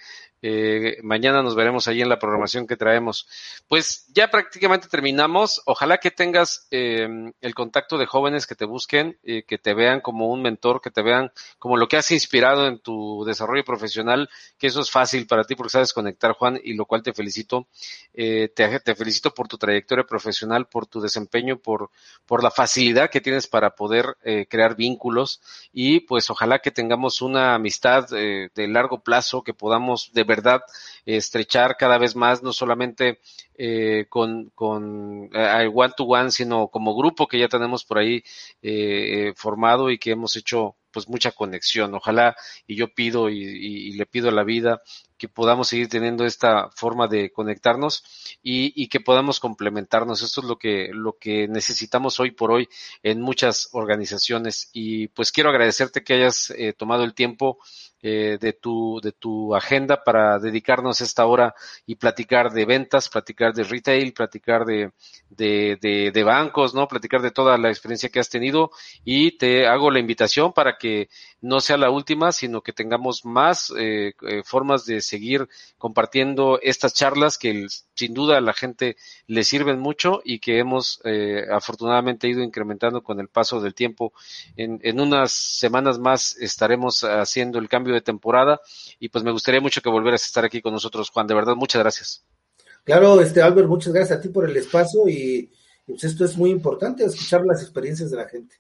eh, 0.48 1.00
mañana 1.02 1.42
nos 1.42 1.56
veremos 1.56 1.88
ahí 1.88 2.04
en 2.04 2.10
la 2.10 2.20
programación 2.20 2.68
que 2.68 2.78
traemos. 2.78 3.28
Pues 3.68 4.06
ya 4.14 4.30
prácticamente 4.30 4.88
terminamos. 4.88 5.64
Ojalá 5.66 5.98
que 5.98 6.12
tengas 6.12 6.68
eh, 6.70 7.08
el 7.42 7.56
contacto 7.56 7.98
de 7.98 8.06
jóvenes 8.06 8.46
que 8.46 8.54
te 8.54 8.66
busquen, 8.66 9.18
eh, 9.24 9.42
que 9.42 9.58
te 9.58 9.74
vean 9.74 10.02
como 10.02 10.28
un 10.28 10.44
mentor, 10.44 10.82
que 10.82 10.92
te 10.92 11.02
vean 11.02 11.32
como 11.58 11.78
lo 11.78 11.88
que 11.88 11.98
has 11.98 12.12
inspirado 12.12 12.68
en 12.68 12.78
tu 12.78 13.24
desarrollo 13.26 13.64
profesional, 13.66 14.30
que 14.60 14.68
eso 14.68 14.82
es 14.82 14.92
fácil 14.92 15.26
para 15.26 15.46
ti 15.46 15.56
porque 15.56 15.72
sabes 15.72 15.94
conectar, 15.94 16.34
Juan, 16.34 16.60
y 16.64 16.76
lo 16.76 16.86
cual 16.86 17.02
te 17.02 17.12
felicito. 17.12 17.68
te, 18.14 18.50
te, 18.54 18.96
felicito 18.96 19.34
por 19.34 19.48
tu 19.48 19.58
trayectoria 19.58 20.04
profesional, 20.04 20.68
por 20.68 20.86
tu 20.86 21.02
desempeño, 21.02 21.58
por, 21.58 21.90
por 22.28 22.44
la 22.44 22.52
facilidad 22.52 23.10
que 23.10 23.20
tienes 23.20 23.48
para 23.48 23.72
poder 23.72 24.16
crear 24.48 24.76
vínculos 24.76 25.42
y 25.74 26.02
pues 26.02 26.30
ojalá 26.30 26.60
que 26.60 26.72
tengamos 26.72 27.22
una 27.24 27.56
amistad 27.56 28.08
de 28.10 28.68
largo 28.68 29.00
plazo, 29.02 29.44
que 29.44 29.54
podamos 29.54 30.12
de 30.14 30.24
verdad 30.24 30.35
estrechar 31.06 31.78
cada 31.78 31.98
vez 31.98 32.16
más, 32.16 32.44
no 32.44 32.54
solamente 32.54 33.20
eh, 33.56 34.06
con, 34.10 34.50
con 34.56 35.30
eh, 35.34 35.70
one 35.74 35.94
to 35.96 36.04
one, 36.04 36.32
sino 36.32 36.68
como 36.68 36.96
grupo 36.96 37.28
que 37.28 37.40
ya 37.40 37.48
tenemos 37.48 37.86
por 37.86 38.00
ahí 38.00 38.24
eh, 38.62 39.34
formado 39.36 39.92
y 39.92 39.98
que 39.98 40.12
hemos 40.12 40.36
hecho 40.36 40.76
pues 40.96 41.10
mucha 41.10 41.34
conexión. 41.34 41.94
Ojalá, 41.94 42.38
y 42.66 42.78
yo 42.78 42.88
pido 42.94 43.30
y, 43.30 43.92
le 43.92 44.06
pido 44.06 44.30
a 44.30 44.32
la 44.32 44.46
vida 44.46 44.82
que 45.18 45.28
podamos 45.28 45.68
seguir 45.68 45.90
teniendo 45.90 46.26
esta 46.26 46.70
forma 46.74 47.10
de 47.10 47.34
conectarnos 47.34 48.38
y, 48.42 48.88
que 48.88 49.02
podamos 49.02 49.42
complementarnos. 49.42 50.22
Esto 50.22 50.40
es 50.40 50.48
lo 50.48 50.58
que, 50.58 50.92
lo 50.94 51.18
que 51.20 51.50
necesitamos 51.50 52.22
hoy 52.22 52.32
por 52.32 52.50
hoy 52.50 52.70
en 53.04 53.20
muchas 53.20 53.68
organizaciones. 53.74 54.70
Y 54.72 55.10
pues 55.10 55.34
quiero 55.34 55.50
agradecerte 55.50 56.02
que 56.02 56.14
hayas 56.14 56.52
eh, 56.52 56.72
tomado 56.72 57.04
el 57.04 57.14
tiempo 57.14 57.60
eh, 58.08 58.38
de, 58.40 58.54
tu, 58.54 59.00
de 59.02 59.14
tu 59.14 59.56
agenda 59.56 60.04
para 60.04 60.38
dedicarnos 60.38 61.02
esta 61.02 61.26
hora 61.26 61.56
y 61.88 61.96
platicar 61.96 62.52
de 62.52 62.64
ventas, 62.64 63.10
platicar 63.10 63.52
de 63.52 63.64
retail, 63.64 64.14
platicar 64.14 64.64
de, 64.64 64.92
de, 65.32 66.12
de, 66.14 66.24
bancos, 66.24 66.76
¿no? 66.76 66.88
Platicar 66.88 67.24
de 67.24 67.32
toda 67.32 67.58
la 67.58 67.70
experiencia 67.70 68.10
que 68.10 68.20
has 68.20 68.30
tenido 68.30 68.70
y 69.04 69.38
te 69.40 69.66
hago 69.66 69.90
la 69.90 69.98
invitación 69.98 70.54
para 70.54 70.78
que 70.78 71.10
no 71.42 71.60
sea 71.62 71.78
la 71.78 71.90
última, 71.90 72.32
sino 72.32 72.62
que 72.62 72.74
tengamos 72.74 73.26
más 73.26 73.74
eh, 73.76 74.14
eh, 74.22 74.44
formas 74.44 74.86
de 74.86 75.02
seguir 75.02 75.50
compartiendo 75.80 76.60
estas 76.62 76.94
charlas 76.94 77.40
que 77.40 77.66
sin 77.96 78.14
duda 78.14 78.38
a 78.38 78.42
la 78.42 78.54
gente 78.54 78.98
le 79.26 79.44
sirven 79.44 79.80
mucho 79.80 80.22
y 80.24 80.38
que 80.38 80.60
hemos 80.60 81.02
eh, 81.06 81.44
afortunadamente 81.52 82.28
ido 82.28 82.44
incrementando 82.44 83.02
con 83.02 83.20
el 83.20 83.30
paso 83.30 83.62
del 83.62 83.74
tiempo. 83.74 84.14
En, 84.58 84.80
en 84.84 85.00
unas 85.00 85.32
semanas 85.32 85.98
más 85.98 86.38
estaremos 86.38 87.04
haciendo 87.04 87.58
el 87.58 87.68
cambio 87.68 87.95
de 87.96 88.02
temporada 88.02 88.62
y 89.00 89.10
pues 89.10 89.24
me 89.24 89.32
gustaría 89.32 89.62
mucho 89.62 89.82
que 89.82 89.90
volvieras 89.90 90.24
a 90.24 90.26
estar 90.28 90.46
aquí 90.46 90.62
con 90.62 90.74
nosotros, 90.74 91.10
Juan. 91.10 91.28
De 91.28 91.34
verdad, 91.34 91.56
muchas 91.56 91.82
gracias. 91.82 92.26
Claro, 92.84 93.20
este 93.20 93.42
Albert, 93.42 93.68
muchas 93.68 93.94
gracias 93.94 94.20
a 94.20 94.22
ti 94.22 94.30
por 94.30 94.48
el 94.48 94.56
espacio 94.56 95.08
y 95.08 95.52
pues 95.86 96.04
esto 96.04 96.26
es 96.26 96.38
muy 96.38 96.52
importante, 96.52 97.04
escuchar 97.04 97.46
las 97.46 97.62
experiencias 97.62 98.12
de 98.12 98.18
la 98.18 98.28
gente. 98.28 98.56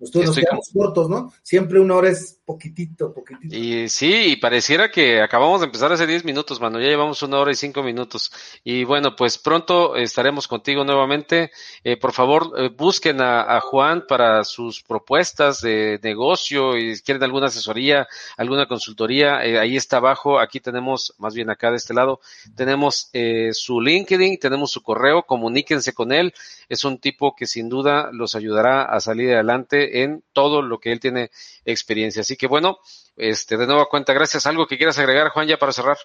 Nosotros 0.00 0.26
nos 0.26 0.36
quedamos 0.36 0.70
cortos, 0.72 1.10
¿no? 1.10 1.30
Siempre 1.42 1.78
una 1.78 1.94
hora 1.96 2.08
es 2.08 2.40
poquitito, 2.46 3.12
poquitito. 3.12 3.54
Y 3.54 3.88
sí, 3.90 4.32
y 4.32 4.36
pareciera 4.36 4.90
que 4.90 5.20
acabamos 5.20 5.60
de 5.60 5.66
empezar 5.66 5.92
hace 5.92 6.06
10 6.06 6.24
minutos, 6.24 6.58
mano. 6.58 6.80
Ya 6.80 6.88
llevamos 6.88 7.22
una 7.22 7.38
hora 7.38 7.52
y 7.52 7.54
cinco 7.54 7.82
minutos. 7.82 8.32
Y 8.64 8.84
bueno, 8.84 9.14
pues 9.14 9.36
pronto 9.36 9.96
estaremos 9.96 10.48
contigo 10.48 10.84
nuevamente. 10.84 11.50
Eh, 11.84 11.98
por 11.98 12.12
favor, 12.12 12.50
eh, 12.56 12.70
busquen 12.74 13.20
a, 13.20 13.60
Juan 13.60 14.04
para 14.08 14.42
sus 14.44 14.82
propuestas 14.82 15.60
de 15.60 16.00
negocio 16.02 16.78
y 16.78 16.96
si 16.96 17.02
quieren 17.02 17.22
alguna 17.22 17.48
asesoría, 17.48 18.08
alguna 18.38 18.66
consultoría. 18.66 19.44
Eh, 19.44 19.58
ahí 19.58 19.76
está 19.76 19.98
abajo. 19.98 20.40
Aquí 20.40 20.60
tenemos, 20.60 21.14
más 21.18 21.34
bien 21.34 21.50
acá 21.50 21.70
de 21.70 21.76
este 21.76 21.92
lado, 21.92 22.20
tenemos 22.56 23.10
su 23.52 23.80
LinkedIn, 23.80 24.38
tenemos 24.38 24.70
su 24.70 24.82
correo. 24.82 25.24
Comuníquense 25.24 25.92
con 25.92 26.10
él. 26.10 26.32
Es 26.70 26.84
un 26.84 26.98
tipo 26.98 27.34
que 27.36 27.46
sin 27.46 27.68
duda 27.68 28.10
los 28.12 28.34
ayudará 28.34 28.82
a 28.84 29.00
salir 29.00 29.34
adelante 29.34 29.89
en 29.90 30.24
todo 30.32 30.62
lo 30.62 30.78
que 30.78 30.92
él 30.92 31.00
tiene 31.00 31.30
experiencia. 31.64 32.22
Así 32.22 32.36
que 32.36 32.46
bueno, 32.46 32.78
este, 33.16 33.56
de 33.56 33.66
nueva 33.66 33.86
cuenta, 33.88 34.12
gracias. 34.12 34.46
¿Algo 34.46 34.66
que 34.66 34.76
quieras 34.76 34.98
agregar, 34.98 35.30
Juan, 35.30 35.48
ya 35.48 35.58
para 35.58 35.72
cerrar? 35.72 35.98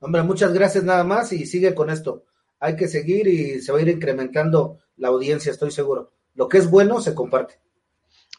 Hombre, 0.00 0.22
muchas 0.22 0.52
gracias 0.52 0.84
nada 0.84 1.04
más 1.04 1.32
y 1.32 1.46
sigue 1.46 1.74
con 1.74 1.90
esto. 1.90 2.24
Hay 2.58 2.76
que 2.76 2.88
seguir 2.88 3.26
y 3.26 3.60
se 3.60 3.72
va 3.72 3.78
a 3.78 3.82
ir 3.82 3.88
incrementando 3.88 4.78
la 4.96 5.08
audiencia, 5.08 5.52
estoy 5.52 5.70
seguro. 5.70 6.12
Lo 6.34 6.48
que 6.48 6.58
es 6.58 6.70
bueno 6.70 7.00
se 7.00 7.14
comparte. 7.14 7.58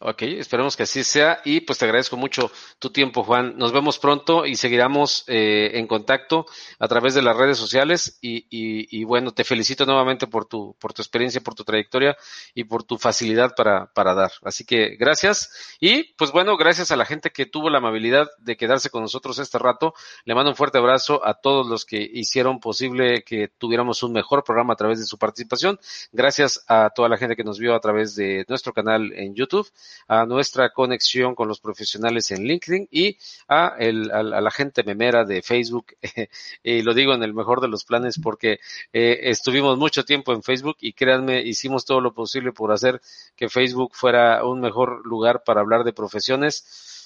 Ok, 0.03 0.23
esperemos 0.23 0.75
que 0.75 0.81
así 0.81 1.03
sea 1.03 1.41
y 1.45 1.61
pues 1.61 1.77
te 1.77 1.85
agradezco 1.85 2.17
mucho 2.17 2.51
tu 2.79 2.89
tiempo, 2.89 3.23
Juan. 3.23 3.55
Nos 3.57 3.71
vemos 3.71 3.99
pronto 3.99 4.47
y 4.47 4.55
seguiremos 4.55 5.23
eh, 5.27 5.73
en 5.75 5.85
contacto 5.85 6.47
a 6.79 6.87
través 6.87 7.13
de 7.13 7.21
las 7.21 7.37
redes 7.37 7.59
sociales 7.59 8.17
y, 8.19 8.47
y, 8.49 9.03
bueno, 9.03 9.31
te 9.31 9.43
felicito 9.43 9.85
nuevamente 9.85 10.25
por 10.25 10.45
tu, 10.45 10.75
por 10.79 10.91
tu 10.91 11.03
experiencia, 11.03 11.39
por 11.41 11.53
tu 11.53 11.63
trayectoria 11.63 12.17
y 12.55 12.63
por 12.63 12.83
tu 12.83 12.97
facilidad 12.97 13.53
para, 13.55 13.91
para 13.93 14.15
dar. 14.15 14.31
Así 14.41 14.65
que 14.65 14.95
gracias 14.95 15.77
y 15.79 16.15
pues 16.15 16.31
bueno, 16.31 16.57
gracias 16.57 16.89
a 16.89 16.95
la 16.95 17.05
gente 17.05 17.29
que 17.29 17.45
tuvo 17.45 17.69
la 17.69 17.77
amabilidad 17.77 18.27
de 18.39 18.57
quedarse 18.57 18.89
con 18.89 19.03
nosotros 19.03 19.37
este 19.37 19.59
rato. 19.59 19.93
Le 20.25 20.33
mando 20.33 20.49
un 20.49 20.55
fuerte 20.55 20.79
abrazo 20.79 21.23
a 21.23 21.35
todos 21.35 21.67
los 21.67 21.85
que 21.85 22.09
hicieron 22.11 22.59
posible 22.59 23.23
que 23.23 23.49
tuviéramos 23.49 24.01
un 24.01 24.13
mejor 24.13 24.43
programa 24.43 24.73
a 24.73 24.77
través 24.77 24.97
de 24.97 25.05
su 25.05 25.19
participación. 25.19 25.79
Gracias 26.11 26.65
a 26.67 26.89
toda 26.89 27.07
la 27.07 27.17
gente 27.17 27.35
que 27.35 27.43
nos 27.43 27.59
vio 27.59 27.75
a 27.75 27.79
través 27.79 28.15
de 28.15 28.45
nuestro 28.47 28.73
canal 28.73 29.13
en 29.13 29.35
YouTube 29.35 29.69
a 30.07 30.25
nuestra 30.25 30.71
conexión 30.71 31.35
con 31.35 31.47
los 31.47 31.59
profesionales 31.59 32.31
en 32.31 32.43
LinkedIn 32.43 32.87
y 32.91 33.17
a, 33.47 33.75
el, 33.79 34.11
a, 34.11 34.23
la 34.23 34.51
gente 34.51 34.83
memera 34.83 35.25
de 35.25 35.41
Facebook. 35.41 35.95
y 36.63 36.81
lo 36.81 36.93
digo 36.93 37.13
en 37.13 37.23
el 37.23 37.33
mejor 37.33 37.61
de 37.61 37.67
los 37.67 37.85
planes 37.85 38.19
porque 38.21 38.59
eh, 38.93 39.19
estuvimos 39.23 39.77
mucho 39.77 40.03
tiempo 40.03 40.33
en 40.33 40.43
Facebook 40.43 40.77
y 40.81 40.93
créanme, 40.93 41.41
hicimos 41.41 41.85
todo 41.85 42.01
lo 42.01 42.13
posible 42.13 42.51
por 42.51 42.71
hacer 42.71 43.01
que 43.35 43.49
Facebook 43.49 43.91
fuera 43.93 44.43
un 44.45 44.61
mejor 44.61 45.05
lugar 45.05 45.43
para 45.43 45.61
hablar 45.61 45.83
de 45.83 45.93
profesiones 45.93 47.00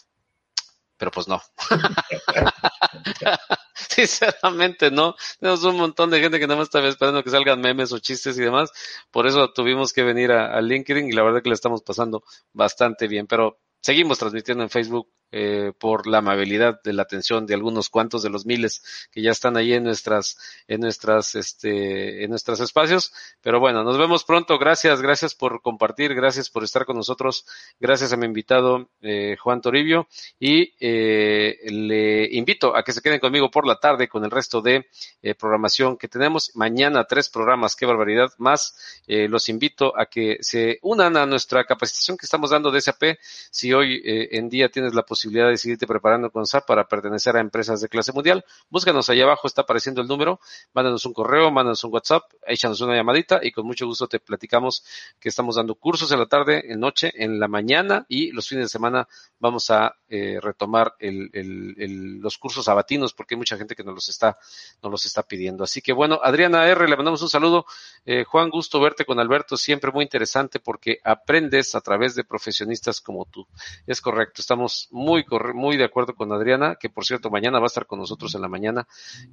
pero 0.97 1.11
pues 1.11 1.27
no. 1.27 1.41
Sinceramente 3.89 4.91
no. 4.91 5.15
Tenemos 5.39 5.63
un 5.63 5.77
montón 5.77 6.09
de 6.09 6.19
gente 6.19 6.39
que 6.39 6.47
nada 6.47 6.59
más 6.59 6.67
está 6.67 6.85
esperando 6.87 7.23
que 7.23 7.29
salgan 7.29 7.61
memes 7.61 7.91
o 7.91 7.99
chistes 7.99 8.37
y 8.37 8.41
demás. 8.41 8.71
Por 9.11 9.27
eso 9.27 9.51
tuvimos 9.51 9.93
que 9.93 10.03
venir 10.03 10.31
a, 10.31 10.55
a 10.55 10.61
LinkedIn 10.61 11.09
y 11.09 11.13
la 11.13 11.23
verdad 11.23 11.41
que 11.41 11.49
le 11.49 11.55
estamos 11.55 11.81
pasando 11.81 12.23
bastante 12.53 13.07
bien. 13.07 13.27
Pero 13.27 13.59
seguimos 13.81 14.17
transmitiendo 14.17 14.63
en 14.63 14.69
Facebook 14.69 15.09
eh, 15.38 15.73
por 15.77 16.07
la 16.07 16.19
amabilidad 16.19 16.81
de 16.81 16.93
la 16.93 17.01
atención 17.01 17.45
de 17.45 17.55
algunos 17.55 17.89
cuantos 17.89 18.23
de 18.23 18.29
los 18.29 18.45
miles 18.45 19.09
que 19.11 19.21
ya 19.21 19.31
están 19.31 19.57
ahí 19.57 19.73
en 19.73 19.83
nuestras, 19.83 20.38
en 20.69 20.79
nuestras, 20.79 21.36
este, 21.36 22.23
en 22.23 22.29
nuestros 22.29 22.61
espacios. 22.61 23.11
Pero 23.41 23.59
bueno, 23.59 23.83
nos 23.83 23.97
vemos 23.97 24.23
pronto. 24.23 24.57
Gracias, 24.57 25.01
gracias 25.01 25.36
por 25.36 25.61
compartir, 25.61 26.15
gracias 26.15 26.49
por 26.49 26.63
estar 26.63 26.86
con 26.86 26.95
nosotros. 26.95 27.45
Gracias 27.81 28.13
a 28.13 28.17
mi 28.17 28.25
invitado 28.25 28.89
eh, 29.01 29.36
Juan 29.38 29.59
Toribio 29.59 30.07
y 30.39 30.73
eh, 30.79 31.57
le 31.69 32.33
invito 32.33 32.73
a 32.73 32.83
que 32.83 32.93
se 32.93 33.01
queden 33.01 33.19
conmigo 33.19 33.51
por 33.51 33.67
la 33.67 33.75
tarde 33.75 34.07
con 34.07 34.23
el 34.23 34.31
resto 34.31 34.61
de 34.61 34.88
eh, 35.21 35.36
programación 35.36 35.97
que 35.97 36.07
tenemos. 36.07 36.51
Mañana 36.55 37.03
tres 37.03 37.27
programas, 37.27 37.75
qué 37.75 37.86
barbaridad 37.86 38.29
más. 38.38 39.01
Eh, 39.05 39.27
los 39.27 39.49
invito 39.49 39.91
a 39.99 40.05
que 40.05 40.38
se 40.39 40.79
unan 40.81 41.17
a 41.17 41.25
nuestra 41.25 41.65
capacitación 41.65 42.15
que 42.15 42.25
estamos 42.25 42.51
dando 42.51 42.71
de 42.71 42.79
SAP. 42.79 43.17
Si 43.51 43.73
hoy 43.73 44.01
en 44.05 44.47
día 44.47 44.69
tienes 44.69 44.93
la 44.93 45.01
posibilidad 45.03 45.24
posibilidad 45.26 45.49
de 45.49 45.57
seguirte 45.57 45.88
preparando 45.88 46.30
con 46.30 46.45
SAP 46.45 46.67
para 46.67 46.88
pertenecer 46.88 47.36
a 47.36 47.39
empresas 47.39 47.82
de 47.82 47.89
clase 47.89 48.11
mundial, 48.13 48.45
búscanos 48.69 49.09
allá 49.09 49.23
abajo, 49.23 49.47
está 49.47 49.63
apareciendo 49.63 50.01
el 50.01 50.07
número, 50.07 50.39
mándanos 50.71 51.03
un 51.05 51.13
correo, 51.13 51.49
mándanos 51.49 51.84
un 51.84 51.91
WhatsApp, 51.91 52.23
échanos 52.45 52.80
una 52.82 52.95
llamadita 52.95 53.39
y 53.41 53.51
con 53.51 53.65
mucho 53.65 53.88
gusto 53.88 54.07
te 54.07 54.19
platicamos 54.19 54.86
que 55.19 55.30
estamos 55.30 55.55
dando 55.55 55.73
cursos 55.73 56.11
en 56.11 56.19
la 56.19 56.28
tarde, 56.28 56.71
en 56.71 56.80
noche, 56.80 57.11
en 57.15 57.39
la 57.39 57.47
mañana 57.47 58.05
y 58.07 58.32
los 58.34 58.47
fines 58.47 58.65
de 58.65 58.69
semana 58.69 59.07
vamos 59.39 59.71
a 59.71 59.95
eh, 60.07 60.38
retomar 60.39 60.93
el, 60.99 62.19
los 62.21 62.38
cursos 62.38 62.65
sabatinos 62.65 63.13
porque 63.13 63.34
hay 63.34 63.39
mucha 63.39 63.57
gente 63.57 63.76
que 63.76 63.84
nos 63.84 63.95
los 63.95 64.09
está, 64.09 64.38
nos 64.84 64.91
los 64.91 65.05
está 65.07 65.23
pidiendo. 65.23 65.63
Así 65.63 65.82
que 65.82 65.91
bueno, 65.91 66.19
Adriana 66.21 66.68
R, 66.68 66.88
le 66.88 66.95
mandamos 66.95 67.23
un 67.23 67.30
saludo. 67.30 67.65
Eh, 68.06 68.26
Juan, 68.26 68.52
gusto 68.52 68.80
verte 68.80 69.06
con 69.06 69.19
Alberto, 69.19 69.57
siempre 69.57 69.91
muy 69.91 70.03
interesante 70.03 70.60
porque 70.60 70.99
aprendes 71.03 71.73
a 71.73 71.81
través 71.81 72.14
de 72.14 72.23
profesionistas 72.23 73.02
como 73.02 73.26
tú. 73.26 73.47
Es 73.88 74.02
correcto, 74.02 74.41
estamos 74.41 74.88
muy, 74.91 75.05
muy 75.06 75.77
de 75.77 75.86
acuerdo 75.86 76.15
con 76.15 76.32
Adriana, 76.32 76.76
que 76.80 76.90
por 76.90 77.06
cierto 77.06 77.30
mañana 77.30 77.60
va 77.60 77.65
a 77.65 77.68
estar 77.68 77.86
con 77.86 77.99
nosotros 77.99 78.34
en 78.36 78.41
la 78.41 78.48
mañana. 78.48 78.88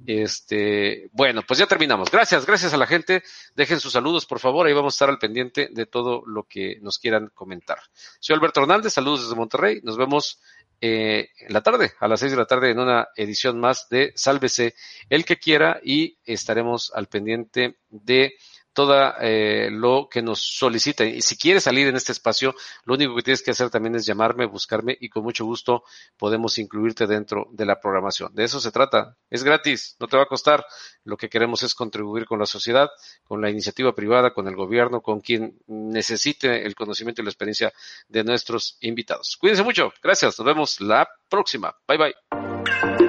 Este, 0.05 1.09
bueno, 1.11 1.41
pues 1.47 1.59
ya 1.59 1.65
terminamos. 1.65 2.11
Gracias, 2.11 2.45
gracias 2.45 2.73
a 2.73 2.77
la 2.77 2.87
gente. 2.87 3.23
Dejen 3.55 3.79
sus 3.79 3.93
saludos, 3.93 4.25
por 4.25 4.39
favor. 4.39 4.67
Ahí 4.67 4.73
vamos 4.73 4.93
a 4.93 4.95
estar 4.95 5.09
al 5.09 5.19
pendiente 5.19 5.69
de 5.71 5.85
todo 5.85 6.23
lo 6.25 6.43
que 6.43 6.77
nos 6.81 6.99
quieran 6.99 7.31
comentar. 7.33 7.79
Soy 8.19 8.35
Alberto 8.35 8.61
Hernández, 8.61 8.93
saludos 8.93 9.23
desde 9.23 9.35
Monterrey. 9.35 9.81
Nos 9.83 9.97
vemos 9.97 10.39
eh, 10.85 11.29
en 11.39 11.53
la 11.53 11.61
tarde, 11.61 11.93
a 11.99 12.07
las 12.07 12.19
seis 12.19 12.33
de 12.33 12.37
la 12.37 12.45
tarde, 12.45 12.71
en 12.71 12.79
una 12.79 13.07
edición 13.15 13.59
más 13.59 13.87
de 13.89 14.11
Sálvese 14.15 14.75
el 15.09 15.23
que 15.23 15.37
quiera 15.37 15.79
y 15.81 16.17
estaremos 16.25 16.91
al 16.93 17.07
pendiente 17.07 17.77
de 17.89 18.33
toda 18.73 19.15
eh, 19.21 19.69
lo 19.71 20.07
que 20.09 20.21
nos 20.21 20.39
soliciten. 20.41 21.09
Y 21.15 21.21
si 21.21 21.37
quieres 21.37 21.63
salir 21.63 21.87
en 21.87 21.95
este 21.95 22.11
espacio, 22.11 22.55
lo 22.85 22.95
único 22.95 23.15
que 23.15 23.21
tienes 23.21 23.41
que 23.41 23.51
hacer 23.51 23.69
también 23.69 23.95
es 23.95 24.05
llamarme, 24.05 24.45
buscarme 24.45 24.97
y 24.99 25.09
con 25.09 25.23
mucho 25.23 25.45
gusto 25.45 25.83
podemos 26.17 26.57
incluirte 26.57 27.07
dentro 27.07 27.47
de 27.51 27.65
la 27.65 27.79
programación. 27.79 28.33
De 28.33 28.43
eso 28.43 28.59
se 28.59 28.71
trata. 28.71 29.15
Es 29.29 29.43
gratis, 29.43 29.95
no 29.99 30.07
te 30.07 30.17
va 30.17 30.23
a 30.23 30.27
costar. 30.27 30.65
Lo 31.03 31.17
que 31.17 31.29
queremos 31.29 31.63
es 31.63 31.75
contribuir 31.75 32.25
con 32.25 32.39
la 32.39 32.45
sociedad, 32.45 32.89
con 33.23 33.41
la 33.41 33.49
iniciativa 33.49 33.93
privada, 33.93 34.33
con 34.33 34.47
el 34.47 34.55
gobierno, 34.55 35.01
con 35.01 35.21
quien 35.21 35.59
necesite 35.67 36.65
el 36.65 36.75
conocimiento 36.75 37.21
y 37.21 37.25
la 37.25 37.31
experiencia 37.31 37.73
de 38.07 38.23
nuestros 38.23 38.77
invitados. 38.81 39.37
Cuídense 39.39 39.63
mucho. 39.63 39.93
Gracias. 40.01 40.37
Nos 40.39 40.45
vemos 40.45 40.81
la 40.81 41.07
próxima. 41.29 41.75
Bye 41.87 41.97
bye. 41.97 43.02